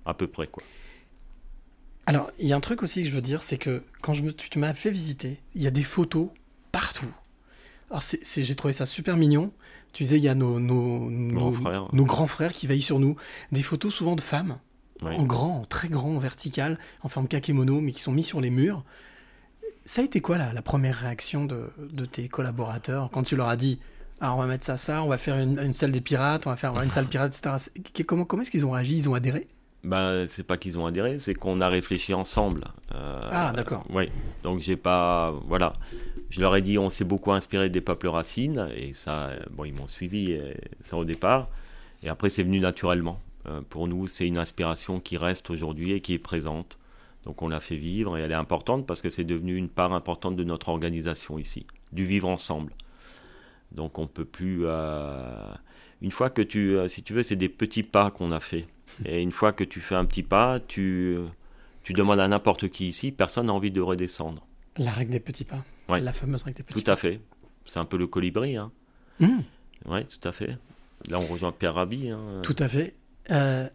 À 0.07 0.13
peu 0.13 0.27
près, 0.27 0.47
quoi. 0.47 0.63
Alors, 2.07 2.31
il 2.39 2.47
y 2.47 2.53
a 2.53 2.57
un 2.57 2.61
truc 2.61 2.83
aussi 2.83 3.03
que 3.03 3.09
je 3.09 3.15
veux 3.15 3.23
dire, 3.23 3.43
c'est 3.43 3.59
que 3.59 3.83
quand 4.03 4.13
je 4.13 4.23
me, 4.23 4.33
tu 4.33 4.59
m'as 4.59 4.75
fait 4.75 4.91
visiter, 4.91 5.41
il 5.55 5.63
y 5.63 5.67
a 5.67 5.71
des 5.71 5.83
photos 5.83 6.29
partout. 6.73 7.13
Alors, 7.91 8.03
c'est, 8.03 8.25
c'est- 8.25 8.45
j'ai 8.45 8.55
trouvé 8.55 8.73
ça 8.73 8.87
super 8.87 9.17
mignon. 9.17 9.53
Tu 9.93 10.03
disais, 10.05 10.17
il 10.17 10.23
y 10.23 10.29
a 10.29 10.35
nos, 10.35 10.59
nos, 10.61 11.09
nos, 11.09 11.35
Grands 11.35 11.53
frères. 11.53 11.89
nos 11.93 12.05
grands 12.05 12.27
frères 12.27 12.53
qui 12.53 12.67
veillent 12.67 12.83
sur 12.83 12.99
nous. 12.99 13.17
Des 13.53 13.63
photos 13.63 13.95
souvent 13.95 14.17
de 14.17 14.21
femmes, 14.21 14.59
en 15.19 15.23
grand, 15.25 15.61
en 15.61 15.65
très 15.65 15.89
grand, 15.89 16.17
en 16.17 16.19
vertical, 16.19 16.79
en 17.03 17.09
forme 17.09 17.29
kakémono, 17.29 17.81
mais 17.81 17.93
qui 17.93 18.01
sont 18.01 18.13
mis 18.13 18.25
sur 18.25 18.41
les 18.41 18.51
murs. 18.51 18.85
Ça 19.87 20.01
a 20.01 20.05
été 20.05 20.21
quoi 20.21 20.37
la, 20.39 20.53
la 20.53 20.63
première 20.63 20.97
réaction 20.97 21.45
de, 21.45 21.71
de 21.79 22.05
tes 22.07 22.29
collaborateurs 22.29 23.11
quand 23.13 23.23
tu 23.23 23.37
leur 23.37 23.49
as 23.49 23.57
dit 23.57 23.81
alors 24.21 24.37
on 24.39 24.41
va 24.41 24.47
mettre 24.47 24.65
ça, 24.65 24.77
ça, 24.79 25.03
on 25.03 25.09
va 25.09 25.19
faire 25.19 25.37
une, 25.37 25.59
une 25.59 25.73
salle 25.75 25.91
des 25.93 26.01
pirates, 26.01 26.47
on 26.47 26.51
va 26.51 26.57
faire 26.57 26.81
une 26.81 26.91
salle 26.93 27.07
pirate, 27.07 27.37
etc. 27.37 28.05
Comment, 28.07 28.25
comment 28.25 28.43
est-ce 28.43 28.51
qu'ils 28.51 28.65
ont 28.65 28.71
réagi? 28.71 28.97
Ils 28.97 29.09
ont 29.09 29.15
adhéré? 29.15 29.49
Ben, 29.85 30.27
c'est 30.29 30.45
pas 30.45 30.57
qu'ils 30.57 30.79
ont 30.79 30.87
adhéré, 30.87 31.19
c'est 31.19 31.35
qu'on 31.35 31.61
a 31.61 31.69
réfléchi 31.69 32.15
ensemble. 32.15 32.65
Euh, 32.95 33.29
Ah, 33.31 33.53
d'accord. 33.55 33.85
Oui, 33.91 34.09
donc 34.43 34.61
j'ai 34.61 34.77
pas. 34.77 35.33
Voilà. 35.47 35.75
Je 36.31 36.41
leur 36.41 36.57
ai 36.57 36.63
dit, 36.63 36.79
on 36.79 36.89
s'est 36.91 37.05
beaucoup 37.05 37.33
inspiré 37.33 37.69
des 37.69 37.81
peuples 37.83 38.09
racines, 38.09 38.69
et 38.77 38.93
ça, 38.95 39.31
bon, 39.51 39.65
ils 39.65 39.75
m'ont 39.75 39.87
suivi, 39.87 40.33
et 40.33 40.57
ça 40.85 40.97
au 40.97 41.05
départ. 41.05 41.49
Et 42.03 42.09
après, 42.09 42.31
c'est 42.31 42.43
venu 42.43 42.61
naturellement. 42.61 43.21
Euh, 43.47 43.61
pour 43.69 43.87
nous, 43.87 44.09
c'est 44.09 44.27
une 44.27 44.39
inspiration 44.39 45.01
qui 45.01 45.17
reste 45.19 45.51
aujourd'hui 45.51 45.93
et 45.93 46.01
qui 46.01 46.15
est 46.15 46.19
présente. 46.19 46.79
Donc 47.25 47.43
on 47.43 47.49
l'a 47.49 47.61
fait 47.61 47.77
vivre, 47.77 48.17
et 48.17 48.23
elle 48.23 48.33
est 48.33 48.35
importante 48.35 48.87
parce 48.87 49.01
que 49.03 49.11
c'est 49.11 49.25
devenu 49.25 49.55
une 49.57 49.69
part 49.69 49.93
importante 49.93 50.35
de 50.37 50.45
notre 50.45 50.71
organisation 50.71 51.39
ici, 51.39 51.67
du 51.93 52.05
vivre 52.07 52.29
ensemble. 52.29 52.73
Donc 53.73 53.99
on 53.99 54.07
peut 54.07 54.25
plus. 54.25 54.61
euh, 54.65 55.37
Une 56.03 56.11
fois 56.11 56.31
que 56.31 56.43
tu. 56.43 56.77
Si 56.89 57.03
tu 57.03 57.13
veux, 57.13 57.23
c'est 57.23 57.37
des 57.37 57.49
petits 57.49 57.83
pas 57.83 58.11
qu'on 58.11 58.33
a 58.33 58.41
fait. 58.41 58.67
Et 59.05 59.21
une 59.23 59.33
fois 59.33 59.53
que 59.53 59.65
tu 59.65 59.81
fais 59.81 59.95
un 59.95 60.05
petit 60.05 60.23
pas, 60.23 60.61
tu, 60.61 61.19
tu 61.83 61.93
demandes 61.93 62.21
à 62.21 62.29
n'importe 62.29 62.69
qui 62.69 62.89
ici, 62.89 63.13
personne 63.13 63.47
n'a 63.47 63.53
envie 63.53 63.71
de 63.71 63.81
redescendre. 63.81 64.47
La 64.77 64.91
règle 64.91 65.13
des 65.13 65.21
petits 65.21 65.45
pas. 65.45 65.65
Ouais. 65.89 66.01
La 66.01 66.13
fameuse 66.13 66.43
règle 66.43 66.59
des 66.59 66.63
petits 66.63 66.83
Tout 66.83 66.91
à 66.91 66.97
fait. 66.97 67.21
C'est 67.67 67.79
un 67.79 67.85
peu 67.85 67.97
le 67.97 68.07
colibri. 68.07 68.57
Hein. 68.57 68.73
pas. 69.19 69.27
Mmh. 69.27 69.43
Oui, 69.87 70.05
tout 70.07 70.29
à 70.29 70.33
fait. 70.33 70.59
Là, 71.09 71.19
on 71.19 71.27
rejoint 71.27 71.53
Pierre 71.53 71.75
Rabhi. 71.75 72.11
Hein. 72.11 72.41
Tout 72.43 72.57
à 72.59 72.69
fait. 72.69 72.95
Euh, 73.31 73.69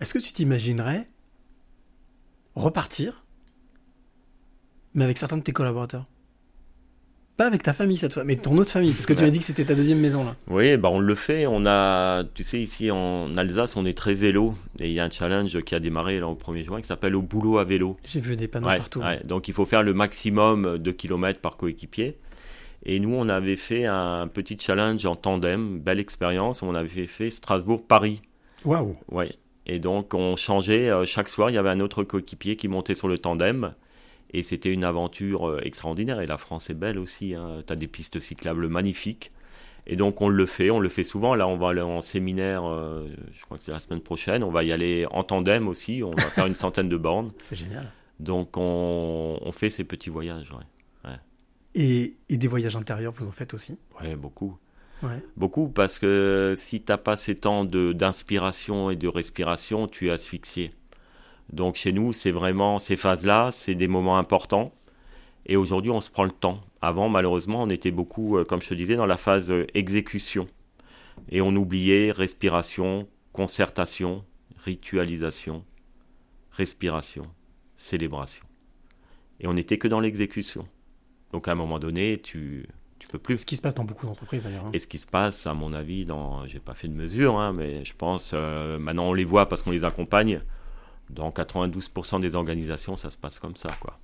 Est-ce 0.00 0.12
que 0.14 0.18
tu 0.18 0.32
t'imaginerais 0.32 1.06
repartir, 2.54 3.22
mais 4.94 5.04
avec 5.04 5.18
certains 5.18 5.38
de 5.38 5.42
tes 5.42 5.52
collaborateurs? 5.52 6.06
Pas 7.36 7.46
avec 7.46 7.64
ta 7.64 7.72
famille 7.72 7.96
cette 7.96 8.12
fois, 8.14 8.22
mais 8.22 8.36
ton 8.36 8.56
autre 8.58 8.70
famille, 8.70 8.92
parce 8.92 9.06
que 9.06 9.12
tu 9.12 9.18
Ouais. 9.18 9.24
m'as 9.24 9.30
dit 9.32 9.40
que 9.40 9.44
c'était 9.44 9.64
ta 9.64 9.74
deuxième 9.74 9.98
maison 9.98 10.24
là. 10.24 10.36
Oui, 10.48 10.76
bah 10.76 10.88
on 10.92 11.00
le 11.00 11.14
fait. 11.16 11.46
On 11.48 11.66
a, 11.66 12.22
tu 12.32 12.44
sais, 12.44 12.60
ici 12.60 12.92
en 12.92 13.34
Alsace, 13.36 13.74
on 13.76 13.84
est 13.86 13.92
très 13.96 14.14
vélo. 14.14 14.54
Et 14.78 14.86
il 14.86 14.92
y 14.94 15.00
a 15.00 15.04
un 15.04 15.10
challenge 15.10 15.60
qui 15.62 15.74
a 15.74 15.80
démarré 15.80 16.20
là, 16.20 16.28
au 16.28 16.36
1er 16.36 16.64
juin 16.64 16.80
qui 16.80 16.86
s'appelle 16.86 17.16
Au 17.16 17.22
boulot 17.22 17.58
à 17.58 17.64
vélo. 17.64 17.96
J'ai 18.06 18.20
vu 18.20 18.36
des 18.36 18.46
panneaux 18.46 18.68
Ouais, 18.68 18.76
partout. 18.78 19.00
ouais. 19.00 19.20
Donc 19.26 19.48
il 19.48 19.54
faut 19.54 19.64
faire 19.64 19.82
le 19.82 19.94
maximum 19.94 20.78
de 20.78 20.90
kilomètres 20.92 21.40
par 21.40 21.56
coéquipier. 21.56 22.18
Et 22.86 23.00
nous, 23.00 23.14
on 23.14 23.28
avait 23.28 23.56
fait 23.56 23.86
un 23.86 24.28
petit 24.28 24.56
challenge 24.60 25.04
en 25.06 25.16
tandem, 25.16 25.80
belle 25.80 25.98
expérience. 25.98 26.62
On 26.62 26.74
avait 26.74 27.06
fait 27.08 27.30
Strasbourg-Paris. 27.30 28.20
Waouh 28.64 28.96
Ouais. 29.10 29.32
Et 29.66 29.78
donc, 29.80 30.12
on 30.14 30.36
changeait. 30.36 30.90
euh, 30.90 31.04
chaque 31.06 31.28
soir, 31.30 31.48
il 31.50 31.54
y 31.54 31.58
avait 31.58 31.70
un 31.70 31.80
autre 31.80 32.04
coéquipier 32.04 32.54
qui 32.56 32.68
montait 32.68 32.94
sur 32.94 33.08
le 33.08 33.16
tandem. 33.18 33.72
Et 34.30 34.42
c'était 34.42 34.72
une 34.72 34.84
aventure 34.84 35.48
euh, 35.48 35.60
extraordinaire. 35.62 36.20
Et 36.20 36.26
la 36.26 36.38
France 36.38 36.70
est 36.70 36.74
belle 36.74 36.98
aussi. 36.98 37.34
Tu 37.66 37.72
as 37.72 37.76
des 37.76 37.88
pistes 37.88 38.20
cyclables 38.20 38.68
magnifiques. 38.68 39.30
Et 39.86 39.96
donc 39.96 40.22
on 40.22 40.28
le 40.28 40.46
fait, 40.46 40.70
on 40.70 40.80
le 40.80 40.88
fait 40.88 41.04
souvent. 41.04 41.34
Là, 41.34 41.46
on 41.46 41.56
va 41.56 41.68
aller 41.68 41.82
en 41.82 42.00
séminaire, 42.00 42.64
euh, 42.64 43.06
je 43.32 43.42
crois 43.44 43.58
que 43.58 43.64
c'est 43.64 43.72
la 43.72 43.80
semaine 43.80 44.00
prochaine. 44.00 44.42
On 44.42 44.50
va 44.50 44.64
y 44.64 44.72
aller 44.72 45.06
en 45.10 45.24
tandem 45.24 45.68
aussi. 45.68 46.02
On 46.02 46.12
va 46.12 46.22
faire 46.22 46.46
une 46.46 46.54
centaine 46.54 46.88
de 46.88 46.96
bornes. 46.96 47.32
C'est 47.42 47.56
génial. 47.56 47.90
Donc 48.20 48.56
on, 48.56 49.38
on 49.40 49.52
fait 49.52 49.70
ces 49.70 49.84
petits 49.84 50.10
voyages. 50.10 50.50
Ouais. 50.52 50.64
Et, 51.76 52.16
et 52.28 52.36
des 52.36 52.46
voyages 52.46 52.76
intérieurs, 52.76 53.12
vous 53.12 53.26
en 53.26 53.32
faites 53.32 53.52
aussi? 53.52 53.76
Ouais, 54.00 54.14
beaucoup. 54.14 54.56
Ouais. 55.02 55.20
Beaucoup, 55.36 55.68
parce 55.68 55.98
que 55.98 56.54
si 56.56 56.80
t'as 56.80 56.98
pas 56.98 57.16
ces 57.16 57.34
temps 57.34 57.64
d'inspiration 57.64 58.90
et 58.90 58.96
de 58.96 59.08
respiration, 59.08 59.88
tu 59.88 60.06
es 60.06 60.10
asphyxié. 60.10 60.70
Donc 61.52 61.76
chez 61.76 61.92
nous, 61.92 62.12
c'est 62.12 62.30
vraiment 62.30 62.78
ces 62.78 62.96
phases-là, 62.96 63.50
c'est 63.52 63.74
des 63.74 63.88
moments 63.88 64.18
importants. 64.18 64.72
Et 65.46 65.56
aujourd'hui, 65.56 65.90
on 65.90 66.00
se 66.00 66.10
prend 66.10 66.24
le 66.24 66.30
temps. 66.30 66.60
Avant, 66.80 67.08
malheureusement, 67.08 67.62
on 67.62 67.70
était 67.70 67.90
beaucoup, 67.90 68.38
euh, 68.38 68.44
comme 68.44 68.62
je 68.62 68.68
te 68.68 68.74
disais, 68.74 68.96
dans 68.96 69.06
la 69.06 69.16
phase 69.18 69.50
euh, 69.50 69.66
exécution. 69.74 70.46
Et 71.28 71.40
on 71.40 71.54
oubliait 71.54 72.10
respiration, 72.12 73.06
concertation, 73.32 74.24
ritualisation, 74.64 75.64
respiration, 76.50 77.24
célébration. 77.76 78.44
Et 79.40 79.46
on 79.46 79.54
n'était 79.54 79.78
que 79.78 79.88
dans 79.88 80.00
l'exécution. 80.00 80.66
Donc 81.32 81.48
à 81.48 81.52
un 81.52 81.56
moment 81.56 81.78
donné, 81.78 82.20
tu 82.22 82.66
tu 82.98 83.08
peux 83.08 83.18
plus. 83.18 83.38
Ce 83.38 83.44
qui 83.46 83.56
se 83.56 83.62
passe 83.62 83.74
dans 83.74 83.84
beaucoup 83.84 84.06
d'entreprises 84.06 84.42
d'ailleurs. 84.42 84.64
hein. 84.66 84.70
Et 84.72 84.78
ce 84.78 84.86
qui 84.86 84.98
se 84.98 85.06
passe, 85.06 85.46
à 85.46 85.52
mon 85.52 85.72
avis, 85.74 86.04
dans, 86.06 86.46
j'ai 86.46 86.60
pas 86.60 86.74
fait 86.74 86.88
de 86.88 86.94
mesure, 86.94 87.38
hein, 87.38 87.52
mais 87.52 87.84
je 87.84 87.92
pense, 87.94 88.30
euh, 88.34 88.78
maintenant 88.78 89.08
on 89.08 89.12
les 89.12 89.24
voit 89.24 89.46
parce 89.48 89.60
qu'on 89.60 89.72
les 89.72 89.84
accompagne. 89.84 90.40
Dans 91.10 91.30
92% 91.30 92.20
des 92.20 92.34
organisations, 92.34 92.96
ça 92.96 93.10
se 93.10 93.16
passe 93.16 93.38
comme 93.38 93.56
ça, 93.56 93.70
quoi. 93.80 93.98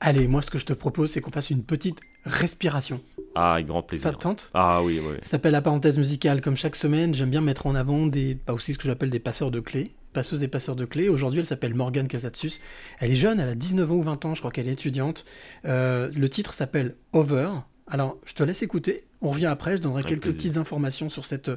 Allez, 0.00 0.28
moi 0.28 0.42
ce 0.42 0.50
que 0.50 0.58
je 0.58 0.66
te 0.66 0.74
propose, 0.74 1.10
c'est 1.10 1.20
qu'on 1.20 1.30
fasse 1.30 1.50
une 1.50 1.62
petite 1.62 2.00
respiration. 2.24 3.00
Ah, 3.34 3.54
avec 3.54 3.66
grand 3.66 3.82
plaisir. 3.82 4.10
Ça 4.10 4.16
te 4.16 4.22
tente? 4.22 4.50
Ah 4.52 4.82
oui, 4.82 5.00
oui. 5.02 5.16
Ça 5.22 5.30
s'appelle 5.30 5.52
la 5.52 5.62
parenthèse 5.62 5.96
musicale. 5.98 6.40
Comme 6.40 6.56
chaque 6.56 6.76
semaine, 6.76 7.14
j'aime 7.14 7.30
bien 7.30 7.40
mettre 7.40 7.66
en 7.66 7.74
avant 7.74 8.06
des, 8.06 8.34
pas 8.34 8.52
aussi 8.52 8.74
ce 8.74 8.78
que 8.78 8.84
j'appelle 8.84 9.10
des 9.10 9.20
passeurs 9.20 9.50
de 9.50 9.60
clés, 9.60 9.92
passeuses 10.12 10.42
et 10.42 10.48
passeurs 10.48 10.76
de 10.76 10.84
clés. 10.84 11.08
Aujourd'hui, 11.08 11.40
elle 11.40 11.46
s'appelle 11.46 11.74
Morgane 11.74 12.08
Casatsus. 12.08 12.60
Elle 12.98 13.12
est 13.12 13.16
jeune, 13.16 13.40
elle 13.40 13.48
a 13.48 13.54
19 13.54 13.90
ans 13.90 13.94
ou 13.94 14.02
20 14.02 14.24
ans, 14.26 14.34
je 14.34 14.40
crois 14.40 14.50
qu'elle 14.50 14.68
est 14.68 14.72
étudiante. 14.72 15.24
Euh, 15.64 16.10
le 16.14 16.28
titre 16.28 16.52
s'appelle 16.52 16.94
Over. 17.12 17.50
Alors, 17.86 18.18
je 18.24 18.34
te 18.34 18.42
laisse 18.42 18.62
écouter. 18.62 19.04
On 19.22 19.30
revient 19.30 19.46
après, 19.46 19.76
je 19.76 19.82
donnerai 19.82 20.02
quelques 20.02 20.22
plaisir. 20.22 20.38
petites 20.38 20.56
informations 20.58 21.08
sur 21.08 21.24
cette 21.24 21.48
euh, 21.48 21.56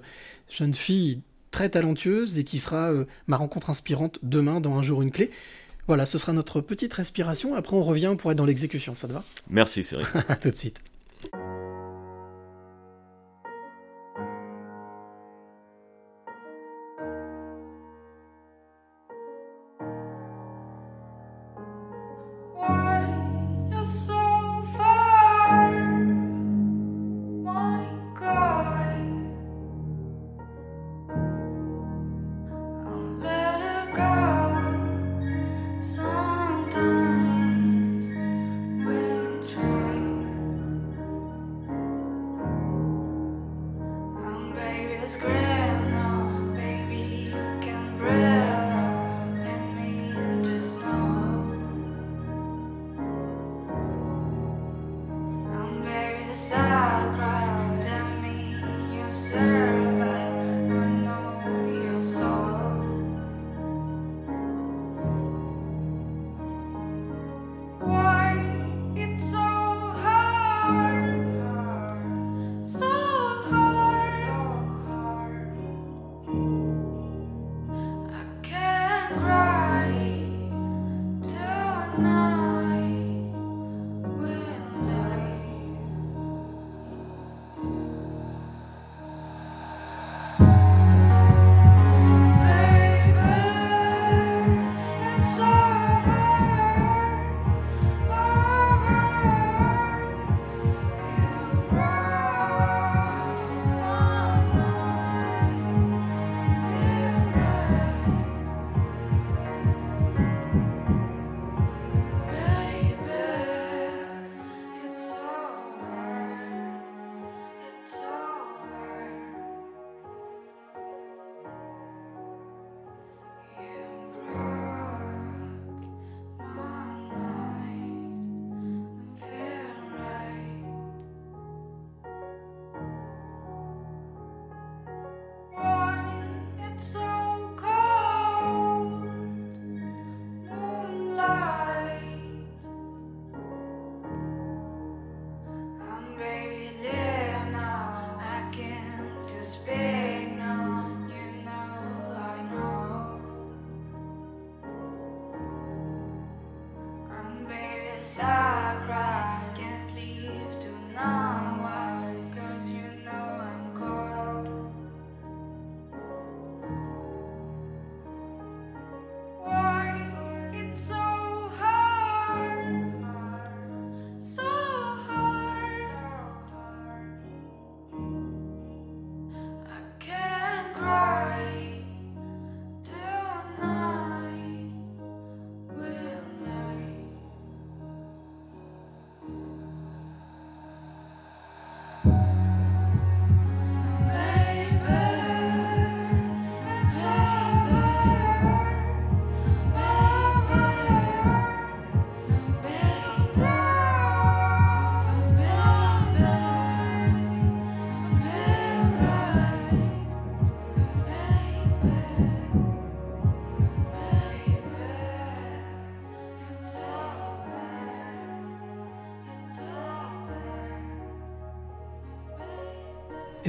jeune 0.50 0.74
fille 0.74 1.22
très 1.52 1.70
talentueuse 1.70 2.38
et 2.38 2.44
qui 2.44 2.60
sera 2.60 2.92
euh, 2.92 3.06
ma 3.28 3.38
rencontre 3.38 3.70
inspirante 3.70 4.20
demain 4.24 4.62
dans 4.62 4.78
Un 4.78 4.82
jour 4.82 5.02
une 5.02 5.12
clé. 5.12 5.32
Voilà, 5.88 6.06
ce 6.06 6.18
sera 6.18 6.34
notre 6.34 6.62
petite 6.62 6.94
respiration. 6.94 7.56
Après, 7.56 7.76
on 7.76 7.84
revient 7.84 8.16
pour 8.18 8.32
être 8.32 8.38
dans 8.38 8.46
l'exécution. 8.46 8.96
Ça 8.96 9.08
te 9.08 9.14
va? 9.14 9.24
Merci, 9.50 9.84
Cyril. 9.84 10.06
À 10.28 10.36
tout 10.36 10.52
de 10.52 10.56
suite. 10.56 10.82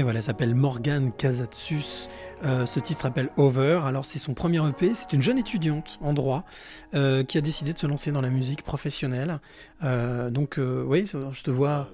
Et 0.01 0.03
voilà, 0.03 0.21
elle 0.21 0.23
s'appelle 0.23 0.55
Morgane 0.55 1.13
Casatsus. 1.13 2.09
Euh, 2.43 2.65
ce 2.65 2.81
titre 2.81 3.03
s'appelle 3.03 3.29
Over. 3.37 3.83
Alors, 3.85 4.07
c'est 4.07 4.19
son 4.19 4.33
premier 4.33 4.67
EP. 4.67 4.95
C'est 4.95 5.13
une 5.13 5.21
jeune 5.21 5.37
étudiante 5.37 5.99
en 6.01 6.15
droit 6.15 6.47
euh, 6.95 7.23
qui 7.23 7.37
a 7.37 7.43
décidé 7.43 7.75
de 7.75 7.79
se 7.79 7.87
lancer 7.87 8.11
dans 8.11 8.23
la 8.23 8.31
musique 8.31 8.63
professionnelle. 8.63 9.41
Euh, 9.85 10.31
donc, 10.31 10.59
oui, 10.59 11.05
je 11.07 11.43
te 11.43 11.51
vois. 11.51 11.91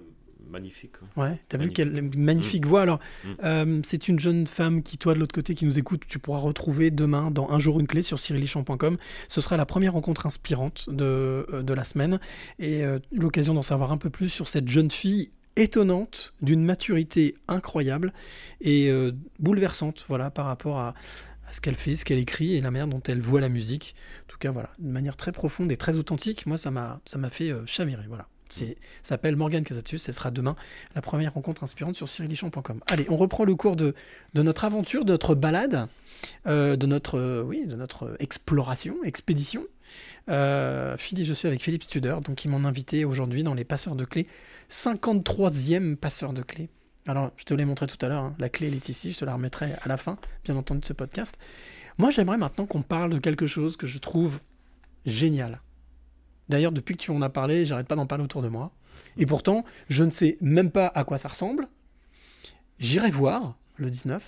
Magnifique. 0.48 0.92
Ouais, 1.16 1.40
t'as 1.48 1.58
vu 1.58 1.70
quelle 1.70 2.08
magnifique 2.16 2.64
voix. 2.64 2.82
Alors, 2.82 3.00
Mm. 3.42 3.80
c'est 3.82 4.06
une 4.06 4.20
jeune 4.20 4.46
femme 4.46 4.84
qui, 4.84 4.98
toi, 4.98 5.12
de 5.12 5.18
l'autre 5.18 5.34
côté, 5.34 5.56
qui 5.56 5.64
nous 5.64 5.76
écoute, 5.80 6.02
tu 6.06 6.20
pourras 6.20 6.38
retrouver 6.38 6.92
demain 6.92 7.32
dans 7.32 7.50
Un 7.50 7.58
jour 7.58 7.80
une 7.80 7.88
clé 7.88 8.02
sur 8.02 8.20
cyrilichamp.com. 8.20 8.98
Ce 9.26 9.40
sera 9.40 9.56
la 9.56 9.66
première 9.66 9.94
rencontre 9.94 10.26
inspirante 10.26 10.88
de, 10.88 11.44
de 11.60 11.74
la 11.74 11.82
semaine 11.82 12.20
et 12.60 12.84
l'occasion 13.10 13.54
d'en 13.54 13.62
savoir 13.62 13.90
un 13.90 13.98
peu 13.98 14.10
plus 14.10 14.28
sur 14.28 14.46
cette 14.46 14.68
jeune 14.68 14.92
fille 14.92 15.32
étonnante, 15.56 16.34
d'une 16.42 16.64
maturité 16.64 17.34
incroyable 17.48 18.12
et 18.60 18.90
euh, 18.90 19.12
bouleversante, 19.38 20.04
voilà, 20.08 20.30
par 20.30 20.46
rapport 20.46 20.78
à, 20.78 20.94
ce 21.52 21.60
qu'elle 21.60 21.74
fait, 21.74 21.96
ce 21.96 22.04
qu'elle 22.04 22.18
écrit 22.18 22.56
et 22.56 22.60
la 22.60 22.70
manière 22.70 22.88
dont 22.88 23.02
elle 23.06 23.20
voit 23.20 23.40
la 23.40 23.48
musique. 23.48 23.94
En 24.24 24.28
tout 24.28 24.38
cas, 24.38 24.50
voilà, 24.50 24.70
de 24.78 24.90
manière 24.90 25.16
très 25.16 25.32
profonde 25.32 25.70
et 25.72 25.76
très 25.76 25.96
authentique. 25.96 26.46
Moi, 26.46 26.58
ça 26.58 26.70
m'a, 26.70 27.00
ça 27.04 27.18
m'a 27.18 27.30
fait 27.30 27.50
euh, 27.50 27.64
chavirer, 27.66 28.04
voilà. 28.08 28.26
C'est, 28.48 28.76
s'appelle 29.02 29.36
Morgane 29.36 29.64
Casatus, 29.64 30.08
elle 30.08 30.14
sera 30.14 30.30
demain 30.30 30.56
la 30.94 31.02
première 31.02 31.34
rencontre 31.34 31.64
inspirante 31.64 31.96
sur 31.96 32.08
cyrilichamp.com. 32.08 32.80
Allez, 32.86 33.06
on 33.08 33.16
reprend 33.16 33.44
le 33.44 33.54
cours 33.54 33.76
de, 33.76 33.94
de 34.34 34.42
notre 34.42 34.64
aventure, 34.64 35.04
de 35.04 35.12
notre 35.12 35.34
balade, 35.34 35.88
euh, 36.46 36.76
de 36.76 36.86
notre, 36.86 37.18
euh, 37.18 37.42
oui, 37.42 37.66
de 37.66 37.74
notre 37.74 38.16
exploration, 38.20 38.96
expédition. 39.04 39.64
Euh, 40.28 40.96
Philippe, 40.96 41.26
je 41.26 41.32
suis 41.32 41.48
avec 41.48 41.62
Philippe 41.62 41.82
Studer, 41.82 42.16
donc 42.24 42.44
ils 42.44 42.48
m'ont 42.48 42.64
invité 42.64 43.04
aujourd'hui 43.04 43.42
dans 43.42 43.54
les 43.54 43.64
passeurs 43.64 43.96
de 43.96 44.04
clés, 44.04 44.26
53e 44.70 45.96
passeur 45.96 46.32
de 46.32 46.42
clés. 46.42 46.68
Alors, 47.08 47.30
je 47.36 47.44
te 47.44 47.54
l'ai 47.54 47.64
montré 47.64 47.86
tout 47.86 48.04
à 48.04 48.08
l'heure, 48.08 48.24
hein, 48.24 48.34
la 48.38 48.48
clé 48.48 48.66
est 48.66 48.88
ici, 48.88 49.12
je 49.12 49.18
te 49.18 49.24
la 49.24 49.34
remettrai 49.34 49.74
à 49.80 49.88
la 49.88 49.96
fin, 49.96 50.18
bien 50.44 50.56
entendu, 50.56 50.80
de 50.80 50.86
ce 50.86 50.92
podcast. 50.92 51.38
Moi, 51.98 52.10
j'aimerais 52.10 52.36
maintenant 52.36 52.66
qu'on 52.66 52.82
parle 52.82 53.10
de 53.10 53.18
quelque 53.18 53.46
chose 53.46 53.76
que 53.76 53.86
je 53.86 53.98
trouve 53.98 54.40
génial. 55.04 55.60
D'ailleurs, 56.48 56.72
depuis 56.72 56.96
que 56.96 57.02
tu 57.02 57.10
en 57.10 57.22
as 57.22 57.28
parlé, 57.28 57.64
j'arrête 57.64 57.88
pas 57.88 57.96
d'en 57.96 58.06
parler 58.06 58.24
autour 58.24 58.42
de 58.42 58.48
moi. 58.48 58.70
Et 59.18 59.26
pourtant, 59.26 59.64
je 59.88 60.04
ne 60.04 60.10
sais 60.10 60.36
même 60.40 60.70
pas 60.70 60.86
à 60.94 61.04
quoi 61.04 61.18
ça 61.18 61.28
ressemble. 61.28 61.68
J'irai 62.78 63.10
voir 63.10 63.56
le 63.76 63.90
19. 63.90 64.22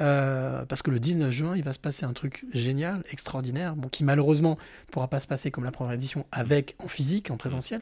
euh, 0.00 0.66
parce 0.66 0.82
que 0.82 0.90
le 0.90 1.00
19 1.00 1.30
juin, 1.30 1.56
il 1.56 1.62
va 1.62 1.72
se 1.72 1.78
passer 1.78 2.04
un 2.04 2.12
truc 2.12 2.44
génial, 2.52 3.02
extraordinaire, 3.10 3.76
bon, 3.76 3.88
qui 3.88 4.04
malheureusement 4.04 4.58
ne 4.88 4.92
pourra 4.92 5.08
pas 5.08 5.20
se 5.20 5.26
passer 5.26 5.50
comme 5.50 5.64
la 5.64 5.70
première 5.70 5.94
édition 5.94 6.26
avec 6.32 6.74
en 6.78 6.88
physique, 6.88 7.30
en 7.30 7.38
présentiel. 7.38 7.80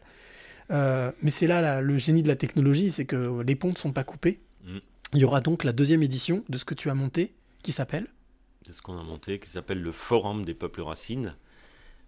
Euh, 0.70 1.10
mais 1.22 1.30
c'est 1.30 1.46
là, 1.48 1.60
là, 1.60 1.80
le 1.80 1.98
génie 1.98 2.22
de 2.22 2.28
la 2.28 2.36
technologie, 2.36 2.92
c'est 2.92 3.04
que 3.04 3.42
les 3.42 3.56
ponts 3.56 3.70
ne 3.70 3.76
sont 3.76 3.92
pas 3.92 4.04
coupés. 4.04 4.40
Mm. 4.64 4.78
Il 5.14 5.20
y 5.20 5.24
aura 5.24 5.40
donc 5.40 5.64
la 5.64 5.72
deuxième 5.72 6.02
édition 6.02 6.44
de 6.48 6.56
ce 6.56 6.64
que 6.64 6.74
tu 6.74 6.88
as 6.88 6.94
monté, 6.94 7.34
qui 7.62 7.72
s'appelle 7.72 8.06
de 8.66 8.72
ce 8.72 8.80
qu'on 8.80 8.98
a 8.98 9.02
monté, 9.02 9.38
qui 9.38 9.50
s'appelle 9.50 9.82
le 9.82 9.92
Forum 9.92 10.44
des 10.44 10.54
peuples 10.54 10.80
racines, 10.80 11.34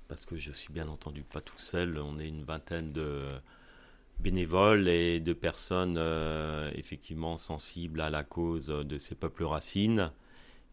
parce 0.09 0.25
que 0.25 0.37
je 0.37 0.53
suis 0.53 0.73
bien 0.73 0.89
entendu 0.89 1.23
pas 1.23 1.41
tout 1.41 1.59
seul, 1.59 1.99
on 1.99 2.19
est 2.19 2.29
une 2.29 2.45
vingtaine 2.45 2.93
de 2.93 3.39
bénévoles 4.21 4.89
et 4.89 5.21
de 5.21 5.33
personnes 5.33 5.97
euh, 5.99 6.71
effectivement 6.75 7.37
sensibles 7.37 8.01
à 8.01 8.11
la 8.11 8.25
cause 8.25 8.69
de 8.69 8.99
ces 8.99 9.15
peuples 9.15 9.45
racines, 9.45 10.11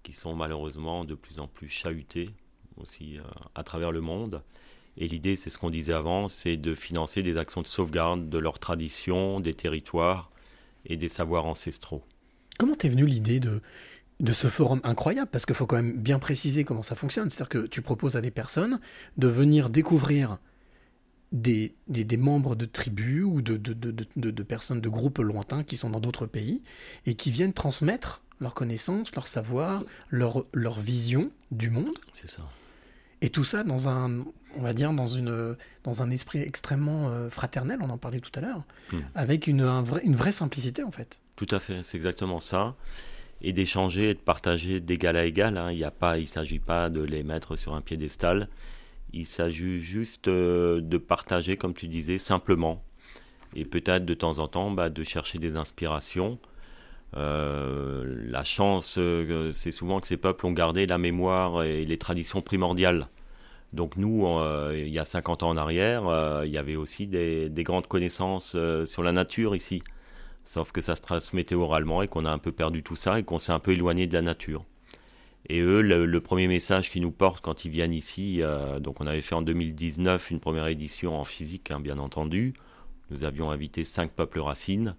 qui 0.04 0.14
sont 0.14 0.36
malheureusement 0.36 1.06
de 1.06 1.16
plus 1.16 1.40
en 1.40 1.48
plus 1.48 1.70
chahutés 1.70 2.30
aussi 2.78 3.18
euh, 3.18 3.24
à 3.56 3.64
travers 3.64 3.92
le 3.92 4.02
monde. 4.02 4.42
Et 4.98 5.08
l'idée, 5.08 5.36
c'est 5.36 5.50
ce 5.50 5.58
qu'on 5.58 5.72
disait 5.72 5.94
avant, 5.94 6.28
c'est 6.28 6.58
de 6.58 6.76
financer 6.76 7.24
des 7.24 7.38
actions 7.38 7.62
de 7.62 7.68
sauvegarde 7.68 8.30
de 8.30 8.38
leurs 8.38 8.60
traditions, 8.60 9.40
des 9.40 9.54
territoires 9.54 10.32
et 10.86 10.98
des 10.98 11.10
savoirs 11.10 11.46
ancestraux. 11.46 12.04
Comment 12.60 12.76
t'es 12.76 12.90
venue 12.90 13.08
l'idée 13.08 13.40
de, 13.40 13.62
de 14.24 14.34
ce 14.34 14.48
forum 14.48 14.82
incroyable 14.84 15.30
Parce 15.32 15.46
qu'il 15.46 15.54
faut 15.54 15.68
quand 15.68 15.76
même 15.76 15.96
bien 15.98 16.18
préciser 16.18 16.64
comment 16.64 16.82
ça 16.82 16.96
fonctionne. 16.96 17.30
C'est-à-dire 17.30 17.50
que 17.50 17.68
tu 17.68 17.82
proposes 17.84 18.16
à 18.16 18.22
des 18.22 18.32
personnes 18.32 18.80
de 19.18 19.28
venir 19.28 19.70
découvrir 19.70 20.38
des, 21.32 21.76
des, 21.88 22.04
des 22.04 22.18
membres 22.18 22.56
de 22.56 22.66
tribus 22.66 23.24
ou 23.26 23.42
de, 23.42 23.58
de, 23.58 23.74
de, 23.74 23.92
de, 23.92 24.06
de- 24.16 24.32
de 24.32 24.44
personnes 24.44 24.82
de 24.82 24.90
groupes 24.90 25.18
lointains 25.20 25.64
qui 25.64 25.76
sont 25.78 25.90
dans 25.90 26.00
d'autres 26.00 26.26
pays 26.26 26.62
et 27.06 27.16
qui 27.16 27.32
viennent 27.32 27.54
transmettre 27.54 28.22
leurs 28.40 28.54
connaissances, 28.54 29.14
leur 29.16 29.28
savoir, 29.28 29.84
leur, 30.10 30.46
leur 30.54 30.80
vision 30.80 31.32
du 31.52 31.70
monde. 31.70 31.94
C'est 32.14 32.30
ça. 32.30 32.44
Et 33.22 33.30
tout 33.30 33.44
ça 33.46 33.64
dans 33.64 33.88
un, 33.90 34.20
on 34.56 34.62
va 34.62 34.74
dire, 34.74 34.92
dans, 34.94 35.08
une, 35.08 35.56
dans 35.84 36.02
un 36.02 36.10
esprit 36.12 36.40
extrêmement 36.40 37.10
euh, 37.10 37.30
fraternel, 37.30 37.80
on 37.82 37.90
en 37.90 37.98
parlait 37.98 38.20
tout 38.20 38.32
à 38.36 38.42
l'heure, 38.42 38.64
Hmm. 38.92 39.00
avec 39.16 39.48
une, 39.48 39.62
un 39.62 39.82
vrai- 39.82 40.02
une 40.04 40.16
vraie 40.16 40.34
simplicité 40.34 40.84
en 40.84 40.92
fait. 40.92 41.20
Tout 41.36 41.48
à 41.52 41.60
fait, 41.60 41.82
c'est 41.84 41.98
exactement 41.98 42.40
ça. 42.42 42.76
Et 43.46 43.52
d'échanger 43.52 44.12
et 44.12 44.14
de 44.14 44.20
partager 44.20 44.80
d'égal 44.80 45.18
à 45.18 45.26
égal. 45.26 45.58
hein. 45.58 45.72
Il 45.72 45.82
ne 46.22 46.26
s'agit 46.26 46.60
pas 46.60 46.90
de 46.90 47.02
les 47.02 47.24
mettre 47.24 47.58
sur 47.58 47.74
un 47.74 47.82
piédestal. 47.82 48.48
Il 49.12 49.26
s'agit 49.26 49.80
juste 49.80 50.28
euh, 50.28 50.82
de 50.82 50.98
partager, 50.98 51.58
comme 51.58 51.74
tu 51.74 51.88
disais, 51.88 52.18
simplement. 52.18 52.84
Et 53.56 53.66
peut-être 53.66 54.06
de 54.06 54.14
temps 54.14 54.40
en 54.40 54.48
temps 54.48 54.72
bah, 54.72 54.90
de 54.90 55.04
chercher 55.04 55.38
des 55.40 55.56
inspirations. 55.56 56.40
Euh, 57.16 58.24
la 58.28 58.44
chance, 58.44 58.96
euh, 58.98 59.52
c'est 59.52 59.72
souvent 59.72 60.00
que 60.00 60.08
ces 60.08 60.18
peuples 60.18 60.46
ont 60.48 60.52
gardé 60.52 60.88
la 60.88 60.98
mémoire 60.98 61.64
et 61.64 61.86
les 61.86 61.98
traditions 61.98 62.42
primordiales. 62.42 63.08
Donc 63.74 63.98
nous, 63.98 64.28
il 64.72 64.90
y 64.90 65.00
a 65.00 65.06
50 65.06 65.42
ans 65.42 65.50
en 65.50 65.58
arrière, 65.58 66.04
il 66.46 66.52
y 66.52 66.60
avait 66.60 66.76
aussi 66.76 67.08
des, 67.08 67.50
des 67.50 67.64
grandes 67.64 67.88
connaissances 67.88 68.56
sur 68.86 69.02
la 69.02 69.12
nature 69.12 69.56
ici. 69.56 69.82
Sauf 70.46 70.72
que 70.72 70.82
ça 70.82 70.96
se 70.96 71.02
transmettait 71.02 71.56
oralement 71.56 72.02
et 72.02 72.08
qu'on 72.08 72.26
a 72.26 72.32
un 72.32 72.38
peu 72.38 72.52
perdu 72.52 72.84
tout 72.84 72.96
ça 72.96 73.20
et 73.20 73.24
qu'on 73.24 73.40
s'est 73.40 73.52
un 73.52 73.60
peu 73.60 73.72
éloigné 73.72 74.08
de 74.08 74.14
la 74.14 74.22
nature. 74.22 74.66
Et 75.50 75.60
eux, 75.60 75.82
le, 75.82 76.22
premier 76.22 76.48
message 76.48 76.90
qu'ils 76.90 77.02
nous 77.02 77.12
portent 77.12 77.42
quand 77.42 77.66
ils 77.66 77.72
viennent 77.72 77.94
ici, 77.94 78.42
euh, 78.42 78.80
donc 78.80 79.02
on 79.02 79.08
avait 79.08 79.22
fait 79.22 79.36
en 79.36 79.42
2019 79.42 80.32
une 80.32 80.40
première 80.40 80.68
édition 80.68 81.20
en 81.20 81.26
physique, 81.26 81.70
hein, 81.72 81.82
bien 81.82 81.98
entendu. 81.98 82.54
Nous 83.10 83.26
avions 83.26 83.52
invité 83.52 83.84
cinq 83.84 84.12
peuples 84.12 84.40
racines. 84.40 84.96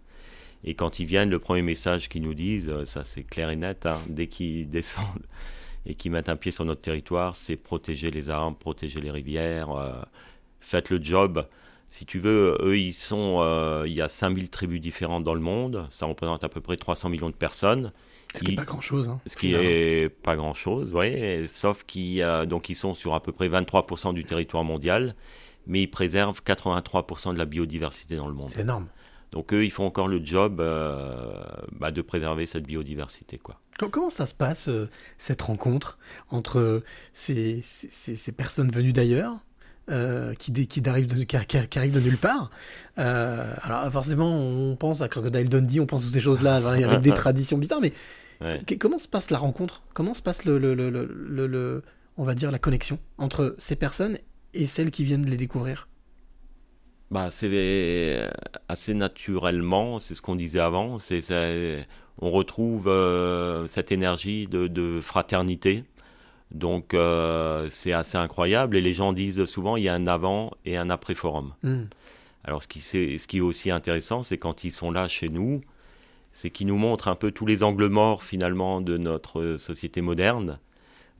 Et 0.62 0.74
quand 0.74 0.98
ils 0.98 1.06
viennent, 1.06 1.30
le 1.30 1.38
premier 1.38 1.62
message 1.62 2.08
qu'ils 2.08 2.22
nous 2.22 2.34
disent, 2.34 2.68
euh, 2.68 2.84
ça 2.84 3.04
c'est 3.04 3.22
clair 3.22 3.50
et 3.50 3.56
net, 3.56 3.86
hein, 3.86 3.98
dès 4.08 4.26
qu'ils 4.26 4.68
descendent 4.70 5.26
et 5.86 5.94
qu'ils 5.94 6.12
mettent 6.12 6.28
un 6.28 6.36
pied 6.36 6.52
sur 6.52 6.64
notre 6.64 6.82
territoire, 6.82 7.36
c'est 7.36 7.56
protéger 7.56 8.10
les 8.10 8.28
arbres, 8.30 8.56
protéger 8.56 9.00
les 9.00 9.10
rivières, 9.10 9.70
euh, 9.70 10.02
faites 10.60 10.90
le 10.90 11.02
job. 11.02 11.46
Si 11.94 12.06
tu 12.06 12.18
veux, 12.18 12.58
eux, 12.60 12.76
ils 12.76 12.92
sont, 12.92 13.38
euh, 13.40 13.84
il 13.86 13.92
y 13.92 14.00
a 14.02 14.08
5000 14.08 14.50
tribus 14.50 14.80
différentes 14.80 15.22
dans 15.22 15.34
le 15.34 15.40
monde, 15.40 15.86
ça 15.90 16.06
représente 16.06 16.42
à 16.42 16.48
peu 16.48 16.60
près 16.60 16.76
300 16.76 17.08
millions 17.08 17.30
de 17.30 17.36
personnes. 17.36 17.92
Ce 18.34 18.42
qui 18.42 18.50
n'est 18.50 18.56
pas 18.56 18.64
grand-chose. 18.64 19.08
Hein, 19.08 19.20
ce 19.28 19.36
qui 19.36 19.46
finalement. 19.46 19.68
est 19.70 20.08
pas 20.08 20.34
grand 20.34 20.54
chose, 20.54 20.90
oui, 20.92 21.48
sauf 21.48 21.84
qu'ils 21.84 22.20
euh, 22.20 22.46
donc 22.46 22.68
ils 22.68 22.74
sont 22.74 22.94
sur 22.94 23.14
à 23.14 23.22
peu 23.22 23.30
près 23.30 23.48
23% 23.48 24.12
du 24.12 24.24
territoire 24.24 24.64
mondial, 24.64 25.14
mais 25.68 25.82
ils 25.82 25.86
préservent 25.86 26.42
83% 26.44 27.32
de 27.32 27.38
la 27.38 27.44
biodiversité 27.44 28.16
dans 28.16 28.26
le 28.26 28.34
monde. 28.34 28.50
C'est 28.50 28.62
énorme. 28.62 28.88
Donc 29.30 29.52
eux, 29.54 29.64
ils 29.64 29.70
font 29.70 29.86
encore 29.86 30.08
le 30.08 30.20
job 30.24 30.60
euh, 30.60 31.40
bah, 31.70 31.92
de 31.92 32.02
préserver 32.02 32.46
cette 32.46 32.66
biodiversité, 32.66 33.38
quoi. 33.38 33.60
Com- 33.78 33.90
Comment 33.92 34.10
ça 34.10 34.26
se 34.26 34.34
passe, 34.34 34.66
euh, 34.68 34.90
cette 35.16 35.42
rencontre 35.42 35.98
entre 36.30 36.82
ces, 37.12 37.60
ces- 37.62 37.88
ces- 37.88 38.16
ces 38.16 38.32
personnes 38.32 38.72
venues 38.72 38.92
d'ailleurs, 38.92 39.36
euh, 39.90 40.34
qui, 40.34 40.52
qui, 40.52 40.80
de, 40.80 40.82
qui, 40.86 40.88
arrivent 40.88 41.92
de 41.92 42.00
nulle 42.00 42.18
part 42.18 42.50
Euh, 42.98 43.52
Alors 43.62 43.90
forcément, 43.92 44.30
on 44.38 44.76
pense 44.76 45.00
à 45.02 45.08
Crocodile 45.08 45.48
Dundee, 45.48 45.80
on 45.80 45.86
pense 45.86 46.02
à 46.02 46.04
toutes 46.06 46.14
ces 46.14 46.20
choses-là, 46.20 46.56
avec 46.68 47.00
des 47.02 47.12
traditions 47.12 47.58
bizarres, 47.58 47.80
mais 47.80 47.92
Ouais. 48.40 48.60
comment 48.78 48.98
se 48.98 49.08
passe 49.08 49.30
la 49.30 49.38
rencontre? 49.38 49.82
Comment 49.94 50.12
se 50.12 50.20
passe, 50.22 50.44
le, 50.44 50.58
le- 50.58 50.74
le- 50.74 50.90
le- 51.46 51.82
on 52.16 52.24
va 52.24 52.34
dire, 52.34 52.50
la 52.50 52.58
connexion 52.58 52.98
entre 53.16 53.54
ces 53.58 53.76
personnes 53.76 54.18
et 54.54 54.66
celles 54.66 54.90
qui 54.90 55.04
viennent 55.04 55.24
les 55.26 55.36
découvrir? 55.36 55.88
Bah, 57.10 57.28
c'est 57.30 57.48
euh, 57.52 58.28
assez 58.68 58.92
naturellement, 58.94 60.00
c'est 60.00 60.14
ce 60.14 60.22
qu'on 60.22 60.34
disait 60.36 60.58
avant, 60.60 60.98
c'est, 60.98 61.20
c'est- 61.20 61.86
on 62.18 62.30
retrouve 62.30 62.88
euh, 62.88 63.66
cette 63.68 63.92
énergie 63.92 64.46
de, 64.46 64.66
de 64.66 65.00
fraternité. 65.00 65.84
Donc 66.54 66.94
euh, 66.94 67.66
c'est 67.68 67.92
assez 67.92 68.16
incroyable 68.16 68.76
et 68.76 68.80
les 68.80 68.94
gens 68.94 69.12
disent 69.12 69.44
souvent 69.44 69.76
il 69.76 69.82
y 69.82 69.88
a 69.88 69.94
un 69.94 70.06
avant 70.06 70.52
et 70.64 70.76
un 70.76 70.88
après 70.88 71.14
forum. 71.14 71.52
Hmm. 71.64 71.84
Alors 72.44 72.62
ce 72.62 72.68
qui, 72.68 72.80
ce 72.80 73.26
qui 73.26 73.38
est 73.38 73.40
aussi 73.40 73.70
intéressant, 73.72 74.22
c'est 74.22 74.38
quand 74.38 74.62
ils 74.62 74.70
sont 74.70 74.92
là 74.92 75.08
chez 75.08 75.28
nous, 75.28 75.62
c'est 76.32 76.50
qu'ils 76.50 76.68
nous 76.68 76.76
montrent 76.76 77.08
un 77.08 77.16
peu 77.16 77.32
tous 77.32 77.44
les 77.44 77.64
angles 77.64 77.88
morts 77.88 78.22
finalement 78.22 78.80
de 78.80 78.96
notre 78.96 79.56
société 79.56 80.00
moderne. 80.00 80.58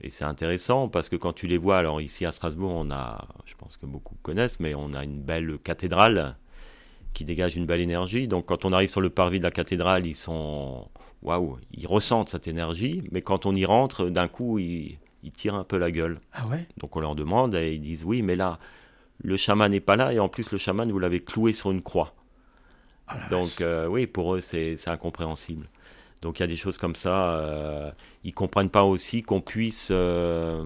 Et 0.01 0.09
c'est 0.09 0.23
intéressant 0.25 0.87
parce 0.87 1.09
que 1.09 1.15
quand 1.17 1.33
tu 1.33 1.47
les 1.47 1.57
vois, 1.57 1.79
alors 1.79 1.99
ici 1.99 2.25
à 2.25 2.31
Strasbourg, 2.31 2.73
on 2.73 2.89
a, 2.91 3.27
je 3.45 3.55
pense 3.55 3.75
que 3.75 3.85
beaucoup 3.85 4.15
connaissent, 4.21 4.59
mais 4.59 4.73
on 4.73 4.93
a 4.93 5.03
une 5.03 5.21
belle 5.21 5.57
cathédrale 5.63 6.35
qui 7.13 7.25
dégage 7.25 7.55
une 7.55 7.65
belle 7.65 7.81
énergie. 7.81 8.27
Donc 8.27 8.45
quand 8.45 8.63
on 8.63 8.71
arrive 8.71 8.89
sur 8.89 9.01
le 9.01 9.09
parvis 9.09 9.39
de 9.39 9.43
la 9.43 9.51
cathédrale, 9.51 10.05
ils 10.05 10.15
sont, 10.15 10.87
waouh, 11.23 11.57
ils 11.73 11.87
ressentent 11.87 12.29
cette 12.29 12.47
énergie. 12.47 13.03
Mais 13.11 13.21
quand 13.21 13.45
on 13.45 13.55
y 13.55 13.65
rentre, 13.65 14.09
d'un 14.09 14.27
coup, 14.27 14.59
ils, 14.59 14.97
ils 15.25 15.31
tirent 15.31 15.55
un 15.55 15.63
peu 15.63 15.77
la 15.77 15.91
gueule. 15.91 16.19
Ah 16.33 16.47
ouais? 16.47 16.65
Donc 16.77 16.95
on 16.95 16.99
leur 17.01 17.15
demande 17.15 17.55
et 17.55 17.73
ils 17.73 17.81
disent 17.81 18.03
oui, 18.05 18.21
mais 18.21 18.35
là, 18.35 18.57
le 19.23 19.35
chaman 19.37 19.69
n'est 19.71 19.79
pas 19.79 19.95
là 19.95 20.13
et 20.13 20.19
en 20.19 20.29
plus 20.29 20.51
le 20.51 20.57
chaman, 20.57 20.89
vous 20.91 20.99
l'avez 20.99 21.19
cloué 21.21 21.51
sur 21.53 21.71
une 21.71 21.81
croix. 21.81 22.13
Ah 23.07 23.17
Donc 23.29 23.61
euh, 23.61 23.87
oui, 23.87 24.07
pour 24.07 24.35
eux, 24.35 24.39
c'est 24.39 24.77
incompréhensible. 24.87 25.67
Donc 26.21 26.39
il 26.39 26.43
y 26.43 26.43
a 26.43 26.47
des 26.47 26.55
choses 26.55 26.77
comme 26.77 26.95
ça. 26.95 27.39
euh, 27.39 27.91
ils 28.23 28.33
comprennent 28.33 28.69
pas 28.69 28.83
aussi 28.83 29.21
qu'on 29.21 29.41
puisse 29.41 29.89
euh, 29.91 30.63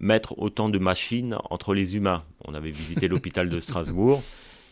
mettre 0.00 0.38
autant 0.38 0.68
de 0.68 0.78
machines 0.78 1.36
entre 1.50 1.74
les 1.74 1.96
humains. 1.96 2.24
On 2.44 2.54
avait 2.54 2.70
visité 2.70 3.08
l'hôpital 3.08 3.48
de 3.48 3.60
Strasbourg 3.68 4.22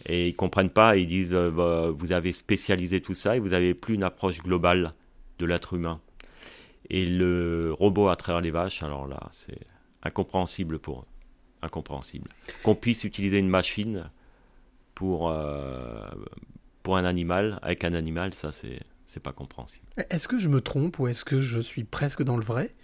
et 0.07 0.28
ils 0.28 0.34
comprennent 0.36 0.70
pas. 0.70 0.97
Ils 0.97 1.07
disent 1.09 1.32
euh, 1.34 1.93
vous 1.97 2.12
avez 2.12 2.32
spécialisé 2.32 3.01
tout 3.01 3.14
ça 3.14 3.36
et 3.36 3.40
vous 3.40 3.53
avez 3.53 3.74
plus 3.74 3.95
une 3.95 4.03
approche 4.05 4.38
globale 4.38 4.90
de 5.38 5.47
l'être 5.47 5.74
humain. 5.74 6.01
Et 6.91 7.05
le 7.07 7.72
robot 7.72 8.09
à 8.09 8.16
travers 8.16 8.41
les 8.41 8.51
vaches, 8.51 8.83
alors 8.83 9.07
là, 9.07 9.20
c'est 9.33 9.59
incompréhensible 10.03 10.78
pour 10.78 11.01
eux. 11.01 11.05
Incompréhensible. 11.62 12.28
Qu'on 12.64 12.74
puisse 12.74 13.05
utiliser 13.05 13.39
une 13.39 13.49
machine 13.49 14.11
pour, 14.95 15.30
euh, 15.30 16.09
pour 16.83 16.97
un 16.97 17.05
animal, 17.05 17.59
avec 17.62 17.85
un 17.85 17.95
animal, 17.95 18.35
ça, 18.35 18.51
c'est, 18.53 18.80
c'est 19.07 19.20
pas 19.22 19.33
compréhensible. 19.33 19.87
Est-ce 20.11 20.26
que 20.28 20.39
je 20.39 20.49
me 20.49 20.61
trompe 20.61 20.99
ou 20.99 21.07
est-ce 21.09 21.24
que 21.24 21.41
je 21.41 21.61
suis 21.61 21.85
presque 21.85 22.22
dans 22.22 22.37
le 22.37 22.45
vrai? 22.45 22.74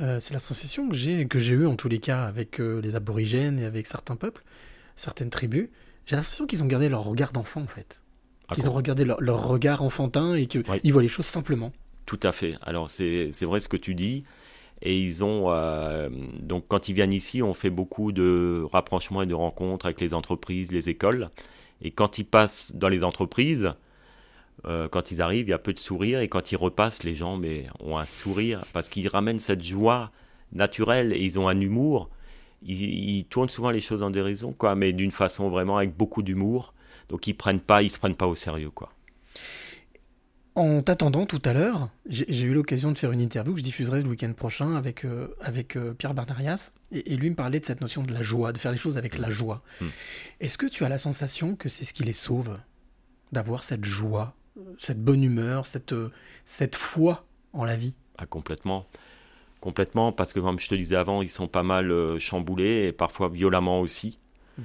Euh, 0.00 0.20
C'est 0.20 0.34
la 0.34 0.40
sensation 0.40 0.88
que 0.88 0.94
j'ai, 0.94 1.26
que 1.26 1.38
j'ai 1.38 1.54
eue 1.54 1.66
en 1.66 1.74
tous 1.76 1.88
les 1.88 2.00
cas 2.00 2.24
avec 2.24 2.60
euh, 2.60 2.80
les 2.82 2.96
aborigènes 2.96 3.58
et 3.58 3.64
avec 3.64 3.86
certains 3.86 4.16
peuples, 4.16 4.44
certaines 4.94 5.30
tribus. 5.30 5.68
J'ai 6.04 6.16
l'impression 6.16 6.46
qu'ils 6.46 6.62
ont 6.62 6.66
gardé 6.66 6.88
leur 6.90 7.02
regard 7.02 7.32
d'enfant 7.32 7.62
en 7.62 7.66
fait. 7.66 8.02
Ah, 8.48 8.54
Qu'ils 8.54 8.68
ont 8.68 8.72
regardé 8.72 9.04
leur, 9.04 9.20
leur 9.22 9.48
regard 9.48 9.82
enfantin 9.82 10.34
et 10.34 10.46
qu'ils 10.46 10.62
Ouais. 10.70 10.80
voient 10.92 11.02
les 11.02 11.08
choses 11.08 11.26
simplement. 11.26 11.72
Tout 12.06 12.20
à 12.22 12.32
fait. 12.32 12.54
Alors 12.62 12.88
c'est 12.88 13.30
vrai 13.42 13.60
ce 13.60 13.68
que 13.68 13.76
tu 13.76 13.94
dis. 13.94 14.24
Et 14.82 14.98
ils 14.98 15.24
ont 15.24 15.46
euh, 15.48 16.08
donc 16.40 16.66
quand 16.68 16.88
ils 16.88 16.94
viennent 16.94 17.12
ici, 17.12 17.42
on 17.42 17.54
fait 17.54 17.70
beaucoup 17.70 18.12
de 18.12 18.64
rapprochements 18.70 19.22
et 19.22 19.26
de 19.26 19.34
rencontres 19.34 19.86
avec 19.86 20.00
les 20.00 20.14
entreprises, 20.14 20.70
les 20.70 20.88
écoles. 20.88 21.30
Et 21.82 21.90
quand 21.90 22.18
ils 22.18 22.24
passent 22.24 22.72
dans 22.74 22.88
les 22.88 23.04
entreprises, 23.04 23.74
euh, 24.66 24.88
quand 24.88 25.10
ils 25.10 25.22
arrivent, 25.22 25.48
il 25.48 25.50
y 25.50 25.54
a 25.54 25.58
peu 25.58 25.72
de 25.72 25.78
sourires. 25.78 26.20
Et 26.20 26.28
quand 26.28 26.52
ils 26.52 26.56
repassent, 26.56 27.02
les 27.02 27.14
gens 27.14 27.36
mais, 27.36 27.66
ont 27.80 27.98
un 27.98 28.04
sourire 28.04 28.60
parce 28.72 28.88
qu'ils 28.88 29.08
ramènent 29.08 29.38
cette 29.38 29.64
joie 29.64 30.10
naturelle 30.52 31.12
et 31.12 31.20
ils 31.20 31.38
ont 31.38 31.48
un 31.48 31.60
humour. 31.60 32.10
Ils, 32.62 32.82
ils 33.18 33.24
tournent 33.24 33.48
souvent 33.48 33.70
les 33.70 33.80
choses 33.80 34.02
en 34.02 34.10
dérision, 34.10 34.52
quoi, 34.52 34.74
mais 34.74 34.92
d'une 34.92 35.12
façon 35.12 35.50
vraiment 35.50 35.78
avec 35.78 35.96
beaucoup 35.96 36.22
d'humour. 36.22 36.74
Donc 37.08 37.26
ils 37.26 37.34
prennent 37.34 37.60
pas, 37.60 37.82
ils 37.82 37.90
se 37.90 37.98
prennent 37.98 38.16
pas 38.16 38.26
au 38.26 38.34
sérieux, 38.34 38.70
quoi. 38.70 38.90
En 40.56 40.80
t'attendant 40.80 41.26
tout 41.26 41.42
à 41.44 41.52
l'heure, 41.52 41.90
j'ai 42.08 42.46
eu 42.46 42.54
l'occasion 42.54 42.90
de 42.90 42.96
faire 42.96 43.12
une 43.12 43.20
interview 43.20 43.52
que 43.52 43.58
je 43.58 43.64
diffuserai 43.64 44.00
le 44.00 44.08
week-end 44.08 44.32
prochain 44.32 44.74
avec, 44.74 45.04
euh, 45.04 45.28
avec 45.42 45.76
euh, 45.76 45.92
Pierre 45.92 46.14
Bernarias. 46.14 46.72
Et, 46.92 47.12
et 47.12 47.16
lui 47.18 47.28
me 47.28 47.34
parlait 47.34 47.60
de 47.60 47.64
cette 47.66 47.82
notion 47.82 48.02
de 48.04 48.14
la 48.14 48.22
joie, 48.22 48.54
de 48.54 48.58
faire 48.58 48.72
les 48.72 48.78
choses 48.78 48.96
avec 48.96 49.18
la 49.18 49.28
joie. 49.28 49.60
Mm. 49.82 49.86
Est-ce 50.40 50.56
que 50.56 50.64
tu 50.64 50.82
as 50.86 50.88
la 50.88 50.98
sensation 50.98 51.56
que 51.56 51.68
c'est 51.68 51.84
ce 51.84 51.92
qui 51.92 52.04
les 52.04 52.14
sauve 52.14 52.58
D'avoir 53.32 53.64
cette 53.64 53.84
joie, 53.84 54.34
euh, 54.56 54.62
cette 54.78 55.04
bonne 55.04 55.22
humeur, 55.22 55.66
cette, 55.66 55.94
cette 56.46 56.74
foi 56.74 57.26
en 57.52 57.66
la 57.66 57.76
vie? 57.76 57.98
Ah, 58.16 58.24
complètement. 58.24 58.86
Complètement, 59.60 60.10
parce 60.10 60.32
que 60.32 60.40
comme 60.40 60.58
je 60.58 60.68
te 60.68 60.74
disais 60.74 60.96
avant, 60.96 61.20
ils 61.20 61.28
sont 61.28 61.48
pas 61.48 61.64
mal 61.64 61.90
euh, 61.90 62.18
chamboulés 62.18 62.86
et 62.86 62.92
parfois 62.92 63.28
violemment 63.28 63.82
aussi. 63.82 64.16
Mm. 64.56 64.62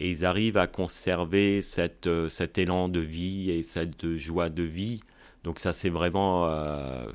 Et 0.00 0.10
ils 0.10 0.26
arrivent 0.26 0.58
à 0.58 0.66
conserver 0.66 1.62
cette, 1.62 2.10
cet 2.28 2.58
élan 2.58 2.90
de 2.90 3.00
vie 3.00 3.50
et 3.50 3.62
cette 3.62 4.18
joie 4.18 4.50
de 4.50 4.64
vie. 4.64 5.00
Donc 5.44 5.58
ça, 5.58 5.72
c'est 5.72 5.90
vraiment... 5.90 6.46
euh, 6.48 7.06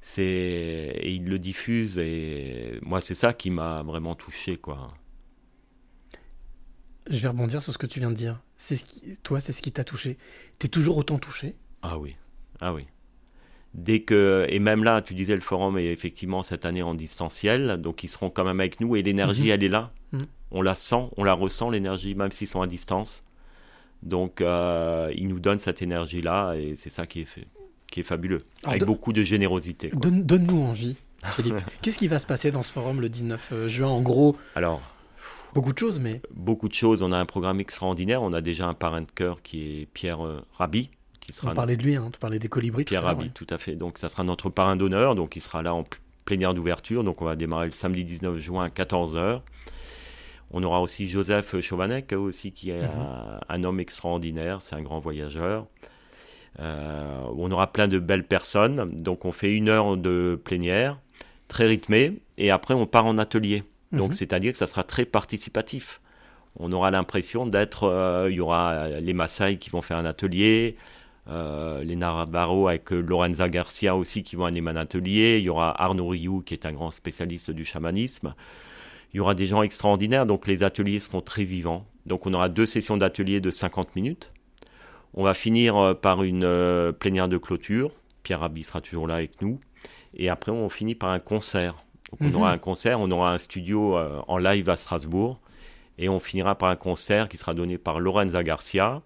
c'est 0.00 0.22
et 0.24 1.12
ils 1.12 1.24
le 1.28 1.38
diffusent 1.38 1.98
et 1.98 2.78
moi 2.82 3.00
c'est 3.00 3.14
ça 3.14 3.32
qui 3.32 3.50
m'a 3.50 3.82
vraiment 3.84 4.14
touché 4.16 4.56
quoi. 4.56 4.92
Je 7.10 7.18
vais 7.20 7.28
rebondir 7.28 7.62
sur 7.62 7.72
ce 7.72 7.78
que 7.78 7.86
tu 7.86 7.98
viens 8.00 8.10
de 8.10 8.16
dire. 8.16 8.40
C'est 8.56 8.76
ce 8.76 8.84
qui, 8.84 9.16
toi, 9.22 9.40
c'est 9.40 9.52
ce 9.52 9.60
qui 9.62 9.72
t'a 9.72 9.84
touché. 9.84 10.18
T'es 10.58 10.68
toujours 10.68 10.96
autant 10.96 11.18
touché? 11.18 11.56
Ah 11.82 11.98
oui, 11.98 12.16
ah 12.60 12.72
oui. 12.72 12.86
Dès 13.74 14.02
que 14.02 14.46
et 14.48 14.58
même 14.58 14.84
là, 14.84 15.02
tu 15.02 15.14
disais 15.14 15.34
le 15.34 15.40
forum 15.40 15.78
est 15.78 15.86
effectivement 15.86 16.42
cette 16.42 16.64
année 16.66 16.82
en 16.82 16.94
distanciel, 16.94 17.76
donc 17.80 18.04
ils 18.04 18.08
seront 18.08 18.30
quand 18.30 18.44
même 18.44 18.60
avec 18.60 18.80
nous 18.80 18.96
et 18.96 19.02
l'énergie 19.02 19.44
Mhm. 19.44 19.48
elle 19.50 19.64
est 19.64 19.68
là. 19.68 19.92
Mhm. 20.12 20.26
On 20.50 20.62
la 20.62 20.74
sent, 20.74 21.08
on 21.16 21.24
la 21.24 21.32
ressent 21.32 21.70
l'énergie 21.70 22.14
même 22.14 22.30
s'ils 22.32 22.48
sont 22.48 22.60
à 22.62 22.66
distance. 22.66 23.22
Donc 24.02 24.40
euh, 24.40 25.12
ils 25.16 25.28
nous 25.28 25.38
donnent 25.40 25.58
cette 25.58 25.82
énergie 25.82 26.22
là 26.22 26.54
et 26.54 26.74
c'est 26.76 26.90
ça 26.90 27.06
qui 27.06 27.20
est 27.20 27.24
fait, 27.24 27.46
qui 27.90 28.00
est 28.00 28.04
fabuleux, 28.04 28.40
Alors, 28.62 28.70
avec 28.74 28.84
beaucoup 28.84 29.12
de 29.12 29.22
générosité. 29.22 29.90
Donne- 29.94 30.24
Donne-nous 30.24 30.60
envie, 30.62 30.96
Philippe. 31.24 31.56
Qu'est-ce 31.82 31.98
qui 31.98 32.08
va 32.08 32.18
se 32.18 32.26
passer 32.26 32.50
dans 32.50 32.62
ce 32.62 32.72
forum 32.72 33.00
le 33.00 33.08
19 33.08 33.50
euh, 33.52 33.68
juin 33.68 33.88
En 33.88 34.00
gros, 34.02 34.36
Alors 34.56 34.80
beaucoup 35.54 35.72
de 35.72 35.78
choses, 35.78 36.00
mais 36.00 36.20
beaucoup 36.34 36.68
de 36.68 36.74
choses. 36.74 37.00
On 37.02 37.12
a 37.12 37.16
un 37.18 37.26
programme 37.26 37.60
extraordinaire. 37.60 38.22
On 38.22 38.32
a 38.32 38.40
déjà 38.40 38.66
un 38.66 38.74
parrain 38.74 39.02
de 39.02 39.10
cœur 39.14 39.42
qui 39.42 39.82
est 39.82 39.86
Pierre 39.86 40.24
euh, 40.26 40.40
Rabhi, 40.54 40.90
qui 41.20 41.32
sera 41.32 41.52
on 41.52 41.54
parlait 41.54 41.76
de 41.76 41.82
lui, 41.84 41.94
hein, 41.94 42.08
tu 42.12 42.18
parlais 42.18 42.38
des 42.40 42.48
colibris. 42.48 42.84
tout 42.84 42.88
Pierre 42.90 43.02
à 43.02 43.10
l'heure, 43.10 43.16
Rabhi, 43.18 43.28
ouais. 43.28 43.32
tout 43.34 43.46
à 43.50 43.58
fait. 43.58 43.76
Donc 43.76 43.98
ça 43.98 44.08
sera 44.08 44.24
notre 44.24 44.50
parrain 44.50 44.74
d'honneur. 44.76 45.14
Donc 45.14 45.36
il 45.36 45.40
sera 45.42 45.62
là 45.62 45.74
en 45.74 45.84
pl- 45.84 46.00
plénière 46.24 46.54
d'ouverture. 46.54 47.04
Donc 47.04 47.22
on 47.22 47.24
va 47.24 47.36
démarrer 47.36 47.66
le 47.66 47.72
samedi 47.72 48.02
19 48.02 48.36
juin 48.38 48.64
à 48.64 48.68
14h. 48.68 49.42
On 50.52 50.62
aura 50.62 50.80
aussi 50.82 51.08
Joseph 51.08 51.58
Chauvanec 51.60 52.12
aussi 52.12 52.52
qui 52.52 52.70
est 52.70 52.82
Mhm. 52.82 52.90
un, 52.90 53.40
un 53.48 53.64
homme 53.64 53.80
extraordinaire. 53.80 54.60
C'est 54.60 54.76
un 54.76 54.82
grand 54.82 54.98
voyageur. 54.98 55.66
Euh, 56.60 57.22
on 57.36 57.50
aura 57.50 57.72
plein 57.72 57.88
de 57.88 57.98
belles 57.98 58.24
personnes. 58.26 58.94
Donc 58.96 59.24
on 59.24 59.32
fait 59.32 59.52
une 59.54 59.68
heure 59.68 59.96
de 59.96 60.38
plénière, 60.42 60.98
très 61.48 61.66
rythmée. 61.66 62.18
Et 62.38 62.50
après 62.50 62.74
on 62.74 62.86
part 62.86 63.06
en 63.06 63.18
atelier. 63.18 63.62
Donc 63.92 64.10
Mhm. 64.10 64.16
c'est-à-dire 64.16 64.52
que 64.52 64.58
ça 64.58 64.66
sera 64.66 64.84
très 64.84 65.04
participatif. 65.04 66.00
On 66.58 66.70
aura 66.72 66.90
l'impression 66.90 67.46
d'être, 67.46 67.84
euh, 67.84 68.28
il 68.30 68.36
y 68.36 68.40
aura 68.40 68.72
euh, 68.72 69.00
les 69.00 69.14
Maasai 69.14 69.56
qui 69.56 69.70
vont 69.70 69.80
faire 69.80 69.96
un 69.96 70.04
atelier, 70.04 70.74
euh, 71.28 71.82
les 71.82 71.96
Navarro 71.96 72.68
avec 72.68 72.90
Lorenza 72.90 73.48
Garcia 73.48 73.96
aussi 73.96 74.22
qui 74.22 74.36
vont 74.36 74.44
animer 74.44 74.70
un 74.72 74.76
atelier, 74.76 75.38
il 75.38 75.44
y 75.44 75.48
aura 75.48 75.70
Arnaud 75.82 76.08
Rioux 76.08 76.42
qui 76.44 76.52
est 76.52 76.66
un 76.66 76.72
grand 76.72 76.90
spécialiste 76.90 77.50
du 77.50 77.64
chamanisme, 77.64 78.34
il 79.12 79.18
y 79.18 79.20
aura 79.20 79.34
des 79.34 79.46
gens 79.46 79.62
extraordinaires, 79.62 80.26
donc 80.26 80.46
les 80.46 80.62
ateliers 80.62 81.00
seront 81.00 81.20
très 81.20 81.44
vivants. 81.44 81.86
Donc 82.06 82.26
on 82.26 82.34
aura 82.34 82.48
deux 82.48 82.66
sessions 82.66 82.96
d'atelier 82.96 83.40
de 83.40 83.50
50 83.50 83.94
minutes. 83.96 84.30
On 85.14 85.22
va 85.24 85.34
finir 85.34 85.76
euh, 85.76 85.94
par 85.94 86.22
une 86.22 86.44
euh, 86.44 86.92
plénière 86.92 87.28
de 87.28 87.36
clôture, 87.38 87.92
Pierre 88.22 88.40
Rabhi 88.40 88.64
sera 88.64 88.80
toujours 88.80 89.06
là 89.06 89.16
avec 89.16 89.42
nous, 89.42 89.60
et 90.14 90.28
après 90.28 90.52
on 90.52 90.68
finit 90.68 90.94
par 90.94 91.10
un 91.10 91.18
concert. 91.20 91.84
Donc 92.10 92.20
on 92.22 92.28
Mhm. 92.28 92.36
aura 92.36 92.52
un 92.52 92.58
concert, 92.58 93.00
on 93.00 93.10
aura 93.10 93.32
un 93.34 93.38
studio 93.38 93.96
euh, 93.96 94.20
en 94.28 94.38
live 94.38 94.68
à 94.70 94.76
Strasbourg, 94.76 95.38
et 95.98 96.08
on 96.08 96.18
finira 96.20 96.54
par 96.56 96.70
un 96.70 96.76
concert 96.76 97.28
qui 97.28 97.36
sera 97.36 97.52
donné 97.54 97.76
par 97.78 98.00
Lorenza 98.00 98.42
Garcia. 98.42 99.02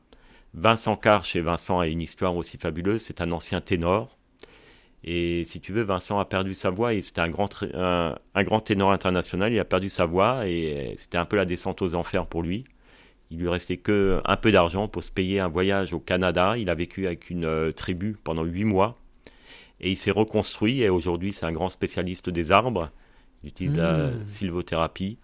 Vincent 0.55 0.97
Carr 0.97 1.25
chez 1.25 1.41
Vincent 1.41 1.81
a 1.81 1.89
une 1.89 2.01
histoire 2.01 2.35
aussi 2.37 2.57
fabuleuse, 2.57 3.03
c'est 3.03 3.21
un 3.21 3.33
ancien 3.33 3.61
ténor. 3.61 4.16
Et 5.07 5.45
si 5.45 5.61
tu 5.61 5.73
veux, 5.73 5.83
Vincent 5.83 6.19
a 6.19 6.25
perdu 6.25 6.55
sa 6.55 6.71
voix 6.71 6.93
et 6.95 7.01
c'était 7.03 7.21
un 7.21 7.29
grand, 7.31 7.47
tr- 7.47 7.71
un, 7.75 8.19
un 8.35 8.43
grand 8.45 8.61
ténor 8.61 8.91
international. 8.93 9.53
Il 9.53 9.61
a 9.61 9.65
perdu 9.65 9.89
sa 9.89 10.05
voix 10.05 10.49
et 10.49 10.95
c'était 10.97 11.19
un 11.19 11.25
peu 11.25 11.37
la 11.37 11.45
descente 11.45 11.81
aux 11.83 11.95
enfers 11.95 12.27
pour 12.27 12.43
lui. 12.43 12.65
Il 13.31 13.39
lui 13.39 13.49
restait 13.49 13.77
que 13.77 14.21
un 14.25 14.37
peu 14.37 14.53
d'argent 14.53 14.89
pour 14.89 15.05
se 15.05 15.11
payer 15.13 15.41
un 15.41 15.49
voyage 15.49 15.93
au 15.93 16.01
Canada. 16.01 16.57
Il 16.59 16.71
a 16.71 16.75
vécu 16.75 17.07
avec 17.07 17.31
une 17.31 17.45
euh, 17.45 17.73
tribu 17.73 18.17
pendant 18.25 18.45
huit 18.45 18.65
mois 18.65 18.97
et 19.81 19.91
il 19.93 19.97
s'est 19.97 20.11
reconstruit. 20.13 20.83
Et 20.83 20.89
aujourd'hui, 20.89 21.33
c'est 21.33 21.47
un 21.47 21.53
grand 21.53 21.69
spécialiste 21.69 22.31
des 22.31 22.53
arbres. 22.53 22.91
Il 23.45 23.51
utilise 23.51 23.77
la 23.77 24.09
Mmh. 24.09 24.27
sylvothérapie 24.27 25.19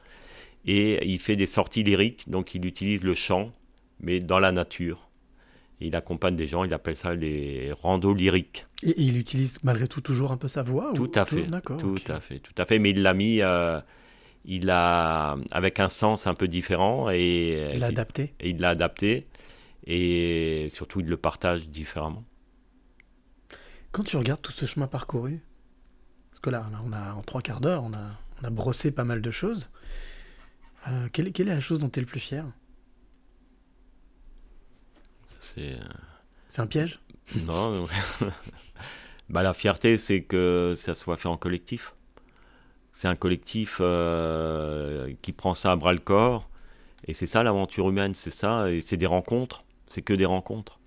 et 0.67 1.07
il 1.09 1.19
fait 1.21 1.37
des 1.37 1.47
sorties 1.47 1.83
lyriques. 1.85 2.29
Donc, 2.29 2.55
il 2.55 2.65
utilise 2.67 3.05
le 3.05 3.15
chant, 3.15 3.53
mais 4.01 4.21
dans 4.21 4.39
la 4.41 4.53
nature. 4.53 5.09
Et 5.83 5.87
il 5.87 5.97
accompagne 5.97 6.37
des 6.37 6.47
gens. 6.47 6.63
Il 6.63 6.73
appelle 6.73 6.95
ça 6.95 7.13
les 7.13 7.73
randos 7.73 8.15
lyriques. 8.15 8.67
Et, 8.85 8.91
et 8.91 9.03
il 9.03 9.17
utilise 9.17 9.59
malgré 9.65 9.89
tout 9.89 10.01
toujours 10.01 10.31
un 10.31 10.37
peu 10.37 10.47
sa 10.47 10.63
voix 10.63 10.93
Tout 10.95 11.17
ou- 11.17 11.19
à 11.19 11.25
fait, 11.25 11.43
D'accord. 11.43 11.77
tout 11.79 11.97
ok. 11.97 12.09
à 12.11 12.21
fait, 12.21 12.39
tout 12.39 12.53
à 12.57 12.65
fait. 12.67 12.79
Mais 12.79 12.91
il 12.91 13.03
l'a 13.03 13.15
mis, 13.15 13.41
euh, 13.43 13.81
il 14.45 14.71
a 14.71 15.37
avec 15.51 15.81
un 15.81 15.89
sens 15.89 16.29
un 16.29 16.35
peu 16.35 16.47
différent 16.47 17.11
et 17.11 17.73
Il 17.75 17.83
a 17.83 17.87
c'est- 17.87 17.93
adapté. 17.93 18.35
et 18.39 18.51
il 18.51 18.61
l'a 18.61 18.71
adapté 18.71 19.27
et 19.85 20.69
surtout 20.71 21.01
il 21.01 21.07
le 21.07 21.17
partage 21.17 21.69
différemment. 21.69 22.23
Quand 23.91 24.05
tu 24.05 24.17
regardes 24.17 24.41
tout 24.41 24.53
ce 24.53 24.65
chemin 24.67 24.87
parcouru, 24.87 25.41
parce 26.31 26.41
que 26.41 26.51
là, 26.51 26.65
on 26.87 26.93
a 26.93 27.13
en 27.15 27.23
trois 27.23 27.43
quarts 27.43 27.61
d'heure, 27.61 27.83
on 27.83 27.93
a, 27.93 28.11
on 28.41 28.47
a 28.47 28.51
brossé 28.51 28.93
pas 28.93 29.05
mal 29.05 29.21
de 29.21 29.31
choses. 29.33 29.69
euh, 30.89 31.09
quelle, 31.13 31.33
quelle 31.33 31.49
est 31.49 31.55
la 31.55 31.61
chose 31.61 31.81
dont 31.81 31.89
tu 31.89 31.99
es 31.99 32.03
le 32.03 32.07
plus 32.07 32.21
fier? 32.21 32.45
C'est 35.43 35.77
C'est 36.49 36.63
un 36.63 36.67
piège? 36.67 37.01
Non. 37.47 37.85
bah 39.29 39.43
la 39.43 39.55
fierté 39.55 39.99
c'est 39.99 40.23
que 40.23 40.75
ça 40.77 40.95
soit 40.95 41.17
fait 41.17 41.29
en 41.29 41.37
collectif. 41.37 41.95
C'est 42.93 43.09
un 43.09 43.17
collectif 43.17 43.79
euh, 43.81 45.13
qui 45.23 45.33
prend 45.33 45.55
ça 45.55 45.73
à 45.73 45.77
bras 45.77 45.93
le 45.93 45.99
corps 45.99 46.49
et 47.07 47.15
c'est 47.15 47.27
ça 47.27 47.43
l'aventure 47.43 47.89
humaine, 47.89 48.15
c'est 48.15 48.31
ça 48.31 48.71
et 48.71 48.81
c'est 48.81 48.97
des 48.97 49.07
rencontres, 49.07 49.65
c'est 49.89 50.03
que 50.03 50.13
des 50.13 50.27
rencontres 50.27 50.79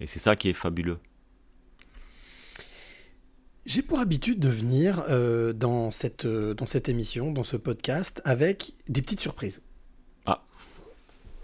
et 0.00 0.06
c'est 0.06 0.18
ça 0.18 0.36
qui 0.36 0.48
est 0.48 0.54
fabuleux. 0.54 0.98
J'ai 3.66 3.82
pour 3.82 3.98
habitude 3.98 4.40
de 4.40 4.48
venir 4.48 5.04
euh, 5.10 5.52
dans, 5.52 5.90
cette, 5.90 6.24
euh, 6.24 6.54
dans 6.54 6.66
cette 6.66 6.88
émission, 6.88 7.32
dans 7.32 7.42
ce 7.44 7.58
podcast, 7.58 8.22
avec 8.24 8.72
des 8.88 9.02
petites 9.02 9.20
surprises. 9.20 9.60
Ah. 10.24 10.42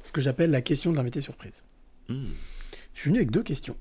Ce 0.04 0.12
que 0.12 0.22
j'appelle 0.22 0.50
la 0.50 0.62
question 0.62 0.90
de 0.90 0.96
l'invité 0.96 1.20
surprise. 1.20 1.62
Hmm. 2.08 2.24
Je 2.94 3.00
suis 3.00 3.08
venu 3.10 3.18
avec 3.18 3.30
deux 3.30 3.42
questions. 3.42 3.76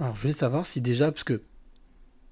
Alors, 0.00 0.16
je 0.16 0.22
voulais 0.22 0.32
savoir 0.32 0.66
si 0.66 0.80
déjà, 0.80 1.12
parce 1.12 1.24
que 1.24 1.40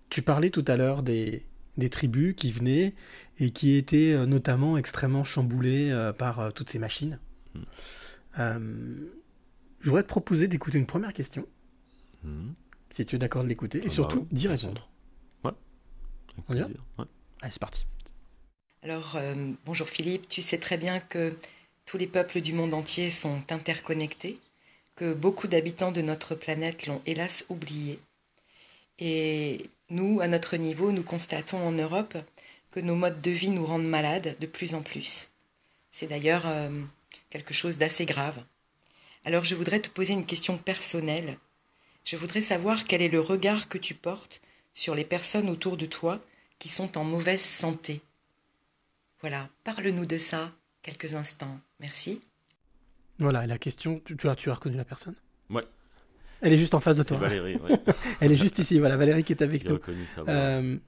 tu 0.09 0.23
parlais 0.23 0.51
tout 0.51 0.65
à 0.67 0.77
l'heure 0.77 1.03
des, 1.03 1.45
des 1.77 1.89
tribus 1.91 2.35
qui 2.35 2.51
venaient 2.53 2.95
et 3.39 3.51
qui 3.51 3.77
étaient 3.77 4.13
euh, 4.13 4.27
notamment 4.27 4.77
extrêmement 4.77 5.25
chamboulées 5.25 5.91
euh, 5.91 6.13
par 6.13 6.41
euh, 6.41 6.51
toutes 6.51 6.71
ces 6.71 6.79
machines. 6.79 7.19
Mm. 7.55 7.61
Euh, 8.39 9.11
je 9.81 9.87
voudrais 9.89 10.03
te 10.03 10.09
proposer 10.09 10.49
d'écouter 10.49 10.79
une 10.79 10.87
première 10.87 11.13
question, 11.13 11.47
Mhm. 12.23 12.53
si 12.91 13.07
tu 13.07 13.17
es 13.17 13.19
d'accord 13.19 13.43
de 13.43 13.49
l'écouter, 13.49 13.79
et 13.79 13.83
Ah 13.85 13.89
bah 13.89 13.95
surtout 13.95 14.21
oui, 14.21 14.27
d'y 14.33 14.47
répondre. 14.49 14.89
Avec 15.43 15.57
On 16.49 16.55
y 16.55 16.61
va 16.61 16.67
ouais. 16.67 17.05
Allez, 17.41 17.51
c'est 17.53 17.59
parti. 17.61 17.87
Alors, 18.83 19.15
euh, 19.17 19.53
bonjour 19.65 19.89
Philippe, 19.89 20.29
tu 20.29 20.43
sais 20.43 20.59
très 20.59 20.77
bien 20.79 21.01
que 21.01 21.35
tous 21.87 21.97
les 21.99 22.07
peuples 22.07 22.41
du 22.41 22.53
monde 22.53 22.73
entier 22.75 23.11
sont 23.11 23.41
interconnectés, 23.51 24.39
beaucoup 25.05 25.49
d'habitants 25.49 25.93
de 25.93 26.03
notre 26.03 26.35
planète 26.35 26.87
l'ont 26.87 27.03
hélas 27.07 27.45
oublié. 27.49 28.01
Et 28.99 29.71
nous, 29.89 30.21
à 30.21 30.29
notre 30.29 30.57
niveau, 30.57 30.93
nous 30.93 31.03
constatons 31.03 31.59
en 31.59 31.73
Europe 31.73 32.17
que 32.71 32.81
nos 32.81 32.95
modes 32.95 33.21
de 33.21 33.31
vie 33.31 33.51
nous 33.51 33.67
rendent 33.67 33.89
malades 33.89 34.37
de 34.39 34.47
plus 34.47 34.75
en 34.75 34.83
plus. 34.83 35.31
C'est 35.91 36.07
d'ailleurs 36.07 36.47
euh, 36.47 36.71
quelque 37.31 37.55
chose 37.55 37.79
d'assez 37.79 38.07
grave. 38.07 38.43
Alors 39.25 39.45
je 39.45 39.55
voudrais 39.55 39.81
te 39.81 39.89
poser 39.89 40.13
une 40.13 40.27
question 40.27 40.57
personnelle. 40.57 41.39
Je 42.05 42.17
voudrais 42.17 42.41
savoir 42.41 42.85
quel 42.85 43.03
est 43.03 43.09
le 43.09 43.21
regard 43.21 43.69
que 43.69 43.79
tu 43.79 43.95
portes 43.95 44.41
sur 44.75 44.95
les 44.95 45.05
personnes 45.05 45.51
autour 45.51 45.77
de 45.77 45.87
toi 45.87 46.21
qui 46.59 46.69
sont 46.69 46.97
en 46.97 47.05
mauvaise 47.05 47.43
santé. 47.43 48.01
Voilà, 49.21 49.49
parle-nous 49.65 50.07
de 50.07 50.19
ça 50.19 50.53
quelques 50.83 51.15
instants. 51.15 51.61
Merci. 51.81 52.23
Voilà, 53.21 53.45
et 53.45 53.47
la 53.47 53.59
question, 53.59 54.01
tu, 54.05 54.17
tu 54.17 54.29
as, 54.29 54.35
tu 54.35 54.51
as 54.51 54.55
reconnu 54.55 54.77
la 54.77 54.85
personne? 54.85 55.15
Ouais. 55.51 55.65
Elle 56.41 56.55
est 56.55 56.59
juste 56.59 56.75
en 56.75 56.81
face 56.81 56.97
de 56.97 57.03
toi. 57.03 57.19
Valérie, 57.19 57.57
ouais. 57.57 57.79
Elle 58.21 58.33
est 58.33 58.37
juste 58.37 58.59
ici, 58.59 58.79
voilà, 58.79 58.97
Valérie 58.97 59.25
qui 59.25 59.33
est 59.33 59.43
avec 59.43 59.65
nous. 59.67 59.75
reconnu 59.75 60.05
voix. 60.17 60.25
Euh, 60.29 60.79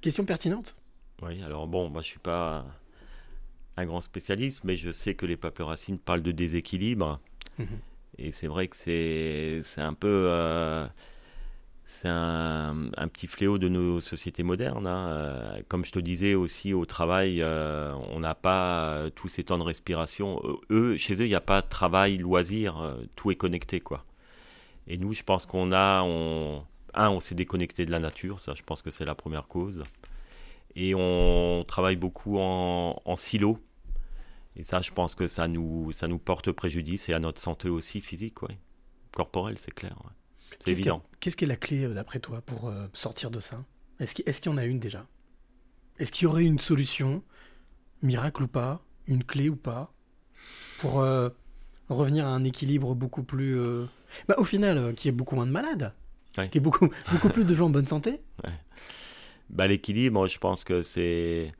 question 0.00 0.24
pertinente? 0.24 0.76
Oui, 1.22 1.42
alors 1.42 1.66
bon, 1.66 1.88
moi 1.88 2.02
je 2.02 2.08
suis 2.08 2.18
pas 2.18 2.66
un 3.76 3.86
grand 3.86 4.02
spécialiste, 4.02 4.62
mais 4.64 4.76
je 4.76 4.90
sais 4.90 5.14
que 5.14 5.24
les 5.26 5.36
peuples 5.36 5.62
racines 5.62 5.98
parlent 5.98 6.22
de 6.22 6.32
déséquilibre. 6.32 7.20
Mhm. 7.58 7.66
Et 8.18 8.30
c'est 8.30 8.46
vrai 8.46 8.68
que 8.68 8.76
c'est 8.76 9.60
c'est 9.64 9.80
un 9.80 9.94
peu 9.94 10.26
euh, 10.30 10.86
c'est 11.86 12.08
un, 12.08 13.08
petit 13.12 13.26
fléau 13.26 13.58
de 13.58 13.68
nos 13.68 14.00
sociétés 14.00 14.42
modernes. 14.42 14.86
hein. 14.86 15.08
Euh, 15.08 15.62
Comme 15.68 15.84
je 15.84 15.92
te 15.92 15.98
disais 15.98 16.34
aussi 16.34 16.72
au 16.72 16.86
travail, 16.86 17.42
euh, 17.42 17.92
on 18.10 18.20
n'a 18.20 18.34
pas 18.34 18.88
euh, 18.88 19.10
tous 19.10 19.28
ces 19.28 19.44
temps 19.44 19.58
de 19.58 19.62
respiration. 19.62 20.40
Eux, 20.70 20.96
chez 20.96 21.14
eux, 21.14 21.26
il 21.26 21.28
n'y 21.28 21.34
a 21.34 21.40
pas 21.42 21.60
de 21.60 21.68
travail, 21.68 22.16
loisir, 22.16 22.96
tout 23.16 23.30
est 23.30 23.36
connecté 23.36 23.80
quoi. 23.80 24.04
Et 24.86 24.98
nous, 24.98 25.12
je 25.14 25.22
pense 25.22 25.46
qu'on 25.46 25.72
a, 25.72 26.00
un, 26.94 27.10
on 27.10 27.20
s'est 27.20 27.34
déconnecté 27.34 27.86
de 27.86 27.90
la 27.90 28.00
nature, 28.00 28.42
ça, 28.42 28.54
je 28.54 28.62
pense 28.62 28.82
que 28.82 28.90
c'est 28.90 29.04
la 29.04 29.14
première 29.14 29.48
cause. 29.48 29.82
Et 30.76 30.94
on 30.94 31.64
travaille 31.66 31.96
beaucoup 31.96 32.38
en, 32.38 33.00
en 33.04 33.16
silo. 33.16 33.58
Et 34.56 34.62
ça, 34.62 34.80
je 34.82 34.90
pense 34.92 35.14
que 35.14 35.26
ça 35.28 35.48
nous, 35.48 35.92
ça 35.92 36.08
nous 36.08 36.18
porte 36.18 36.52
préjudice 36.52 37.08
et 37.08 37.14
à 37.14 37.18
notre 37.18 37.40
santé 37.40 37.68
aussi 37.68 38.00
physique, 38.00 38.42
ouais. 38.42 38.56
corporelle, 39.12 39.58
c'est 39.58 39.74
clair. 39.74 39.96
C'est 40.58 40.64
Qu'est-ce 40.66 40.80
évident. 40.80 41.02
Qu'est-ce 41.20 41.36
qui 41.36 41.44
est 41.44 41.48
la 41.48 41.56
clé, 41.56 41.84
euh, 41.84 41.94
d'après 41.94 42.20
toi, 42.20 42.40
pour 42.42 42.68
euh, 42.68 42.86
sortir 42.92 43.30
de 43.30 43.40
ça? 43.40 43.64
Est-ce 44.00 44.14
qu'il 44.14 44.24
qu'il 44.24 44.46
y 44.50 44.54
en 44.54 44.58
a 44.58 44.64
une 44.64 44.78
déjà? 44.80 45.06
Est-ce 45.98 46.10
qu'il 46.12 46.24
y 46.24 46.26
aurait 46.26 46.44
une 46.44 46.58
solution, 46.58 47.22
miracle 48.02 48.42
ou 48.42 48.48
pas, 48.48 48.82
une 49.06 49.22
clé 49.24 49.48
ou 49.48 49.56
pas, 49.56 49.92
pour 50.78 51.00
euh, 51.00 51.28
revenir 51.88 52.26
à 52.26 52.30
un 52.30 52.44
équilibre 52.44 52.94
beaucoup 52.94 53.22
plus... 53.22 53.56
euh, 53.56 53.86
Bah, 54.28 54.34
au 54.38 54.44
final, 54.44 54.78
euh, 54.78 54.92
qui 54.92 55.08
est 55.08 55.12
beaucoup 55.12 55.36
moins 55.36 55.46
de 55.46 55.52
malades, 55.52 55.92
Ouais. 56.36 56.48
qui 56.48 56.58
est 56.58 56.60
beaucoup, 56.60 56.88
beaucoup 57.12 57.28
plus 57.28 57.44
de 57.46 57.54
gens 57.54 57.66
en 57.66 57.70
bonne 57.70 57.86
santé? 57.86 58.20
Bah, 59.50 59.66
L'équilibre, 59.68 60.26
je 60.26 60.38
pense 60.38 60.64
que 60.64 60.82
c'est 60.82 61.52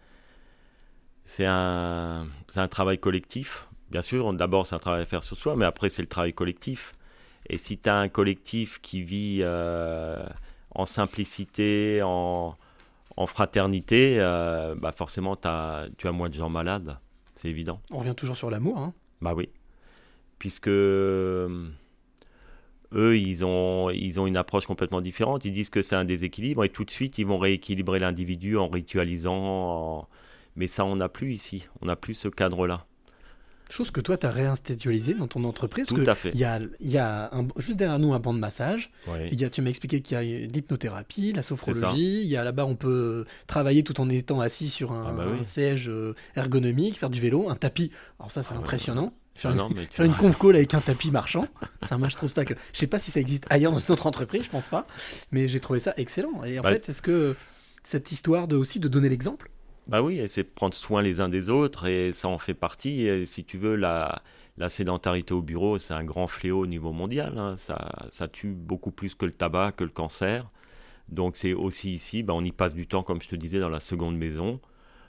c'est 1.25 1.47
un, 1.47 2.27
c'est 2.49 2.61
un 2.61 2.69
travail 2.69 2.99
collectif. 2.99 3.69
Bien 3.91 4.03
sûr, 4.03 4.33
d'abord, 4.35 4.67
c'est 4.67 4.75
un 4.75 4.79
travail 4.79 5.03
à 5.03 5.07
faire 5.07 5.23
sur 5.23 5.37
soi, 5.37 5.55
mais 5.57 5.65
après, 5.65 5.89
c'est 5.89 6.03
le 6.03 6.09
travail 6.09 6.33
collectif. 6.35 6.95
Et 7.51 7.59
si 7.59 7.79
tu 7.79 7.89
as 7.89 7.97
un 7.99 8.09
collectif 8.09 8.81
qui 8.81 9.03
vit 9.03 9.39
euh, 9.43 10.25
en 10.75 10.87
simplicité, 10.87 12.01
en, 12.03 12.57
en 13.17 13.27
fraternité, 13.27 14.17
euh, 14.19 14.75
bah 14.75 14.93
forcément, 14.93 15.37
tu 15.37 15.47
as 15.49 15.89
moins 16.13 16.29
de 16.29 16.35
gens 16.35 16.49
malades. 16.49 16.99
C'est 17.35 17.49
évident. 17.49 17.81
On 17.91 17.99
revient 17.99 18.15
toujours 18.15 18.37
sur 18.37 18.51
l'amour, 18.51 18.79
hein 18.79 18.95
Bah 19.21 19.35
oui. 19.35 19.49
Puisque 20.39 20.69
euh, 20.69 21.69
eux, 22.93 23.19
ils 23.19 23.45
ont, 23.45 23.91
ils 23.91 24.21
ont 24.21 24.27
une 24.27 24.37
approche 24.37 24.67
complètement 24.67 25.01
différente. 25.01 25.45
Ils 25.45 25.53
disent 25.53 25.71
que 25.71 25.83
c'est 25.83 25.97
un 25.97 26.05
déséquilibre 26.05 26.65
et 26.65 26.69
tout 26.69 26.85
de 26.85 26.91
suite, 26.91 27.19
ils 27.19 27.27
vont 27.27 27.39
rééquilibrer 27.39 27.99
l'individu 27.99 28.57
en 28.57 28.69
ritualisant. 28.69 29.35
en- 30.01 30.09
Mais 30.57 30.67
ça, 30.69 30.85
on 30.85 30.97
n'a 30.97 31.09
plus 31.09 31.35
ici. 31.35 31.67
On 31.83 31.87
n'a 31.87 31.97
plus 31.97 32.15
ce 32.15 32.29
cadre-là. 32.29 32.85
Chose 33.77 33.91
que 33.91 34.01
toi, 34.01 34.17
tu 34.17 34.25
as 34.25 34.31
réinstitualisé 34.31 35.15
dans 35.15 35.27
ton 35.27 35.43
entreprise. 35.43 35.87
Tout 35.87 36.05
à 36.07 36.15
fait. 36.15 36.31
Il 36.35 36.39
y 36.39 36.45
a, 36.45 36.61
il 36.79 36.91
y 36.91 36.97
a 36.99 37.29
un- 37.35 37.49
juste 37.57 37.77
derrière 37.77 37.99
nous 37.99 38.15
un 38.15 38.21
banc 38.21 38.33
de 38.33 38.39
massage. 38.39 38.91
Y 39.33 39.45
a, 39.45 39.51
tu 39.51 39.63
m'as 39.63 39.71
expliqué 39.71 40.01
qu'il 40.01 40.17
y 40.17 40.21
a 40.21 40.23
l'hypnothérapie, 40.47 41.33
la 41.33 41.43
sophrologie. 41.43 42.21
Il 42.23 42.29
y 42.29 42.37
a 42.37 42.45
là-bas, 42.45 42.67
on 42.67 42.77
peut 42.77 43.25
travailler 43.49 43.83
tout 43.83 44.01
en 44.01 44.09
étant 44.09 44.41
assis 44.41 44.69
sur 44.69 44.93
un, 44.93 45.07
Ah 45.09 45.13
bah 45.13 45.25
oui. 45.29 45.39
un 45.41 45.43
siège 45.43 45.89
euh, 45.89 46.15
ergonomique, 46.37 46.97
faire 46.99 47.11
du 47.11 47.21
vélo, 47.21 47.49
un 47.51 47.57
tapis. 47.57 47.91
Alors 48.21 48.31
ça, 48.31 48.45
c'est 48.45 48.51
Ah 48.53 48.59
ouais, 48.59 48.61
impressionnant. 48.63 49.13
Faire, 49.35 49.51
Ah 49.51 49.55
une, 49.55 49.59
non, 49.59 49.71
faire 49.91 50.07
une 50.07 50.15
conf 50.15 50.39
call 50.39 50.55
avec 50.55 50.73
un 50.75 50.81
tapis 50.81 51.11
marchand. 51.11 51.49
ça, 51.83 51.99
moi, 51.99 52.09
je 52.09 52.15
trouve 52.15 52.31
ça 52.31 52.45
que. 52.45 52.55
Je 52.73 52.79
sais 52.79 52.87
pas 52.87 53.01
si 53.01 53.11
ça 53.11 53.19
existe 53.19 53.45
ailleurs 53.51 53.73
dans 53.73 53.81
d'autres 53.81 54.07
entreprises, 54.07 54.45
je 54.45 54.51
pense 54.51 54.67
pas. 54.67 54.87
Mais 55.33 55.49
j'ai 55.49 55.59
trouvé 55.59 55.81
ça 55.81 55.95
excellent. 55.97 56.45
Et 56.45 56.61
en 56.61 56.63
Bah, 56.63 56.71
fait, 56.71 56.89
est-ce 56.91 57.03
que 57.03 57.35
cette 57.83 58.13
histoire 58.13 58.47
de 58.47 58.55
aussi 58.55 58.79
de 58.79 58.87
donner 58.87 59.09
l'exemple 59.09 59.51
Bah 59.87 60.03
oui, 60.03 60.19
et 60.19 60.29
c'est 60.29 60.45
prendre 60.45 60.75
soin 60.75 61.03
les 61.03 61.21
uns 61.21 61.29
des 61.29 61.51
autres 61.51 61.87
et 61.87 62.13
ça 62.13 62.29
en 62.29 62.39
fait 62.39 62.55
partie. 62.55 63.07
Et 63.07 63.27
si 63.27 63.45
tu 63.45 63.59
veux, 63.59 63.77
la, 63.77 64.23
la 64.57 64.69
sédentarité 64.69 65.35
au 65.35 65.43
bureau, 65.43 65.79
c'est 65.79 65.93
un 65.95 66.05
grand 66.05 66.27
fléau 66.27 66.61
au 66.61 66.67
niveau 66.67 66.93
mondial. 66.93 67.37
hein. 67.39 67.57
Ça, 67.59 67.91
ça 68.11 68.27
tue 68.29 68.53
beaucoup 68.53 68.91
plus 68.91 69.15
que 69.15 69.27
le 69.27 69.33
tabac, 69.33 69.73
que 69.73 69.85
le 69.85 69.91
cancer. 69.91 70.51
Donc 71.11 71.37
c'est 71.37 71.53
aussi 71.53 71.93
ici, 71.93 72.23
bah, 72.23 72.33
on 72.35 72.43
y 72.43 72.51
passe 72.53 72.75
du 72.75 72.87
temps, 72.87 73.03
comme 73.03 73.21
je 73.21 73.29
te 73.29 73.37
disais, 73.37 73.59
dans 73.61 73.69
la 73.69 73.81
seconde 73.81 74.17
maison. 74.17 74.59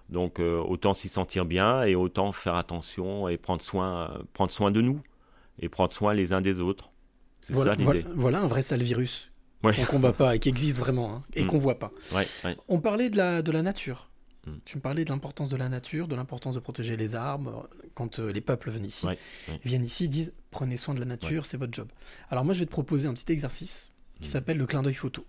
Donc 0.10 0.40
euh, 0.40 0.60
autant 0.60 0.94
s'y 0.94 1.08
sentir 1.10 1.46
bien 1.46 1.84
et 1.84 1.96
autant 1.96 2.32
faire 2.34 2.56
attention 2.56 3.28
et 3.30 3.38
prendre 3.38 3.62
soin, 3.62 4.12
euh, 4.12 4.24
prendre 4.34 4.52
soin 4.52 4.72
de 4.72 4.82
nous 4.82 5.00
et 5.60 5.70
prendre 5.70 5.94
soin 5.94 6.14
les 6.14 6.34
uns 6.34 6.42
des 6.42 6.60
autres. 6.60 6.92
C'est 7.42 7.54
voilà, 7.54 7.76
ça 7.76 7.80
l'idée. 7.80 8.06
voilà 8.14 8.42
un 8.42 8.48
vrai 8.48 8.62
sale 8.62 8.84
virus 8.84 9.32
Ouais. 9.64 9.74
qu'on 9.74 9.86
combat 9.86 10.14
pas 10.14 10.36
et 10.36 10.40
qui 10.40 10.50
existe 10.50 10.78
vraiment 10.78 11.12
hein, 11.16 11.24
et 11.34 11.44
Mm. 11.44 11.48
qu'on 11.48 11.58
voit 11.58 11.80
pas. 11.80 11.92
Ouais, 12.14 12.28
ouais. 12.44 12.56
On 12.68 12.80
parlait 12.82 13.10
de 13.10 13.18
la, 13.18 13.42
de 13.42 13.52
la 13.52 13.64
nature. 13.64 14.10
Tu 14.66 14.78
me 14.78 14.82
parlais 14.82 15.04
de 15.06 15.10
l'importance 15.10 15.50
de 15.50 15.58
la 15.58 15.70
nature, 15.70 16.08
de 16.08 16.16
l'importance 16.16 16.56
de 16.56 16.60
protéger 16.60 16.98
les 16.98 17.16
arbres. 17.16 17.68
Quand 17.94 18.20
euh, 18.20 18.32
les 18.32 18.42
peuples 18.42 18.70
viennent 18.72 18.86
ici, 18.86 19.06
Ouais, 19.08 19.18
ouais. 19.50 19.60
viennent 19.64 19.84
ici, 19.86 20.08
disent 20.08 20.34
prenez 20.52 20.78
soin 20.78 20.94
de 20.94 21.00
la 21.00 21.06
nature, 21.06 21.46
c'est 21.46 21.58
votre 21.58 21.74
job. 21.74 21.88
Alors 22.30 22.46
moi, 22.46 22.54
je 22.54 22.60
vais 22.60 22.66
te 22.66 22.72
proposer 22.72 23.08
un 23.08 23.14
petit 23.14 23.32
exercice 23.32 23.92
qui 24.22 24.30
Mm. 24.30 24.32
s'appelle 24.32 24.58
le 24.58 24.66
clin 24.66 24.84
d'œil 24.84 24.94
photo. 24.94 25.26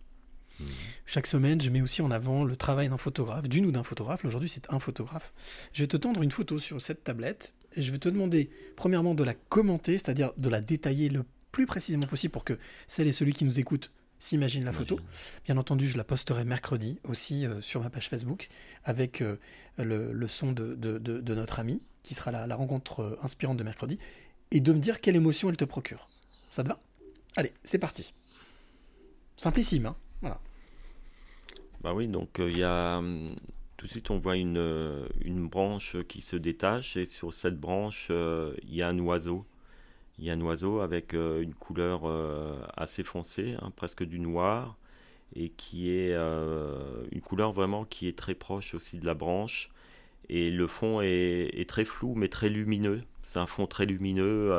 Mm. 0.60 0.64
Chaque 1.06 1.26
semaine, 1.26 1.60
je 1.60 1.70
mets 1.70 1.80
aussi 1.82 2.02
en 2.02 2.10
avant 2.10 2.44
le 2.44 2.56
travail 2.56 2.88
d'un 2.88 2.98
photographe, 2.98 3.48
d'une 3.48 3.66
ou 3.66 3.72
d'un 3.72 3.82
photographe. 3.84 4.24
Aujourd'hui, 4.24 4.48
c'est 4.48 4.70
un 4.72 4.78
photographe. 4.80 5.32
Je 5.72 5.82
vais 5.82 5.88
te 5.88 5.96
tendre 5.96 6.22
une 6.22 6.30
photo 6.30 6.58
sur 6.58 6.80
cette 6.82 7.02
tablette 7.04 7.54
et 7.74 7.82
je 7.82 7.92
vais 7.92 7.98
te 7.98 8.08
demander, 8.08 8.50
premièrement, 8.76 9.14
de 9.14 9.22
la 9.24 9.34
commenter, 9.34 9.92
c'est-à-dire 9.98 10.32
de 10.36 10.48
la 10.48 10.60
détailler 10.60 11.08
le 11.08 11.24
plus 11.52 11.66
précisément 11.66 12.06
possible 12.06 12.32
pour 12.32 12.44
que 12.44 12.58
celle 12.86 13.06
et 13.06 13.12
celui 13.12 13.32
qui 13.32 13.44
nous 13.44 13.58
écoute 13.60 13.90
s'imaginent 14.18 14.64
la 14.64 14.72
photo. 14.72 14.98
Bien 15.44 15.56
entendu, 15.58 15.88
je 15.88 15.96
la 15.96 16.04
posterai 16.04 16.44
mercredi 16.44 16.98
aussi 17.04 17.46
euh, 17.46 17.60
sur 17.60 17.80
ma 17.82 17.90
page 17.90 18.08
Facebook 18.08 18.48
avec 18.84 19.20
euh, 19.20 19.38
le, 19.78 20.12
le 20.12 20.28
son 20.28 20.52
de, 20.52 20.74
de- 20.74 20.98
de- 20.98 21.20
de 21.20 21.34
notre 21.34 21.58
ami 21.60 21.82
qui 22.02 22.14
sera 22.14 22.30
la, 22.30 22.46
la 22.46 22.56
rencontre 22.56 23.00
euh, 23.00 23.18
inspirante 23.22 23.56
de 23.56 23.64
mercredi 23.64 23.98
et 24.50 24.60
de 24.60 24.72
me 24.72 24.78
dire 24.78 25.00
quelle 25.00 25.16
émotion 25.16 25.50
elle 25.50 25.56
te 25.56 25.64
procure. 25.64 26.08
Ça 26.50 26.62
te 26.62 26.68
va? 26.68 26.78
Allez, 27.36 27.52
c'est 27.64 27.78
parti. 27.78 28.12
Simplissime, 29.36 29.86
hein 29.86 29.96
Voilà. 30.22 30.40
Bah 31.82 31.92
oui, 31.94 32.08
donc 32.08 32.30
il 32.38 32.56
y 32.58 32.62
a 32.62 32.98
hum, 32.98 33.36
tout 33.76 33.86
de 33.86 33.90
suite 33.90 34.10
on 34.10 34.18
voit 34.18 34.36
une, 34.36 35.06
une 35.20 35.46
branche 35.48 35.96
qui 36.08 36.22
se 36.22 36.36
détache 36.36 36.96
et 36.96 37.04
sur 37.06 37.34
cette 37.34 37.58
branche 37.60 38.06
il 38.10 38.74
y 38.74 38.82
a 38.82 38.88
un 38.88 38.98
oiseau. 38.98 39.44
Il 40.18 40.24
y 40.24 40.30
a 40.30 40.32
un 40.32 40.40
oiseau 40.40 40.80
avec 40.80 41.14
euh, 41.14 41.42
une 41.42 41.54
couleur 41.54 42.02
euh, 42.04 42.58
assez 42.76 43.04
foncée, 43.04 43.56
hein, 43.60 43.70
presque 43.76 44.02
du 44.02 44.18
noir, 44.18 44.76
et 45.34 45.50
qui 45.50 45.90
est 45.90 46.14
euh, 46.14 47.04
une 47.12 47.20
couleur 47.20 47.52
vraiment 47.52 47.84
qui 47.84 48.08
est 48.08 48.16
très 48.16 48.34
proche 48.34 48.74
aussi 48.74 48.98
de 48.98 49.06
la 49.06 49.14
branche. 49.14 49.70
Et 50.28 50.50
le 50.50 50.66
fond 50.66 51.00
est, 51.02 51.68
très 51.68 51.84
flou 51.84 52.14
mais 52.16 52.28
très 52.28 52.48
lumineux. 52.48 53.02
C'est 53.22 53.38
un 53.38 53.46
fond 53.46 53.66
très 53.66 53.86
lumineux 53.86 54.52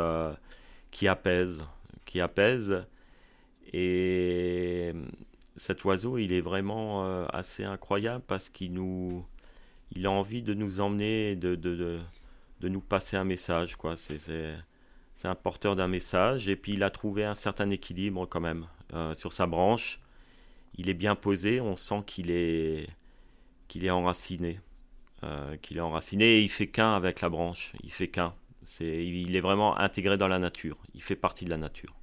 qui 0.91 1.07
apaise, 1.07 1.65
qui 2.05 2.21
apaise. 2.21 2.85
Et 3.73 4.93
cet 5.57 5.83
oiseau, 5.85 6.17
il 6.17 6.31
est 6.31 6.41
vraiment 6.41 7.25
assez 7.27 7.65
incroyable 7.65 8.23
parce 8.27 8.49
qu'il 8.49 8.73
nous, 8.73 9.25
il 9.91 10.05
a 10.05 10.11
envie 10.11 10.41
de 10.41 10.53
nous 10.53 10.79
emmener, 10.79 11.35
de, 11.35 11.55
de, 11.55 11.99
de, 12.61 12.69
nous 12.69 12.81
passer 12.81 13.17
un 13.17 13.25
message, 13.25 13.75
quoi. 13.75 13.95
C'est, 15.17 15.27
un 15.27 15.35
porteur 15.35 15.75
d'un 15.75 15.87
message 15.87 16.47
et 16.47 16.55
puis 16.55 16.73
il 16.73 16.83
a 16.83 16.89
trouvé 16.89 17.25
un 17.25 17.33
certain 17.33 17.69
équilibre 17.69 18.25
quand 18.25 18.41
même. 18.41 18.65
euh, 18.93 19.13
sur 19.13 19.33
sa 19.33 19.47
branche. 19.47 19.99
Il 20.75 20.89
est 20.89 20.93
bien 20.93 21.15
posé, 21.15 21.59
on 21.59 21.75
sent 21.75 22.03
qu'il 22.05 22.31
est, 22.31 22.87
qu'il 23.67 23.85
est 23.85 23.89
enraciné. 23.89 24.59
Euh, 25.23 25.57
qu'il 25.57 25.77
est 25.77 25.81
enraciné 25.81 26.37
et 26.37 26.41
il 26.43 26.49
fait 26.49 26.67
qu'un 26.67 26.93
avec 26.93 27.21
la 27.21 27.29
branche. 27.29 27.73
Il 27.83 27.91
fait 27.91 28.07
qu'un. 28.07 28.35
C'est, 28.63 29.05
il 29.05 29.35
est 29.35 29.41
vraiment 29.41 29.77
intégré 29.77 30.17
dans 30.17 30.27
la 30.27 30.39
nature. 30.39 30.77
Il 30.93 31.01
fait 31.01 31.15
partie 31.15 31.45
de 31.45 31.49
la 31.49 31.57
nature. 31.57 31.95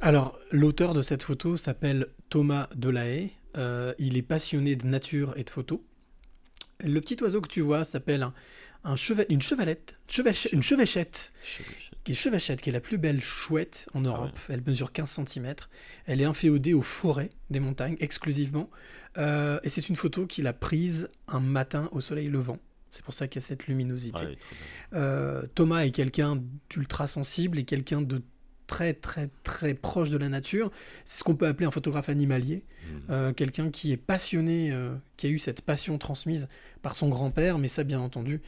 Alors, 0.00 0.38
l'auteur 0.50 0.94
de 0.94 1.02
cette 1.02 1.22
photo 1.22 1.56
s'appelle 1.56 2.08
Thomas 2.30 2.68
Delahaye. 2.74 3.32
Euh, 3.56 3.94
il 3.98 4.16
est 4.16 4.22
passionné 4.22 4.76
de 4.76 4.86
nature 4.86 5.34
et 5.36 5.44
de 5.44 5.50
photos. 5.50 5.80
Le 6.80 7.00
petit 7.00 7.22
oiseau 7.22 7.40
que 7.40 7.48
tu 7.48 7.60
vois 7.60 7.84
s'appelle 7.84 8.26
un 8.86 8.94
une 9.28 9.42
chevalette, 9.42 9.98
une 10.52 10.62
chevêchette, 10.62 11.32
qui 12.04 12.12
est 12.12 12.14
chevêchette, 12.14 12.62
qui 12.62 12.70
est 12.70 12.72
la 12.72 12.80
plus 12.80 12.98
belle 12.98 13.20
chouette 13.20 13.88
en 13.94 14.00
Europe. 14.00 14.38
Elle 14.48 14.62
mesure 14.64 14.92
15 14.92 15.20
cm. 15.26 15.54
Elle 16.06 16.20
est 16.20 16.24
inféodée 16.24 16.72
aux 16.72 16.82
forêts 16.82 17.30
des 17.50 17.60
montagnes 17.60 17.96
exclusivement. 17.98 18.70
Euh, 19.18 19.58
et 19.64 19.68
c'est 19.70 19.88
une 19.88 19.96
photo 19.96 20.26
qu'il 20.26 20.46
a 20.46 20.52
prise 20.52 21.10
un 21.26 21.40
matin 21.40 21.88
au 21.92 22.00
soleil 22.00 22.28
levant. 22.28 22.58
C'est 22.92 23.04
pour 23.04 23.14
ça 23.14 23.26
qu'il 23.26 23.42
y 23.42 23.44
a 23.44 23.46
cette 23.46 23.66
luminosité. 23.66 24.20
Ouais, 24.20 24.26
bien. 24.26 24.36
Euh, 24.94 25.42
Thomas 25.54 25.84
est 25.84 25.90
quelqu'un 25.90 26.40
d'ultra 26.70 27.06
sensible 27.06 27.58
et 27.58 27.64
quelqu'un 27.64 28.02
de 28.02 28.22
très 28.66 28.94
très 28.94 29.28
très 29.42 29.74
proche 29.74 30.10
de 30.10 30.18
la 30.18 30.28
nature. 30.28 30.70
C'est 31.04 31.18
ce 31.18 31.24
qu'on 31.24 31.34
peut 31.34 31.46
appeler 31.46 31.66
un 31.66 31.70
photographe 31.70 32.08
animalier. 32.08 32.64
Euh, 33.10 33.32
quelqu'un 33.32 33.70
qui 33.70 33.92
est 33.92 33.96
passionné, 33.96 34.70
euh, 34.72 34.94
qui 35.16 35.26
a 35.26 35.30
eu 35.30 35.38
cette 35.38 35.62
passion 35.62 35.98
transmise 35.98 36.46
par 36.82 36.94
son 36.94 37.08
grand-père, 37.08 37.58
mais 37.58 37.68
ça 37.68 37.82
bien 37.82 38.00
entendu, 38.00 38.40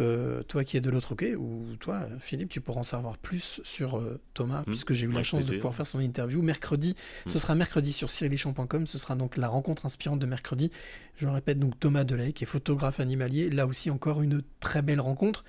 euh, 0.00 0.42
toi 0.44 0.64
qui 0.64 0.76
es 0.76 0.80
de 0.80 0.88
l'autre 0.90 1.08
côté, 1.08 1.36
ou 1.36 1.66
toi 1.80 2.00
Philippe, 2.18 2.48
tu 2.48 2.60
pourras 2.60 2.80
en 2.80 2.84
savoir 2.84 3.18
plus 3.18 3.60
sur 3.64 3.98
euh, 3.98 4.18
Thomas, 4.34 4.62
puisque 4.66 4.92
j'ai 4.94 5.06
eu 5.06 5.12
la 5.12 5.22
chance 5.22 5.44
de 5.46 5.54
pouvoir 5.56 5.74
faire 5.74 5.86
son 5.86 6.00
interview 6.00 6.40
mercredi. 6.42 6.94
Ce 7.26 7.36
Mm. 7.36 7.40
sera 7.40 7.54
mercredi 7.54 7.92
sur 7.92 8.08
cyrilichamp.com, 8.10 8.86
ce 8.86 8.98
sera 8.98 9.14
donc 9.16 9.36
la 9.36 9.48
rencontre 9.48 9.84
inspirante 9.86 10.18
de 10.18 10.26
mercredi. 10.26 10.70
Je 11.16 11.26
le 11.26 11.32
répète 11.32 11.58
donc 11.58 11.78
Thomas 11.78 12.04
Delay, 12.04 12.32
qui 12.32 12.44
est 12.44 12.46
photographe 12.46 13.00
animalier, 13.00 13.50
là 13.50 13.66
aussi 13.66 13.90
encore 13.90 14.22
une 14.22 14.42
très 14.60 14.80
belle 14.82 15.00
rencontre. 15.00 15.44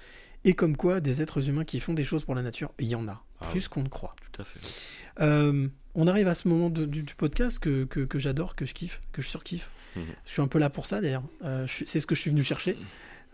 Et 0.46 0.56
comme 0.56 0.76
quoi, 0.76 1.00
des 1.00 1.22
êtres 1.22 1.48
humains 1.50 1.64
qui 1.64 1.80
font 1.80 1.94
des 1.94 2.04
choses 2.04 2.26
pour 2.26 2.36
la 2.36 2.42
nature, 2.42 2.74
il 2.78 2.88
y 2.88 2.96
en 2.96 3.08
a, 3.08 3.24
Ah 3.40 3.46
plus 3.52 3.62
oui. 3.62 3.68
qu'on 3.70 3.84
ne 3.84 3.88
croit. 3.88 4.14
Tout 4.34 4.42
à 4.42 4.46
fait. 4.46 4.60
Euh, 5.22 5.70
on 5.96 6.06
arrive 6.08 6.28
à 6.28 6.34
ce 6.34 6.50
moment 6.50 6.70
de- 6.70 6.86
du, 6.86 7.04
du 7.04 7.16
podcast 7.16 7.60
que, 7.60 7.86
que- 7.86 8.02
que 8.02 8.20
j'adore, 8.20 8.56
que 8.58 8.66
je 8.66 8.74
kiffe, 8.74 9.02
que 9.14 9.22
je 9.22 9.30
surkiffe. 9.30 9.70
Mhm. 9.96 10.04
Je 10.26 10.32
suis 10.32 10.42
un 10.42 10.48
peu 10.50 10.60
là 10.60 10.70
pour 10.70 10.86
ça 10.86 11.00
d'ailleurs. 11.00 11.24
Euh, 11.46 11.66
c'est 11.86 12.02
ce 12.02 12.06
que 12.06 12.14
je 12.14 12.20
suis 12.20 12.30
venu 12.30 12.44
chercher. 12.44 12.76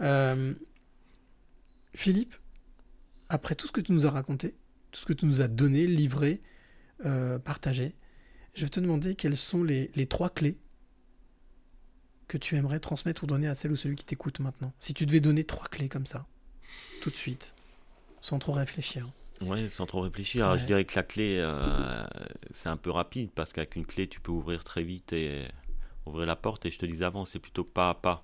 Euh, 0.02 0.54
Philippe, 1.94 2.36
après 3.30 3.56
tout 3.56 3.68
ce 3.68 3.72
que 3.72 3.82
tu 3.82 3.92
nous 3.92 4.06
as 4.06 4.12
raconté, 4.12 4.56
tout 4.92 5.02
ce 5.02 5.06
que 5.06 5.14
tu 5.14 5.26
nous 5.26 5.42
as 5.42 5.48
donné, 5.48 5.88
livré, 5.88 6.42
euh, 7.06 7.40
partagé, 7.40 7.96
je 8.54 8.64
vais 8.64 8.70
te 8.70 8.80
demander 8.80 9.16
quelles 9.16 9.38
sont 9.38 9.64
les, 9.64 9.92
les 9.96 10.08
trois 10.08 10.30
clés 10.30 10.58
que 12.28 12.38
tu 12.38 12.56
aimerais 12.56 12.80
transmettre 12.80 13.24
ou 13.24 13.28
donner 13.28 13.48
à 13.48 13.56
celle 13.56 13.72
ou 13.72 13.76
celui 13.76 13.96
qui 13.96 14.06
t'écoute 14.06 14.40
maintenant. 14.40 14.74
Si 14.80 14.94
tu 14.94 15.06
devais 15.06 15.20
donner 15.20 15.44
trois 15.44 15.68
clés 15.68 15.90
comme 15.90 16.06
ça, 16.06 16.28
tout 17.02 17.10
de 17.10 17.16
suite, 17.16 17.56
sans 18.22 18.40
trop 18.40 18.52
réfléchir. 18.54 19.10
Ouais, 19.42 19.70
sans 19.70 19.86
trop 19.86 20.02
réfléchir. 20.02 20.46
Alors. 20.46 20.58
Je 20.58 20.66
dirais 20.66 20.86
que 20.86 20.96
la 20.96 21.04
clé, 21.04 21.38
euh, 21.40 22.04
c'est 22.52 22.70
un 22.70 22.78
peu 22.78 22.92
rapide 22.92 23.32
parce 23.34 23.54
qu'avec 23.54 23.76
une 23.76 23.86
clé, 23.86 24.08
tu 24.08 24.20
peux 24.20 24.32
ouvrir 24.32 24.64
très 24.64 24.84
vite 24.84 25.14
et 25.14 25.48
ouvrir 26.06 26.26
la 26.28 26.36
porte. 26.36 26.66
Et 26.66 26.72
je 26.72 26.78
te 26.78 26.86
disais 26.86 27.06
avant, 27.06 27.26
c'est 27.26 27.40
plutôt 27.40 27.64
pas 27.64 27.90
à 27.90 27.94
pas. 27.96 28.24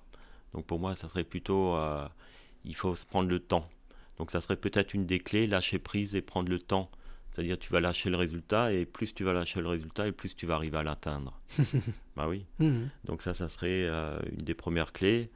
Donc 0.52 0.66
pour 0.66 0.78
moi, 0.78 0.94
ça 0.94 1.08
serait 1.08 1.24
plutôt, 1.24 1.74
euh, 1.74 2.06
il 2.66 2.74
faut 2.74 2.94
se 2.94 3.06
prendre 3.06 3.28
le 3.28 3.40
temps. 3.40 3.68
Donc 4.18 4.30
ça 4.30 4.40
serait 4.40 4.56
peut-être 4.56 4.94
une 4.94 5.06
des 5.06 5.20
clés, 5.20 5.46
lâcher 5.46 5.78
prise 5.78 6.14
et 6.14 6.20
prendre 6.20 6.48
le 6.50 6.58
temps. 6.58 6.90
C'est-à-dire 7.30 7.58
tu 7.58 7.70
vas 7.70 7.80
lâcher 7.80 8.08
le 8.08 8.16
résultat 8.16 8.72
et 8.72 8.86
plus 8.86 9.14
tu 9.14 9.22
vas 9.24 9.32
lâcher 9.32 9.60
le 9.60 9.68
résultat 9.68 10.08
et 10.08 10.12
plus 10.12 10.34
tu 10.34 10.46
vas 10.46 10.54
arriver 10.54 10.78
à 10.78 10.82
l'atteindre. 10.82 11.38
bah 12.16 12.28
oui. 12.28 12.46
Mhm. 12.58 12.88
Donc 13.04 13.22
ça, 13.22 13.34
ça 13.34 13.48
serait 13.48 13.84
euh, 13.84 14.18
une 14.32 14.44
des 14.44 14.54
premières 14.54 14.92
clés. 14.92 15.30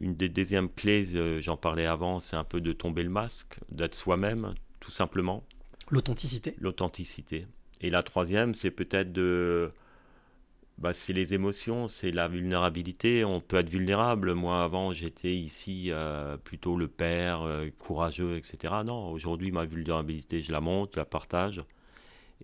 Une 0.00 0.14
des 0.14 0.28
deuxièmes 0.28 0.72
clés, 0.72 1.14
euh, 1.14 1.40
j'en 1.42 1.56
parlais 1.56 1.86
avant, 1.86 2.20
c'est 2.20 2.36
un 2.36 2.44
peu 2.44 2.60
de 2.60 2.72
tomber 2.72 3.02
le 3.02 3.10
masque, 3.10 3.58
d'être 3.70 3.96
soi-même, 3.96 4.54
tout 4.78 4.92
simplement. 4.92 5.44
L'authenticité. 5.90 6.54
L'authenticité. 6.60 7.46
Et 7.80 7.90
la 7.90 8.04
troisième, 8.04 8.54
c'est 8.54 8.70
peut-être 8.70 9.12
de... 9.12 9.70
Bah, 10.80 10.94
c'est 10.94 11.12
les 11.12 11.34
émotions, 11.34 11.88
c'est 11.88 12.10
la 12.10 12.26
vulnérabilité. 12.26 13.22
On 13.24 13.40
peut 13.42 13.58
être 13.58 13.68
vulnérable. 13.68 14.32
Moi, 14.32 14.62
avant, 14.64 14.92
j'étais 14.92 15.34
ici 15.36 15.90
euh, 15.90 16.38
plutôt 16.38 16.76
le 16.76 16.88
père, 16.88 17.42
euh, 17.42 17.68
courageux, 17.78 18.36
etc. 18.38 18.82
Non, 18.84 19.10
aujourd'hui, 19.10 19.50
ma 19.52 19.66
vulnérabilité, 19.66 20.42
je 20.42 20.52
la 20.52 20.62
monte, 20.62 20.92
je 20.94 21.00
la 21.00 21.04
partage. 21.04 21.60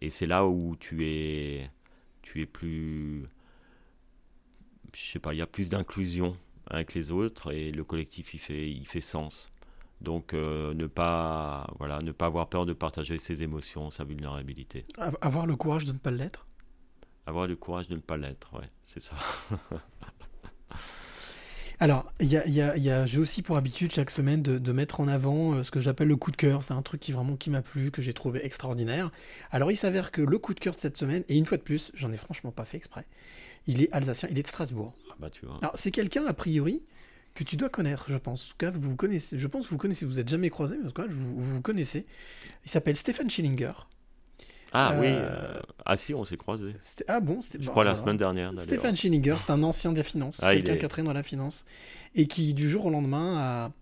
Et 0.02 0.10
c'est 0.10 0.26
là 0.26 0.46
où 0.46 0.76
tu 0.78 1.06
es, 1.06 1.70
tu 2.20 2.42
es 2.42 2.46
plus... 2.46 3.24
Je 4.94 5.12
sais 5.12 5.18
pas, 5.18 5.32
il 5.32 5.38
y 5.38 5.42
a 5.42 5.46
plus 5.46 5.68
d'inclusion 5.70 6.36
avec 6.66 6.92
les 6.94 7.10
autres 7.10 7.52
et 7.52 7.70
le 7.70 7.84
collectif, 7.84 8.34
il 8.34 8.38
fait, 8.40 8.70
il 8.70 8.86
fait 8.86 9.00
sens. 9.00 9.50
Donc, 10.02 10.34
euh, 10.34 10.74
ne, 10.74 10.86
pas, 10.86 11.66
voilà, 11.78 12.00
ne 12.00 12.12
pas 12.12 12.26
avoir 12.26 12.48
peur 12.48 12.66
de 12.66 12.74
partager 12.74 13.16
ses 13.18 13.42
émotions, 13.42 13.88
sa 13.88 14.04
vulnérabilité. 14.04 14.84
Av- 14.98 15.16
Avoir 15.22 15.46
le 15.46 15.56
courage 15.56 15.86
de 15.86 15.92
ne 15.92 15.98
pas 15.98 16.10
l'être? 16.10 16.46
Avoir 17.26 17.46
le 17.46 17.56
courage 17.56 17.88
de 17.88 17.96
ne 17.96 18.00
pas 18.00 18.16
l'être, 18.16 18.54
ouais, 18.58 18.68
c'est 18.84 19.00
ça. 19.00 19.16
Alors, 21.78 22.10
il 22.20 22.28
y 22.28 22.38
a, 22.38 22.46
il 22.46 22.54
y 22.54 22.62
a- 22.62 22.74
il 22.78 22.82
y 22.82 22.90
a- 22.90 23.04
j'ai 23.04 23.18
aussi 23.18 23.42
pour 23.42 23.58
habitude 23.58 23.92
chaque 23.92 24.10
semaine 24.10 24.40
de, 24.42 24.56
de 24.56 24.72
mettre 24.72 25.00
en 25.00 25.08
avant 25.08 25.52
euh, 25.52 25.62
ce 25.62 25.70
que 25.70 25.78
j'appelle 25.78 26.08
le 26.08 26.16
coup 26.16 26.30
de 26.30 26.36
cœur. 26.36 26.62
C'est 26.62 26.72
un 26.72 26.80
truc 26.80 27.00
qui 27.00 27.12
vraiment 27.12 27.36
qui 27.36 27.50
m'a 27.50 27.60
plu, 27.60 27.90
que 27.90 28.00
j'ai 28.00 28.14
trouvé 28.14 28.42
extraordinaire. 28.46 29.10
Alors, 29.50 29.70
il 29.70 29.76
s'avère 29.76 30.10
que 30.10 30.22
le 30.22 30.38
coup 30.38 30.54
de 30.54 30.60
cœur 30.60 30.74
de 30.74 30.80
cette 30.80 30.96
semaine, 30.96 31.22
et 31.28 31.36
une 31.36 31.44
fois 31.44 31.58
de 31.58 31.62
plus, 31.62 31.92
j'en 31.94 32.10
ai 32.12 32.16
franchement 32.16 32.50
pas 32.50 32.64
fait 32.64 32.78
exprès, 32.78 33.04
il 33.66 33.82
est 33.82 33.92
alsacien, 33.92 34.26
il 34.32 34.38
est 34.38 34.42
de 34.42 34.46
Strasbourg. 34.48 34.92
Ah 35.10 35.16
bah, 35.20 35.28
tu 35.28 35.44
vois. 35.44 35.58
Alors, 35.60 35.72
c'est 35.74 35.90
quelqu'un, 35.90 36.24
a 36.26 36.32
priori, 36.32 36.82
que 37.34 37.44
tu 37.44 37.56
dois 37.58 37.68
connaître, 37.68 38.06
je 38.08 38.16
pense. 38.16 38.46
En 38.46 38.50
tout 38.52 38.56
cas, 38.56 38.70
vous 38.70 38.80
vous 38.80 38.96
connaissez. 38.96 39.36
Je 39.36 39.46
pense 39.46 39.66
que 39.66 39.70
vous 39.70 39.76
connaissez. 39.76 40.06
Vous 40.06 40.14
n'êtes 40.14 40.28
jamais 40.30 40.48
croisé, 40.48 40.76
mais 40.78 40.84
en 40.86 40.90
tout 40.90 41.02
cas, 41.02 41.06
vous, 41.06 41.38
vous 41.38 41.60
connaissez. 41.60 42.06
Il 42.64 42.70
s'appelle 42.70 42.96
Stéphane 42.96 43.28
Schillinger. 43.28 43.72
Ah 44.78 44.96
oui, 45.00 45.06
euh, 45.08 45.60
ah 45.84 45.96
si, 45.96 46.12
on 46.14 46.24
s'est 46.24 46.36
croisés. 46.36 46.72
Ah 47.08 47.20
bon 47.20 47.40
c'était- 47.42 47.62
Je 47.62 47.70
crois 47.70 47.84
la 47.84 47.94
semaine 47.94 48.16
dernière. 48.16 48.52
Stéphane 48.60 48.94
Schillinger, 48.96 49.36
c'est 49.38 49.50
un 49.50 49.62
ancien 49.62 49.92
des 49.92 50.02
finances, 50.02 50.38
Ah, 50.42 50.52
il 50.54 50.58
quelqu'un 50.58 50.74
est- 50.74 50.78
qui 50.78 50.84
a 50.84 50.88
traîné 50.88 51.06
dans 51.06 51.12
la 51.14 51.22
finance, 51.22 51.64
et 52.14 52.26
qui 52.26 52.52
du 52.54 52.68
jour 52.68 52.86
au 52.86 52.90
lendemain 52.90 53.38
a, 53.38 53.72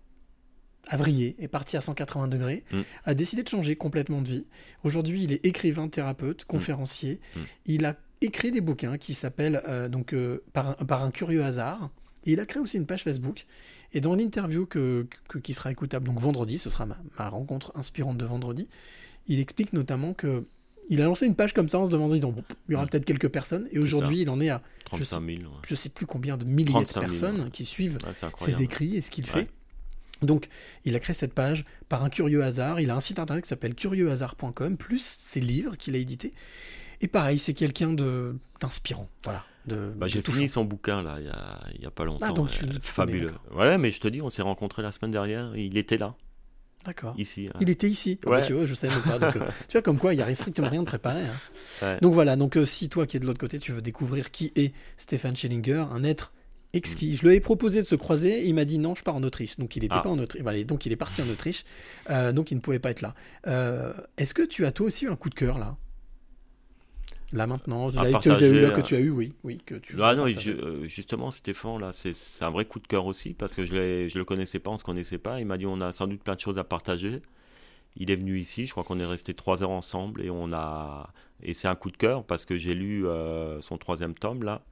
a 0.87 0.97
vrillé, 0.97 1.35
est 1.39 1.47
parti 1.47 1.77
à 1.77 1.81
180 1.81 2.27
degrés, 2.27 2.63
Mm. 2.71 2.81
a 3.05 3.13
décidé 3.13 3.43
de 3.43 3.49
changer 3.49 3.75
complètement 3.75 4.21
de 4.21 4.27
vie. 4.29 4.45
Aujourd'hui, 4.83 5.23
il 5.23 5.33
est 5.33 5.45
écrivain, 5.45 5.87
thérapeute, 5.87 6.45
conférencier. 6.45 7.19
Mm. 7.35 7.39
Il 7.65 7.85
a 7.85 7.95
écrit 8.21 8.51
des 8.51 8.61
bouquins 8.61 8.97
qui 8.97 9.13
s'appellent 9.13 9.61
euh, 9.67 9.89
donc 9.89 10.13
euh, 10.13 10.43
par, 10.53 10.69
un, 10.69 10.85
par 10.85 11.03
un 11.03 11.11
curieux 11.11 11.43
hasard. 11.43 11.89
Et 12.27 12.31
il 12.33 12.39
a 12.39 12.45
créé 12.45 12.61
aussi 12.61 12.77
une 12.77 12.85
page 12.87 13.03
Facebook. 13.03 13.45
Et 13.93 14.01
dans 14.01 14.15
l'interview 14.15 14.65
que, 14.65 15.07
que- 15.27 15.37
qui 15.37 15.53
sera 15.53 15.71
écoutable 15.71 16.07
donc 16.07 16.19
vendredi, 16.19 16.57
ce 16.57 16.69
sera 16.69 16.85
ma, 16.85 16.97
ma 17.19 17.29
rencontre 17.29 17.71
inspirante 17.75 18.17
de 18.17 18.25
vendredi, 18.25 18.67
il 19.27 19.39
explique 19.39 19.73
notamment 19.73 20.13
que 20.13 20.45
il 20.89 21.01
a 21.01 21.05
lancé 21.05 21.25
une 21.25 21.35
page 21.35 21.53
comme 21.53 21.69
ça 21.69 21.79
en 21.79 21.85
se 21.85 21.91
demandant, 21.91 22.15
bon, 22.31 22.43
il 22.69 22.73
y 22.73 22.75
aura 22.75 22.85
peut-être 22.87 23.05
quelques 23.05 23.29
personnes. 23.29 23.67
Et 23.71 23.79
aujourd'hui, 23.79 24.21
il 24.21 24.29
en 24.29 24.39
est 24.39 24.49
à 24.49 24.61
je 24.79 24.85
35 24.85 25.05
sais, 25.05 25.37
000. 25.37 25.49
ouais. 25.51 25.57
je 25.67 25.75
sais 25.75 25.89
plus 25.89 26.05
combien 26.05 26.37
de 26.37 26.45
milliers 26.45 26.65
de 26.67 26.85
35 26.85 26.99
000, 27.01 27.11
personnes 27.11 27.41
ouais. 27.45 27.49
qui 27.51 27.65
suivent 27.65 27.97
Ouais, 28.05 28.29
ses 28.37 28.61
écrits 28.61 28.95
et 28.97 29.01
ce 29.01 29.09
qu'il 29.11 29.25
fait. 29.25 29.49
Donc, 30.21 30.47
il 30.85 30.95
a 30.95 30.99
créé 30.99 31.13
cette 31.13 31.33
page 31.33 31.65
par 31.89 32.03
un 32.03 32.09
curieux 32.09 32.43
hasard. 32.43 32.79
Il 32.79 32.89
a 32.89 32.95
un 32.95 32.99
site 33.01 33.19
internet 33.19 33.43
qui 33.43 33.49
s'appelle 33.49 33.75
curieuxhasard.com, 33.75 34.77
plus 34.77 35.01
ses 35.03 35.41
livres 35.41 35.75
qu'il 35.75 35.93
a 35.95 35.97
édités. 35.97 36.33
Et 37.01 37.07
pareil, 37.07 37.37
c'est 37.39 37.53
quelqu'un 37.53 37.91
de 37.93 38.35
d'inspirant. 38.61 39.09
Voilà. 39.25 39.43
De, 39.65 39.91
Bah, 39.97 40.05
de 40.05 40.11
j'ai 40.11 40.21
fini 40.21 40.47
son 40.47 40.63
bouquin 40.63 41.01
là, 41.03 41.17
il 41.19 41.25
y 41.25 41.29
a, 41.29 41.59
il 41.75 41.81
y 41.81 41.85
a 41.85 41.91
pas 41.91 42.05
longtemps. 42.05 42.27
Ah, 42.29 42.31
donc 42.31 42.49
tu- 42.51 42.65
tu 42.69 42.79
fabuleux. 42.81 43.33
Ouais, 43.53 43.77
mais 43.77 43.91
je 43.91 43.99
te 43.99 44.07
dis, 44.07 44.21
on 44.21 44.29
s'est 44.29 44.43
rencontrés 44.43 44.81
la 44.83 44.91
semaine 44.93 45.11
dernière. 45.11 45.55
Il 45.57 45.75
était 45.77 45.97
là, 45.97 46.15
D'accord. 46.85 47.15
ici. 47.17 47.49
Il 47.59 47.69
était 47.69 47.89
ici. 47.89 48.19
Ah 48.25 48.29
bah, 48.29 48.35
Ouais. 48.37 48.45
tu 48.45 48.53
vois, 48.53 48.65
je 48.65 48.73
savais 48.75 48.93
même 48.93 49.03
pas. 49.03 49.17
donc, 49.19 49.35
euh, 49.37 49.47
tu 49.67 49.73
vois, 49.73 49.81
comme 49.81 49.97
quoi, 49.97 50.13
il 50.13 50.19
y 50.19 50.21
a 50.21 50.35
strictement 50.35 50.69
rien 50.69 50.81
de 50.81 50.85
préparé. 50.87 51.21
hein. 51.21 51.85
Ouais. 51.85 51.97
Donc 52.01 52.13
voilà, 52.13 52.35
donc 52.35 52.57
euh, 52.57 52.65
si 52.65 52.89
toi 52.89 53.05
qui 53.07 53.17
es 53.17 53.19
de 53.19 53.25
l'autre 53.25 53.39
côté, 53.39 53.57
tu 53.59 53.71
veux 53.71 53.81
découvrir 53.81 54.31
qui 54.31 54.51
est 54.55 54.73
Stéphane 54.97 55.35
Schillinger, 55.35 55.85
un 55.91 56.03
être 56.03 56.33
exquis. 56.73 57.15
Je 57.15 57.25
lui 57.27 57.35
ai 57.35 57.39
proposé 57.39 57.81
de 57.81 57.87
se 57.87 57.95
croiser, 57.95 58.45
il 58.45 58.53
m'a 58.53 58.65
dit 58.65 58.77
non, 58.79 58.95
je 58.95 59.03
pars 59.03 59.15
en 59.15 59.23
Autriche. 59.23 59.57
Donc 59.57 59.75
il 59.77 59.83
n'était 59.83 59.95
Ah. 59.97 60.01
pas 60.01 60.09
en 60.09 60.19
Autriche. 60.19 60.41
Voilà, 60.43 60.63
donc 60.63 60.85
il 60.85 60.91
est 60.91 60.97
parti 60.97 61.21
en 61.21 61.29
Autriche, 61.29 61.63
euh, 62.09 62.31
donc 62.33 62.51
il 62.51 62.55
ne 62.55 62.59
pouvait 62.59 62.79
pas 62.79 62.91
être 62.91 63.01
là. 63.01 63.15
Est-ce 64.17 64.33
que 64.33 64.41
tu 64.43 64.65
as 64.65 64.71
toi 64.71 64.87
aussi 64.87 65.05
eu 65.05 65.09
un 65.09 65.15
coup 65.15 65.29
de 65.29 65.35
cœur 65.35 65.57
là? 65.57 65.77
Là 67.33 67.47
maintenant, 67.47 67.89
À 67.89 67.91
là, 67.91 67.99
que, 68.05 68.11
partager, 68.11 68.61
là, 68.61 68.71
que 68.71 68.79
euh, 68.79 68.83
tu 68.83 68.95
as 68.95 68.99
eu, 68.99 69.09
oui, 69.09 69.33
oui, 69.43 69.57
que 69.65 69.75
tu. 69.75 69.95
Ah 70.01 70.15
non, 70.15 70.27
je- 70.27 70.51
euh, 70.51 70.87
justement, 70.87 71.31
Stéphane, 71.31 71.79
là, 71.81 71.91
c'est 71.91 72.13
c'est 72.13 72.45
un 72.45 72.51
vrai 72.51 72.65
coup 72.65 72.79
de 72.79 72.87
cœur 72.87 73.05
aussi, 73.05 73.33
parce 73.33 73.53
que 73.55 73.65
je 73.65 73.73
ne 73.73 74.17
le 74.17 74.25
connaissais 74.25 74.59
pas, 74.59 74.69
on 74.69 74.73
ne 74.75 74.79
se 74.79 74.83
connaissait 74.83 75.17
pas. 75.17 75.39
Il 75.39 75.45
m'a 75.47 75.57
dit 75.57 75.65
on 75.65 75.81
a 75.81 75.91
sans 75.91 76.07
doute 76.07 76.23
plein 76.23 76.35
de 76.35 76.39
choses 76.39 76.59
à 76.59 76.63
partager. 76.63 77.21
Il 77.97 78.11
est 78.11 78.15
venu 78.15 78.39
ici, 78.39 78.65
je 78.67 78.71
crois 78.71 78.83
qu'on 78.83 78.99
est 78.99 79.05
resté 79.05 79.33
trois 79.33 79.63
heures 79.63 79.71
ensemble, 79.71 80.21
et 80.23 80.29
on 80.29 80.53
a 80.53 81.11
et 81.43 81.53
c'est 81.53 81.67
un 81.67 81.75
coup 81.75 81.91
de 81.91 81.97
cœur 81.97 82.23
parce 82.25 82.45
que 82.45 82.57
j'ai 82.57 82.75
lu 82.75 83.07
euh, 83.07 83.61
son 83.61 83.77
troisième 83.77 84.13
tome 84.15 84.43
là. 84.43 84.63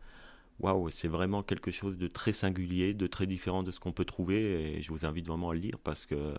Waouh, 0.60 0.90
c'est 0.90 1.08
vraiment 1.08 1.44
quelque 1.44 1.72
chose 1.72 1.98
de 1.98 2.08
très 2.08 2.34
singulier, 2.34 2.94
de 2.94 3.08
très 3.08 3.28
différent 3.28 3.64
de 3.64 3.72
ce 3.72 3.80
qu'on 3.80 3.92
peut 3.94 4.06
trouver, 4.06 4.78
et 4.78 4.82
je 4.82 4.90
vous 4.92 5.06
invite 5.06 5.28
vraiment 5.28 5.50
à 5.52 5.54
le 5.56 5.60
lire 5.62 5.80
parce 5.84 6.06
que 6.06 6.34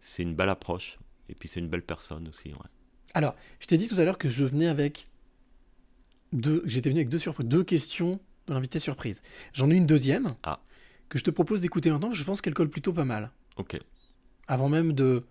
c'est 0.00 0.22
une 0.24 0.34
belle 0.34 0.48
approche, 0.50 0.98
et 1.28 1.34
puis 1.34 1.48
c'est 1.48 1.60
une 1.60 1.68
belle 1.68 1.82
personne 1.84 2.28
aussi. 2.28 2.48
Ouais. 2.50 2.70
Alors, 3.14 3.34
je 3.60 3.66
t'ai 3.66 3.76
dit 3.78 3.88
tout 3.88 3.96
à 3.98 4.04
l'heure 4.04 4.18
que 4.18 4.28
je 4.28 4.44
venais 4.44 4.66
avec 4.68 5.06
deux, 6.40 6.62
j'étais 6.66 6.88
venu 6.90 7.00
avec 7.00 7.08
deux 7.08 7.18
surprises, 7.18 7.46
deux 7.48 7.64
questions 7.64 8.20
de 8.46 8.54
l'invité 8.54 8.78
surprise. 8.78 9.22
J'en 9.52 9.70
ai 9.70 9.74
une 9.74 9.86
deuxième 9.86 10.34
Ah. 10.44 10.60
que 11.08 11.18
je 11.18 11.24
te 11.24 11.30
propose 11.30 11.60
d'écouter 11.60 11.90
maintenant. 11.90 12.12
Je 12.12 12.24
pense 12.24 12.40
qu'elle 12.40 12.54
colle 12.54 12.70
plutôt 12.70 12.92
pas 12.92 13.04
mal. 13.04 13.30
Ok. 13.56 13.78
Avant 14.48 14.68
même 14.68 14.92
de 14.92 15.26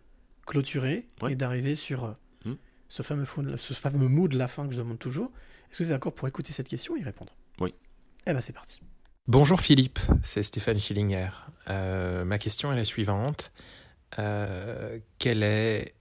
clôturer 0.45 1.08
Ouais. 1.22 1.32
et 1.34 1.36
d'arriver 1.36 1.76
sur 1.76 2.03
euh, 2.06 2.12
Hmm. 2.45 2.56
ce, 2.89 3.01
fameux 3.03 3.26
fond- 3.26 3.58
ce 3.58 3.74
fameux 3.74 4.08
mot 4.08 4.28
de 4.28 4.38
la 4.38 4.47
fin 4.47 4.68
que 4.68 4.74
je 4.74 4.78
demande 4.80 4.99
toujours. 4.99 5.32
Est-ce 5.72 5.80
que 5.80 5.84
tu 5.84 5.89
es 5.89 5.93
d'accord 5.93 6.14
pour 6.14 6.28
écouter 6.28 6.51
cette 6.53 6.68
question 6.68 6.95
et 6.97 6.99
y 6.99 7.03
répondre? 7.03 7.36
Oui. 7.60 7.74
Eh 8.28 8.34
ben 8.34 8.41
c'est 8.41 8.53
parti. 8.53 8.80
Bonjour 9.28 9.60
Philippe, 9.60 9.99
c'est 10.24 10.43
Stéphane 10.43 10.78
Schillinger. 10.78 11.30
Euh, 11.70 12.26
ma 12.26 12.38
question 12.38 12.72
est 12.72 12.76
la 12.76 12.86
suivante. 12.86 13.51
Euh, 14.20 14.99
quel 15.20 15.41
est 15.43 15.95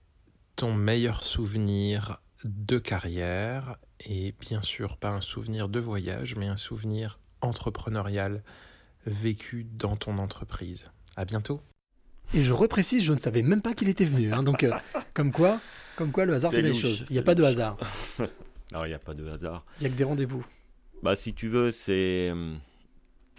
ton 0.55 0.73
meilleur 0.73 1.23
souvenir 1.23 2.21
de 2.43 2.77
carrière? 2.77 3.77
Et 4.01 4.33
bien 4.39 4.61
sûr, 4.61 4.97
pas 4.97 5.09
un 5.09 5.21
souvenir 5.21 5.69
de 5.69 5.79
voyage, 5.79 6.35
mais 6.35 6.47
un 6.47 6.57
souvenir 6.57 7.19
entrepreneurial 7.41 8.43
vécu 9.05 9.65
dans 9.65 9.95
ton 9.95 10.17
entreprise. 10.17 10.91
À 11.15 11.25
bientôt. 11.25 11.61
Et 12.33 12.41
je 12.41 12.51
reprécise, 12.53 13.03
je 13.03 13.13
ne 13.13 13.17
savais 13.17 13.41
même 13.43 13.61
pas 13.61 13.73
qu'il 13.73 13.87
était 13.87 14.05
venu. 14.05 14.33
hein, 14.33 14.43
donc, 14.43 14.63
euh, 14.63 14.71
comme 15.13 15.31
quoi, 15.31 15.59
comme 15.95 16.11
quoi, 16.11 16.25
le 16.25 16.33
hasard 16.33 16.51
fait 16.51 16.61
les 16.61 16.73
choses. 16.75 17.05
Il 17.09 17.13
n'y 17.13 17.19
a 17.19 17.23
pas 17.23 17.35
de 17.35 17.43
hasard. 17.43 17.77
Alors, 18.71 18.85
il 18.85 18.89
n'y 18.89 18.95
a 18.95 18.99
pas 18.99 19.13
de 19.13 19.27
hasard. 19.29 19.63
Il 19.79 19.81
n'y 19.81 19.87
a 19.87 19.89
que 19.91 19.95
des 19.95 20.03
rendez-vous. 20.03 20.45
Bah, 21.03 21.15
si 21.15 21.33
tu 21.33 21.47
veux, 21.47 21.71
c'est. 21.71 22.31
hum, 22.31 22.59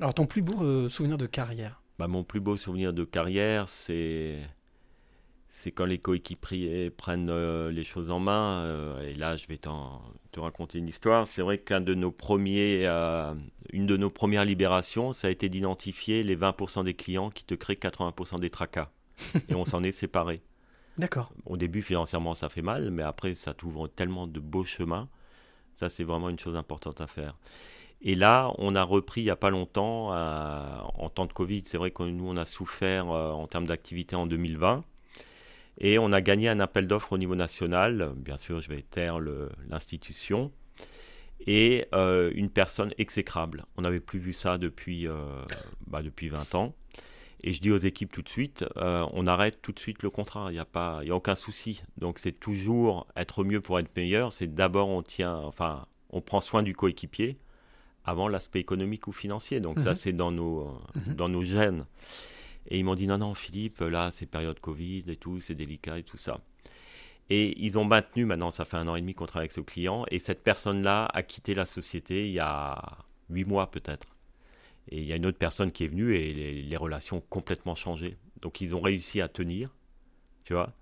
Alors, 0.01 0.15
ton 0.15 0.27
plus 0.27 0.41
beau 0.43 0.63
euh, 0.63 0.89
souvenir 0.89 1.19
de 1.19 1.27
carrière 1.27 1.83
Bah, 1.99 2.07
mon 2.07 2.23
plus 2.25 2.41
beau 2.41 2.57
souvenir 2.57 2.93
de 2.93 3.05
carrière, 3.05 3.69
c'est 3.69 4.39
c'est 5.57 5.73
quand 5.73 5.87
les 5.87 5.97
coéquipiers 5.97 6.91
prennent 6.91 7.31
euh, 7.31 7.71
les 7.73 7.83
choses 7.83 8.11
en 8.11 8.21
main. 8.21 8.61
euh, 8.67 9.09
et 9.09 9.15
là, 9.15 9.39
je 9.39 9.47
vais 9.47 9.57
te 9.57 10.39
raconter 10.39 10.77
une 10.77 10.87
histoire. 10.87 11.27
C'est 11.27 11.41
vrai 11.41 11.57
qu'un 11.57 11.81
de 11.81 11.95
nos 11.95 12.11
premiers, 12.11 12.83
euh, 12.85 13.33
une 13.73 13.87
de 13.87 13.97
nos 13.97 14.11
premières 14.11 14.45
libérations, 14.45 15.15
ça 15.15 15.29
a 15.29 15.31
été 15.31 15.49
d'identifier 15.49 16.23
les 16.25 16.37
20% 16.37 16.85
des 16.85 16.93
clients 16.93 17.31
qui 17.31 17.43
te 17.45 17.55
créent 17.55 17.73
80% 17.73 18.39
des 18.39 18.51
tracas. 18.51 18.91
et 19.49 19.55
on 19.55 19.65
s'en 19.65 19.83
est 19.83 19.93
séparés. 19.93 20.43
D'accord. 20.99 21.33
Au 21.47 21.57
début, 21.57 21.81
financièrement, 21.81 22.35
ça 22.35 22.51
fait 22.51 22.61
mal, 22.61 22.91
mais 22.91 23.03
après, 23.03 23.35
ça 23.35 23.55
t'ouvre 23.55 23.89
tellement 23.89 24.27
de 24.27 24.41
beaux 24.41 24.65
chemins. 24.65 25.09
Ça, 25.73 25.89
c'est 25.89 26.05
vraiment 26.05 26.29
une 26.29 26.39
chose 26.39 26.57
importante 26.57 27.01
à 27.01 27.07
faire. 27.07 27.35
Et 28.03 28.15
là, 28.15 28.53
on 28.59 28.75
a 28.75 28.83
repris 28.83 29.23
il 29.23 29.25
n'y 29.25 29.31
a 29.31 29.37
pas 29.37 29.49
longtemps, 29.51 30.11
en 30.11 31.09
temps 31.09 31.25
de 31.25 31.33
Covid. 31.33 31.63
C'est 31.65 31.79
vrai 31.79 31.93
que 31.93 32.03
nous, 32.03 32.29
on 32.29 32.37
a 32.37 32.45
souffert 32.45 33.07
en 33.07 33.47
termes 33.47 33.67
d'activité 33.67 34.17
en 34.17 34.27
2020. 34.27 34.85
Et 35.79 35.99
on 35.99 36.13
a 36.13 36.21
gagné 36.21 36.49
un 36.49 36.61
appel 36.61 36.87
d'offres 36.87 37.13
au 37.13 37.19
niveau 37.19 37.35
national. 37.35 38.13
Bien 38.17 38.37
sûr, 38.37 38.61
je 38.61 38.69
vais 38.69 38.83
taire 38.83 39.19
l'institution. 39.69 40.51
Et 41.47 41.87
euh, 41.95 42.31
une 42.35 42.49
personne 42.51 42.93
exécrable. 42.99 43.67
On 43.77 43.83
n'avait 43.83 44.01
plus 44.01 44.19
vu 44.19 44.33
ça 44.33 44.57
depuis, 44.59 45.07
euh, 45.07 45.43
bah, 45.87 46.03
depuis 46.03 46.29
20 46.29 46.55
ans. 46.55 46.75
Et 47.43 47.53
je 47.53 47.61
dis 47.61 47.71
aux 47.71 47.77
équipes 47.77 48.11
tout 48.11 48.23
de 48.23 48.29
suite, 48.29 48.65
euh, 48.79 49.07
on 49.13 49.27
arrête 49.27 49.61
tout 49.61 49.73
de 49.73 49.79
suite 49.79 50.03
le 50.03 50.09
contrat. 50.09 50.47
Il 50.51 50.55
n'y 50.55 50.59
a, 50.59 50.65
pas- 50.65 51.05
y 51.05 51.11
a 51.11 51.15
aucun 51.15 51.35
souci. 51.35 51.83
Donc 51.99 52.19
c'est 52.19 52.33
toujours 52.33 53.07
être 53.15 53.45
mieux 53.45 53.61
pour 53.61 53.79
être 53.79 53.95
meilleur. 53.95 54.33
C'est 54.33 54.53
d'abord 54.55 54.89
on 54.89 55.03
tient, 55.03 55.37
enfin, 55.37 55.87
on 56.11 56.23
prend 56.23 56.41
soin 56.41 56.63
du 56.63 56.75
coéquipier 56.75 57.37
avant 58.05 58.29
l'aspect 58.29 58.61
économique 58.61 59.07
ou 59.07 59.13
financier. 59.13 59.61
Donc 59.61 59.79
ça 59.79 59.91
Mhm. 59.91 59.95
c'est 59.97 60.13
dans 60.15 60.33
nos, 60.33 60.61
euh, 60.63 61.15
dans 61.15 61.29
nos 61.29 61.43
gènes. 61.43 61.85
Et 62.69 62.79
ils 62.79 62.85
m'ont 62.85 62.95
dit 62.95 63.07
non 63.07 63.19
non 63.19 63.35
Philippe, 63.35 63.81
là 63.81 64.11
c'est 64.11 64.27
période 64.27 64.61
Covid 64.61 65.05
et 65.09 65.17
tout, 65.17 65.41
c'est 65.41 65.55
délicat 65.55 65.99
et 65.99 66.03
tout 66.03 66.17
ça. 66.17 66.41
Et 67.29 67.59
ils 67.65 67.79
ont 67.79 67.85
maintenu, 67.85 68.25
maintenant 68.25 68.51
ça 68.51 68.65
fait 68.65 68.77
un 68.77 68.87
an 68.89 68.97
et 68.97 69.01
demi 69.01 69.15
qu'on 69.15 69.27
travaille 69.27 69.45
avec 69.45 69.53
ce 69.53 69.61
client, 69.61 70.05
et 70.11 70.19
cette 70.19 70.43
personne-là 70.43 71.07
a 71.13 71.23
quitté 71.23 71.55
la 71.55 71.67
société 71.67 72.29
il 72.29 72.35
y 72.35 72.41
a 72.41 72.99
huit 73.31 73.45
mois 73.45 73.71
peut-être. 73.71 74.09
Et 74.89 75.01
il 75.01 75.07
y 75.07 75.13
a 75.13 75.17
une 75.17 75.27
autre 75.27 75.39
personne 75.39 75.73
qui 75.73 75.85
est 75.85 75.89
venue 75.89 76.15
et 76.15 76.63
les, 76.63 76.77
relations 76.77 77.17
ont 77.17 77.25
complètement 77.29 77.75
changé. 77.75 78.17
Donc 78.41 78.61
ils 78.61 78.75
ont 78.75 78.81
réussi 78.81 79.21
à 79.21 79.29
tenir, 79.29 79.75
tu 80.45 80.53
vois, 80.53 80.73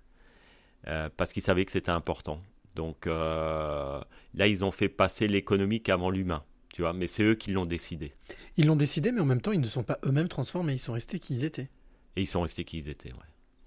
euh, 0.87 1.09
parce 1.17 1.33
qu'ils 1.33 1.41
savaient 1.41 1.65
que 1.65 1.71
c'était 1.71 1.89
important. 1.89 2.41
Donc 2.75 3.07
euh, 3.07 3.99
là, 4.35 4.47
ils 4.47 4.63
ont 4.63 4.71
fait 4.71 4.89
passer 4.89 5.27
l'économique 5.27 5.89
avant 5.89 6.11
l'humain, 6.11 6.43
tu 6.73 6.81
vois, 6.81 6.93
mais 6.93 7.07
c'est 7.07 7.23
eux 7.23 7.35
qui 7.35 7.51
l'ont 7.51 7.65
décidé. 7.65 8.13
Ils 8.57 8.67
l'ont 8.67 8.75
décidé, 8.75 9.11
mais 9.11 9.21
en 9.21 9.25
même 9.25 9.41
temps, 9.41 9.53
ils 9.53 9.61
ne 9.61 9.67
sont 9.67 9.83
pas 9.83 9.97
eux-mêmes 10.05 10.27
transformés. 10.27 10.73
Ils 10.73 10.79
sont 10.79 10.93
restés 10.93 11.19
qui 11.19 11.33
ils 11.33 11.43
étaient. 11.45 11.69
Et 12.15 12.21
ils 12.21 12.27
sont 12.27 12.41
restés 12.41 12.63
qui 12.63 12.77
ils 12.77 12.89
étaient, 12.89 13.11
ouais. 13.13 13.19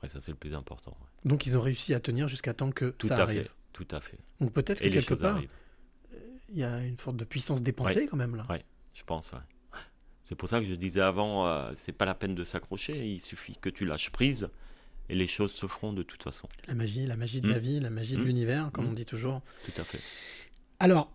Ouais, 0.03 0.09
ça 0.09 0.21
c'est 0.21 0.31
le 0.31 0.37
plus 0.37 0.55
important. 0.55 0.97
ouais. 1.01 1.29
Donc, 1.31 1.47
ils 1.47 1.57
ont 1.57 1.61
réussi 1.61 1.93
à 1.95 2.01
tenir 2.01 2.29
jusqu'à 2.29 2.55
temps 2.55 2.71
que 2.71 2.91
Tout 2.99 3.09
ça 3.09 3.17
à 3.19 3.23
arrive. 3.23 3.43
fait, 3.45 3.51
tout 3.73 3.89
à 3.91 4.01
fait. 4.01 4.19
Donc, 4.41 4.53
peut-être 4.53 4.81
que 4.81 4.89
quelque 4.89 5.15
part, 5.15 5.37
arrivent. 5.37 5.51
il 6.51 6.59
y 6.59 6.65
a 6.65 6.85
une 6.85 6.99
sorte 6.99 7.17
de 7.17 7.25
puissance 7.25 7.63
dépensée 7.63 8.01
Ouais. 8.01 8.07
quand 8.07 8.17
même 8.17 8.37
là. 8.37 8.47
Ouais, 8.49 8.63
je 8.95 9.03
pense, 9.03 9.33
ouais. 9.33 9.39
C'est 10.23 10.35
pour 10.35 10.49
ça 10.49 10.61
que 10.61 10.67
je 10.67 10.75
disais 10.75 11.01
avant, 11.01 11.47
euh, 11.47 11.73
c'est 11.75 11.93
pas 11.93 12.05
la 12.05 12.15
peine 12.15 12.35
de 12.35 12.45
s'accrocher, 12.45 13.09
il 13.13 13.19
suffit 13.21 13.57
que 13.61 13.71
tu 13.71 13.87
lâches 13.87 14.11
prise 14.11 14.49
et 15.09 15.15
les 15.15 15.27
choses 15.27 15.53
se 15.53 15.67
feront 15.67 15.93
de 15.95 16.03
toute 16.03 16.23
façon. 16.23 16.47
La 16.67 16.75
magie, 16.75 17.07
la 17.07 17.17
magie 17.17 17.41
de 17.41 17.49
la 17.51 17.59
vie, 17.59 17.81
la 17.81 17.89
magie 17.91 18.17
de 18.17 18.23
Mm. 18.23 18.27
l'univers, 18.27 18.71
comme 18.73 18.85
Mm. 18.85 18.91
on 18.91 18.93
dit 18.93 19.07
toujours. 19.07 19.41
Tout 19.65 19.73
à 19.81 19.85
fait. 19.85 20.01
Alors, 20.81 21.11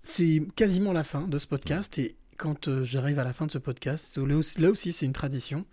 c'est 0.00 0.42
quasiment 0.56 0.92
la 0.92 1.04
fin 1.04 1.26
de 1.28 1.38
ce 1.38 1.46
podcast 1.46 1.98
et 1.98 2.16
quand 2.36 2.68
euh, 2.68 2.84
j'arrive 2.84 3.18
à 3.18 3.24
la 3.24 3.32
fin 3.32 3.46
de 3.46 3.50
ce 3.50 3.58
podcast, 3.58 4.18
là 4.18 4.70
aussi, 4.70 4.92
c'est 4.92 5.06
une 5.06 5.12
tradition. 5.12 5.66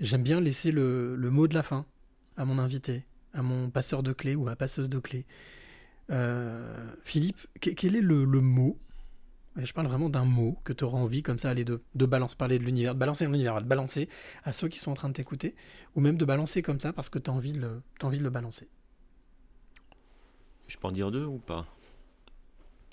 J'aime 0.00 0.22
bien 0.22 0.40
laisser 0.40 0.72
le, 0.72 1.14
le 1.16 1.30
mot 1.30 1.46
de 1.46 1.54
la 1.54 1.62
fin 1.62 1.86
à 2.36 2.44
mon 2.44 2.58
invité, 2.58 3.04
à 3.34 3.42
mon 3.42 3.70
passeur 3.70 4.02
de 4.02 4.12
clés 4.12 4.34
ou 4.34 4.44
ma 4.44 4.56
passeuse 4.56 4.88
de 4.90 4.98
clés. 4.98 5.26
Euh, 6.10 6.92
Philippe, 7.04 7.46
que- 7.60 7.70
quel 7.70 7.96
est 7.96 8.00
le, 8.00 8.24
le 8.24 8.40
mot 8.40 8.78
et 9.60 9.66
Je 9.66 9.74
parle 9.74 9.86
vraiment 9.86 10.08
d'un 10.08 10.24
mot 10.24 10.56
que 10.64 10.72
tu 10.72 10.82
auras 10.84 10.98
envie, 10.98 11.22
comme 11.22 11.38
ça, 11.38 11.50
aller 11.50 11.64
de, 11.64 11.82
de 11.94 12.06
balance, 12.06 12.34
parler 12.34 12.58
de 12.58 12.64
l'univers, 12.64 12.94
de 12.94 12.98
balancer 12.98 13.26
l'univers, 13.26 13.60
de 13.60 13.66
balancer 13.66 14.08
à 14.44 14.52
ceux 14.52 14.68
qui 14.68 14.78
sont 14.78 14.92
en 14.92 14.94
train 14.94 15.08
de 15.10 15.12
t'écouter, 15.14 15.54
ou 15.94 16.00
même 16.00 16.16
de 16.16 16.24
balancer 16.24 16.62
comme 16.62 16.80
ça 16.80 16.94
parce 16.94 17.10
que 17.10 17.18
tu 17.18 17.30
as, 17.30 17.34
envie 17.34 17.52
de 17.52 17.60
le- 17.60 17.82
t'as 17.98 18.06
envie 18.06 18.18
de 18.18 18.22
le 18.24 18.30
balancer? 18.30 18.66
Je 20.68 20.78
peux 20.78 20.86
en 20.88 20.92
dire 20.92 21.10
deux 21.10 21.26
ou 21.26 21.38
pas? 21.38 21.66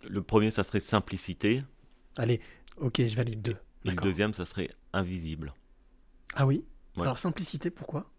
Le 0.07 0.21
premier, 0.21 0.51
ça 0.51 0.63
serait 0.63 0.81
simplicité. 0.81 1.61
Allez, 2.17 2.41
ok, 2.79 3.05
je 3.05 3.15
valide 3.15 3.41
deux. 3.41 3.57
Et 3.85 3.91
le 3.91 3.95
deuxième, 3.95 4.33
ça 4.33 4.45
serait 4.45 4.69
invisible. 4.93 5.53
Ah 6.35 6.45
oui 6.45 6.63
Ouais. 6.97 7.03
Alors, 7.03 7.17
simplicité, 7.17 7.69
pourquoi? 7.71 8.09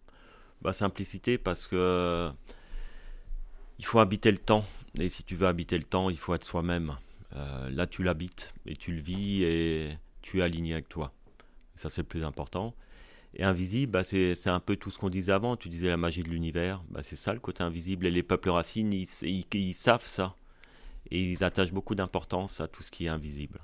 Bah, 0.61 0.73
simplicité 0.73 1.37
parce 1.37 1.67
que 1.67 1.75
euh, 1.75 2.31
il 3.79 3.85
faut 3.85 3.99
habiter 3.99 4.31
le 4.31 4.37
temps. 4.37 4.65
Et 4.99 5.09
si 5.09 5.23
tu 5.23 5.35
veux 5.35 5.47
habiter 5.47 5.77
le 5.77 5.83
temps, 5.83 6.09
il 6.09 6.17
faut 6.17 6.33
être 6.33 6.43
soi-même. 6.43 6.95
Euh, 7.35 7.69
là, 7.69 7.87
tu 7.87 8.03
l'habites 8.03 8.53
et 8.65 8.75
tu 8.75 8.91
le 8.91 9.01
vis 9.01 9.43
et 9.43 9.97
tu 10.21 10.39
es 10.39 10.41
aligné 10.41 10.73
avec 10.73 10.89
toi. 10.89 11.13
Ça, 11.75 11.89
c'est 11.89 12.01
le 12.01 12.07
plus 12.07 12.23
important. 12.23 12.73
Et 13.33 13.43
invisible, 13.43 13.91
bah, 13.93 14.03
c'est 14.03 14.35
c'est 14.35 14.49
un 14.49 14.59
peu 14.59 14.75
tout 14.75 14.91
ce 14.91 14.97
qu'on 14.99 15.09
disait 15.09 15.31
avant. 15.31 15.55
Tu 15.55 15.69
disais 15.69 15.87
la 15.87 15.97
magie 15.97 16.23
de 16.23 16.29
l'univers. 16.29 16.83
Bah, 16.89 17.01
c'est 17.03 17.15
ça 17.15 17.33
le 17.33 17.39
côté 17.39 17.63
invisible. 17.63 18.05
Et 18.05 18.11
les 18.11 18.23
peuples 18.23 18.49
racines, 18.49 18.91
ils, 18.93 19.07
ils- 19.23 19.45
ils 19.53 19.73
savent 19.73 20.05
ça. 20.05 20.35
Et 21.09 21.31
ils 21.31 21.43
attachent 21.43 21.73
beaucoup 21.73 21.95
d'importance 21.95 22.61
à 22.61 22.67
tout 22.67 22.83
ce 22.83 22.91
qui 22.91 23.05
est 23.05 23.09
invisible. 23.09 23.59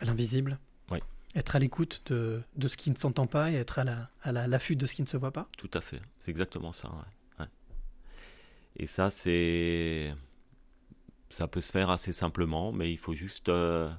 L'invisible 0.00 0.58
Oui, 0.90 0.98
Être 1.34 1.56
à 1.56 1.58
l'écoute 1.58 2.02
de, 2.06 2.42
de 2.56 2.68
ce 2.68 2.76
qui 2.76 2.90
ne 2.90 2.96
s'entend 2.96 3.26
pas 3.26 3.50
et 3.50 3.54
être 3.54 3.78
à 3.78 3.84
la- 3.84 4.10
à 4.22 4.32
la- 4.32 4.46
l'affût 4.46 4.76
de 4.76 4.86
ce 4.86 4.94
qui 4.94 5.02
ne 5.02 5.06
se 5.08 5.16
voit 5.16 5.32
pas 5.32 5.48
tout 5.58 5.70
à 5.74 5.80
fait. 5.80 6.00
C'est 6.18 6.30
exactement 6.30 6.72
ça. 6.72 6.88
ouais. 6.88 7.40
Ouais. 7.44 7.46
Et 8.76 8.86
ça, 8.86 9.10
c'est. 9.10 10.14
Ça 11.30 11.46
peut 11.46 11.60
se 11.60 11.70
faire 11.72 11.90
assez 11.90 12.12
simplement, 12.12 12.72
mais 12.72 12.90
il 12.90 12.96
faut 12.96 13.12
juste 13.12 13.48
euh, 13.50 13.90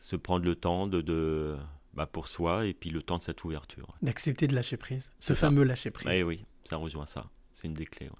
se 0.00 0.16
prendre 0.16 0.44
le 0.44 0.56
temps 0.56 0.88
de, 0.88 1.00
de 1.00 1.56
bah, 1.94 2.06
pour 2.06 2.26
soi 2.26 2.66
et 2.66 2.74
puis 2.74 2.90
le 2.90 3.02
temps 3.02 3.18
de 3.18 3.22
cette 3.22 3.44
ouverture. 3.44 3.94
D'accepter 4.02 4.48
de 4.48 4.54
lâcher 4.56 4.76
prise. 4.76 5.12
Ce 5.20 5.34
ça. 5.34 5.40
fameux 5.40 5.62
lâcher 5.62 5.90
prise. 5.92 6.08
Eh 6.12 6.22
oui, 6.24 6.44
ça 6.64 6.76
rejoint 6.76 7.06
ça. 7.06 7.30
C'est 7.52 7.68
une 7.68 7.74
des 7.74 7.86
clés. 7.86 8.10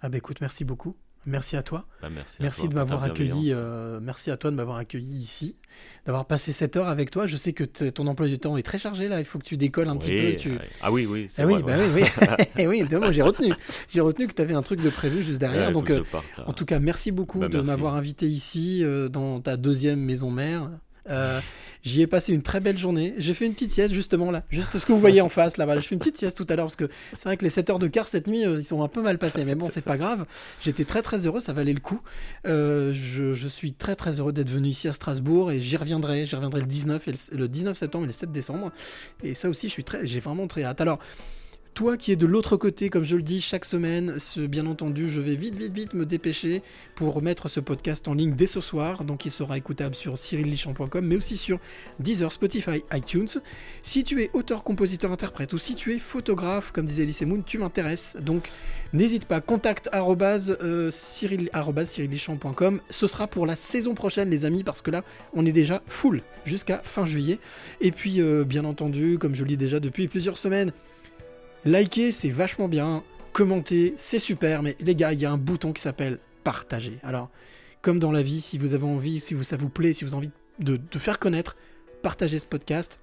Ah 0.00 0.08
bah 0.08 0.16
écoute, 0.18 0.40
merci 0.40 0.64
beaucoup. 0.64 0.96
Merci 1.26 1.56
à 1.56 1.62
toi. 1.62 1.86
Bah, 2.00 2.08
merci 2.08 2.36
à 2.40 2.50
toi 2.50 2.68
de 2.68 2.74
m'avoir 2.74 3.02
accueilli. 3.02 3.52
euh, 3.52 3.98
merci 4.00 4.30
à 4.30 4.36
toi 4.36 4.50
de 4.52 4.56
m'avoir 4.56 4.76
accueilli 4.76 5.18
ici, 5.18 5.56
d'avoir 6.06 6.24
passé 6.24 6.52
cette 6.52 6.76
heure 6.76 6.86
avec 6.88 7.10
toi. 7.10 7.26
Je 7.26 7.36
sais 7.36 7.52
que 7.52 7.64
ton 7.64 8.06
emploi 8.06 8.28
du 8.28 8.38
temps 8.38 8.56
est 8.56 8.62
très 8.62 8.78
chargé 8.78 9.08
là. 9.08 9.18
Il 9.18 9.24
faut 9.24 9.38
que 9.40 9.44
tu 9.44 9.56
décolles 9.56 9.88
un 9.88 9.96
petit 9.96 10.12
peu. 10.12 10.36
Tu... 10.36 10.58
Ah 10.82 10.92
oui, 10.92 11.04
oui, 11.04 11.26
c'est 11.28 11.42
Ah 11.42 11.46
oui, 11.46 11.54
vrai, 11.54 11.62
bah 11.62 11.78
ouais. 11.78 11.90
oui, 11.94 12.02
oui. 12.38 12.44
Eh 12.58 12.66
oui, 12.68 12.84
moi 12.92 13.10
j'ai 13.12 13.22
retenu. 13.22 13.52
J'ai 13.88 14.00
retenu 14.00 14.28
que 14.28 14.34
tu 14.34 14.40
avais 14.42 14.54
un 14.54 14.62
truc 14.62 14.80
de 14.80 14.88
prévu 14.90 15.22
juste 15.22 15.40
derrière. 15.40 15.66
Ouais, 15.68 15.72
Donc, 15.72 15.90
euh, 15.90 16.02
parte, 16.10 16.24
en 16.46 16.52
tout 16.52 16.64
cas, 16.64 16.78
merci 16.78 17.10
beaucoup 17.10 17.40
Bah, 17.40 17.48
de 17.48 17.60
m'avoir 17.60 17.94
invité 17.96 18.26
ici 18.28 18.84
euh, 18.84 19.08
dans 19.08 19.40
ta 19.40 19.56
deuxième 19.56 20.00
maison 20.00 20.30
mère. 20.30 20.70
Euh, 21.08 21.40
J'y 21.86 22.02
ai 22.02 22.08
passé 22.08 22.32
une 22.32 22.42
très 22.42 22.58
belle 22.58 22.76
journée. 22.76 23.14
J'ai 23.16 23.32
fait 23.32 23.46
une 23.46 23.54
petite 23.54 23.70
sieste 23.70 23.94
justement 23.94 24.32
là, 24.32 24.42
juste 24.50 24.76
ce 24.76 24.84
que 24.84 24.90
vous 24.90 24.98
voyez 24.98 25.20
en 25.20 25.28
face 25.28 25.56
là. 25.56 25.66
Voilà, 25.66 25.80
je 25.80 25.86
fais 25.86 25.94
une 25.94 26.00
petite 26.00 26.16
sieste 26.16 26.36
tout 26.36 26.46
à 26.48 26.56
l'heure 26.56 26.66
parce 26.66 26.74
que 26.74 26.88
c'est 27.16 27.28
vrai 27.28 27.36
que 27.36 27.44
les 27.44 27.50
7 27.50 27.70
heures 27.70 27.78
de 27.78 27.86
quart 27.86 28.08
cette 28.08 28.26
nuit, 28.26 28.44
euh, 28.44 28.56
ils 28.58 28.64
sont 28.64 28.82
un 28.82 28.88
peu 28.88 29.00
mal 29.00 29.18
passés. 29.18 29.44
Mais 29.44 29.54
bon, 29.54 29.68
c'est 29.70 29.82
pas 29.84 29.96
grave. 29.96 30.26
J'étais 30.60 30.84
très 30.84 31.00
très 31.00 31.28
heureux, 31.28 31.38
ça 31.38 31.52
valait 31.52 31.72
le 31.72 31.78
coup. 31.78 32.00
Euh, 32.44 32.92
je, 32.92 33.34
je 33.34 33.46
suis 33.46 33.72
très 33.72 33.94
très 33.94 34.18
heureux 34.18 34.32
d'être 34.32 34.50
venu 34.50 34.70
ici 34.70 34.88
à 34.88 34.92
Strasbourg 34.92 35.52
et 35.52 35.60
j'y 35.60 35.76
reviendrai. 35.76 36.26
J'y 36.26 36.34
reviendrai 36.34 36.62
le 36.62 36.66
19 36.66 37.06
et 37.06 37.12
le, 37.12 37.18
le 37.38 37.48
19 37.48 37.78
septembre 37.78 38.02
et 38.02 38.08
le 38.08 38.12
7 38.12 38.32
décembre. 38.32 38.72
Et 39.22 39.34
ça 39.34 39.48
aussi, 39.48 39.68
je 39.68 39.72
suis 39.72 39.84
très, 39.84 40.04
j'ai 40.08 40.18
vraiment 40.18 40.48
très 40.48 40.64
hâte. 40.64 40.80
Alors. 40.80 40.98
Toi 41.76 41.98
qui 41.98 42.10
es 42.10 42.16
de 42.16 42.24
l'autre 42.24 42.56
côté, 42.56 42.88
comme 42.88 43.02
je 43.02 43.16
le 43.16 43.22
dis 43.22 43.42
chaque 43.42 43.66
semaine, 43.66 44.18
ce, 44.18 44.40
bien 44.40 44.64
entendu, 44.64 45.06
je 45.06 45.20
vais 45.20 45.34
vite, 45.34 45.54
vite, 45.54 45.74
vite 45.74 45.92
me 45.92 46.06
dépêcher 46.06 46.62
pour 46.94 47.20
mettre 47.20 47.48
ce 47.48 47.60
podcast 47.60 48.08
en 48.08 48.14
ligne 48.14 48.32
dès 48.32 48.46
ce 48.46 48.62
soir. 48.62 49.04
Donc 49.04 49.26
il 49.26 49.30
sera 49.30 49.58
écoutable 49.58 49.94
sur 49.94 50.16
cyrillichamp.com, 50.16 51.04
mais 51.04 51.16
aussi 51.16 51.36
sur 51.36 51.60
Deezer, 52.00 52.32
Spotify, 52.32 52.82
iTunes. 52.94 53.28
Si 53.82 54.04
tu 54.04 54.22
es 54.22 54.30
auteur, 54.32 54.64
compositeur, 54.64 55.12
interprète, 55.12 55.52
ou 55.52 55.58
si 55.58 55.74
tu 55.74 55.94
es 55.94 55.98
photographe, 55.98 56.72
comme 56.72 56.86
disait 56.86 57.02
Elise 57.02 57.20
Moon, 57.22 57.42
tu 57.44 57.58
m'intéresses. 57.58 58.16
Donc 58.22 58.50
n'hésite 58.94 59.26
pas, 59.26 59.42
contact 59.42 59.90
euh. 59.92 60.90
Ce 62.90 63.06
sera 63.06 63.26
pour 63.26 63.44
la 63.44 63.56
saison 63.56 63.94
prochaine, 63.94 64.30
les 64.30 64.46
amis, 64.46 64.64
parce 64.64 64.80
que 64.80 64.90
là, 64.90 65.04
on 65.34 65.44
est 65.44 65.52
déjà 65.52 65.82
full 65.86 66.22
jusqu'à 66.46 66.80
fin 66.82 67.04
juillet. 67.04 67.38
Et 67.82 67.90
puis, 67.90 68.22
euh, 68.22 68.44
bien 68.44 68.64
entendu, 68.64 69.18
comme 69.18 69.34
je 69.34 69.42
le 69.42 69.48
dis 69.48 69.58
déjà 69.58 69.78
depuis 69.78 70.08
plusieurs 70.08 70.38
semaines, 70.38 70.72
Liker, 71.66 72.12
c'est 72.12 72.30
vachement 72.30 72.68
bien. 72.68 73.02
Commenter, 73.32 73.94
c'est 73.96 74.20
super. 74.20 74.62
Mais 74.62 74.76
les 74.78 74.94
gars, 74.94 75.12
il 75.12 75.18
y 75.18 75.26
a 75.26 75.32
un 75.32 75.36
bouton 75.36 75.72
qui 75.72 75.82
s'appelle 75.82 76.20
partager. 76.44 77.00
Alors, 77.02 77.28
comme 77.82 77.98
dans 77.98 78.12
la 78.12 78.22
vie, 78.22 78.40
si 78.40 78.56
vous 78.56 78.74
avez 78.74 78.84
envie, 78.84 79.18
si 79.18 79.36
ça 79.44 79.56
vous 79.56 79.68
plaît, 79.68 79.92
si 79.92 80.04
vous 80.04 80.14
avez 80.14 80.28
envie 80.28 80.30
de, 80.60 80.98
faire 80.98 81.18
connaître, 81.18 81.56
partagez 82.02 82.38
ce 82.38 82.46
podcast. 82.46 83.00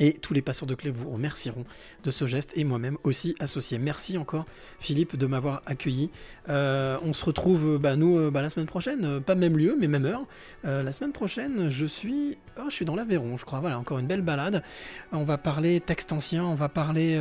Et 0.00 0.14
tous 0.14 0.34
les 0.34 0.42
passeurs 0.42 0.66
de 0.66 0.74
clés 0.74 0.90
vous 0.90 1.08
remercieront 1.08 1.64
de 2.02 2.10
ce 2.10 2.26
geste 2.26 2.50
et 2.56 2.64
moi-même 2.64 2.98
aussi 3.04 3.36
associé. 3.38 3.78
Merci 3.78 4.18
encore 4.18 4.44
Philippe 4.80 5.14
de 5.14 5.26
m'avoir 5.26 5.62
accueilli. 5.66 6.10
Euh, 6.48 6.98
on 7.02 7.12
se 7.12 7.24
retrouve 7.24 7.78
bah, 7.78 7.94
nous 7.94 8.18
euh, 8.18 8.28
bah, 8.28 8.42
la 8.42 8.50
semaine 8.50 8.66
prochaine, 8.66 9.04
euh, 9.04 9.20
pas 9.20 9.36
même 9.36 9.56
lieu 9.56 9.76
mais 9.78 9.86
même 9.86 10.04
heure. 10.04 10.26
La 10.64 10.90
semaine 10.90 11.12
prochaine 11.12 11.68
je 11.70 11.86
suis, 11.86 12.38
oh, 12.58 12.64
je 12.70 12.74
suis 12.74 12.84
dans 12.84 12.96
l'Aveyron 12.96 13.36
je 13.36 13.44
crois. 13.44 13.60
Voilà 13.60 13.78
encore 13.78 14.00
une 14.00 14.08
belle 14.08 14.22
balade. 14.22 14.64
On 15.12 15.22
va 15.22 15.38
parler 15.38 15.80
texte 15.80 16.10
ancien, 16.10 16.44
on 16.44 16.56
va 16.56 16.68
parler 16.68 17.16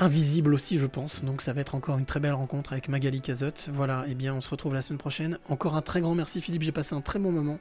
invisible 0.00 0.54
aussi 0.54 0.78
je 0.78 0.86
pense. 0.86 1.22
Donc 1.22 1.42
ça 1.42 1.52
va 1.52 1.60
être 1.60 1.74
encore 1.74 1.98
une 1.98 2.06
très 2.06 2.18
belle 2.18 2.32
rencontre 2.32 2.72
avec 2.72 2.88
Magali 2.88 3.20
Cazotte. 3.20 3.70
Voilà 3.72 4.04
et 4.08 4.14
bien 4.14 4.34
on 4.34 4.40
se 4.40 4.50
retrouve 4.50 4.74
la 4.74 4.82
semaine 4.82 4.98
prochaine. 4.98 5.38
Encore 5.48 5.76
un 5.76 5.82
très 5.82 6.00
grand 6.00 6.14
merci 6.14 6.40
Philippe, 6.40 6.62
j'ai 6.62 6.72
passé 6.72 6.94
un 6.94 7.00
très 7.00 7.18
bon 7.18 7.30
moment. 7.30 7.58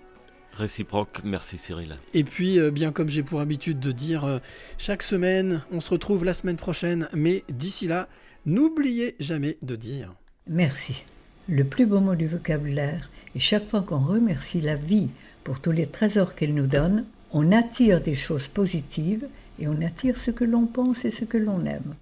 Réciproque, 0.54 1.22
merci 1.24 1.58
Cyril. 1.58 1.98
Et 2.14 2.24
puis, 2.24 2.60
euh, 2.60 2.72
bien 2.72 2.92
comme 2.92 3.08
j'ai 3.08 3.24
pour 3.24 3.40
habitude 3.40 3.80
de 3.80 3.92
dire 3.92 4.26
euh, 4.26 4.40
chaque 4.78 5.04
semaine, 5.04 5.62
on 5.72 5.80
se 5.80 5.92
retrouve 5.92 6.26
la 6.26 6.34
semaine 6.34 6.58
prochaine, 6.58 7.08
mais 7.14 7.44
d'ici 7.50 7.88
là, 7.88 8.08
n'oubliez 8.46 9.16
jamais 9.20 9.58
de 9.62 9.76
dire. 9.76 10.16
Merci. 10.48 11.04
Le 11.48 11.64
plus 11.64 11.86
beau 11.86 12.00
mot 12.00 12.16
du 12.16 12.28
vocabulaire, 12.28 13.10
et 13.36 13.40
chaque 13.40 13.70
fois 13.70 13.82
qu'on 13.82 14.00
remercie 14.00 14.62
la 14.62 14.76
vie 14.76 15.10
pour 15.44 15.60
tous 15.60 15.72
les 15.72 15.88
trésors 15.88 16.36
qu'elle 16.36 16.54
nous 16.54 16.68
donne, 16.68 17.06
on 17.32 17.52
attire 17.52 18.02
des 18.02 18.16
choses 18.16 18.48
positives 18.48 19.28
et 19.60 19.68
on 19.68 19.82
attire 19.82 20.18
ce 20.18 20.32
que 20.32 20.44
l'on 20.44 20.66
pense 20.66 21.06
et 21.06 21.12
ce 21.12 21.26
que 21.26 21.38
l'on 21.38 21.66
aime. 21.66 21.96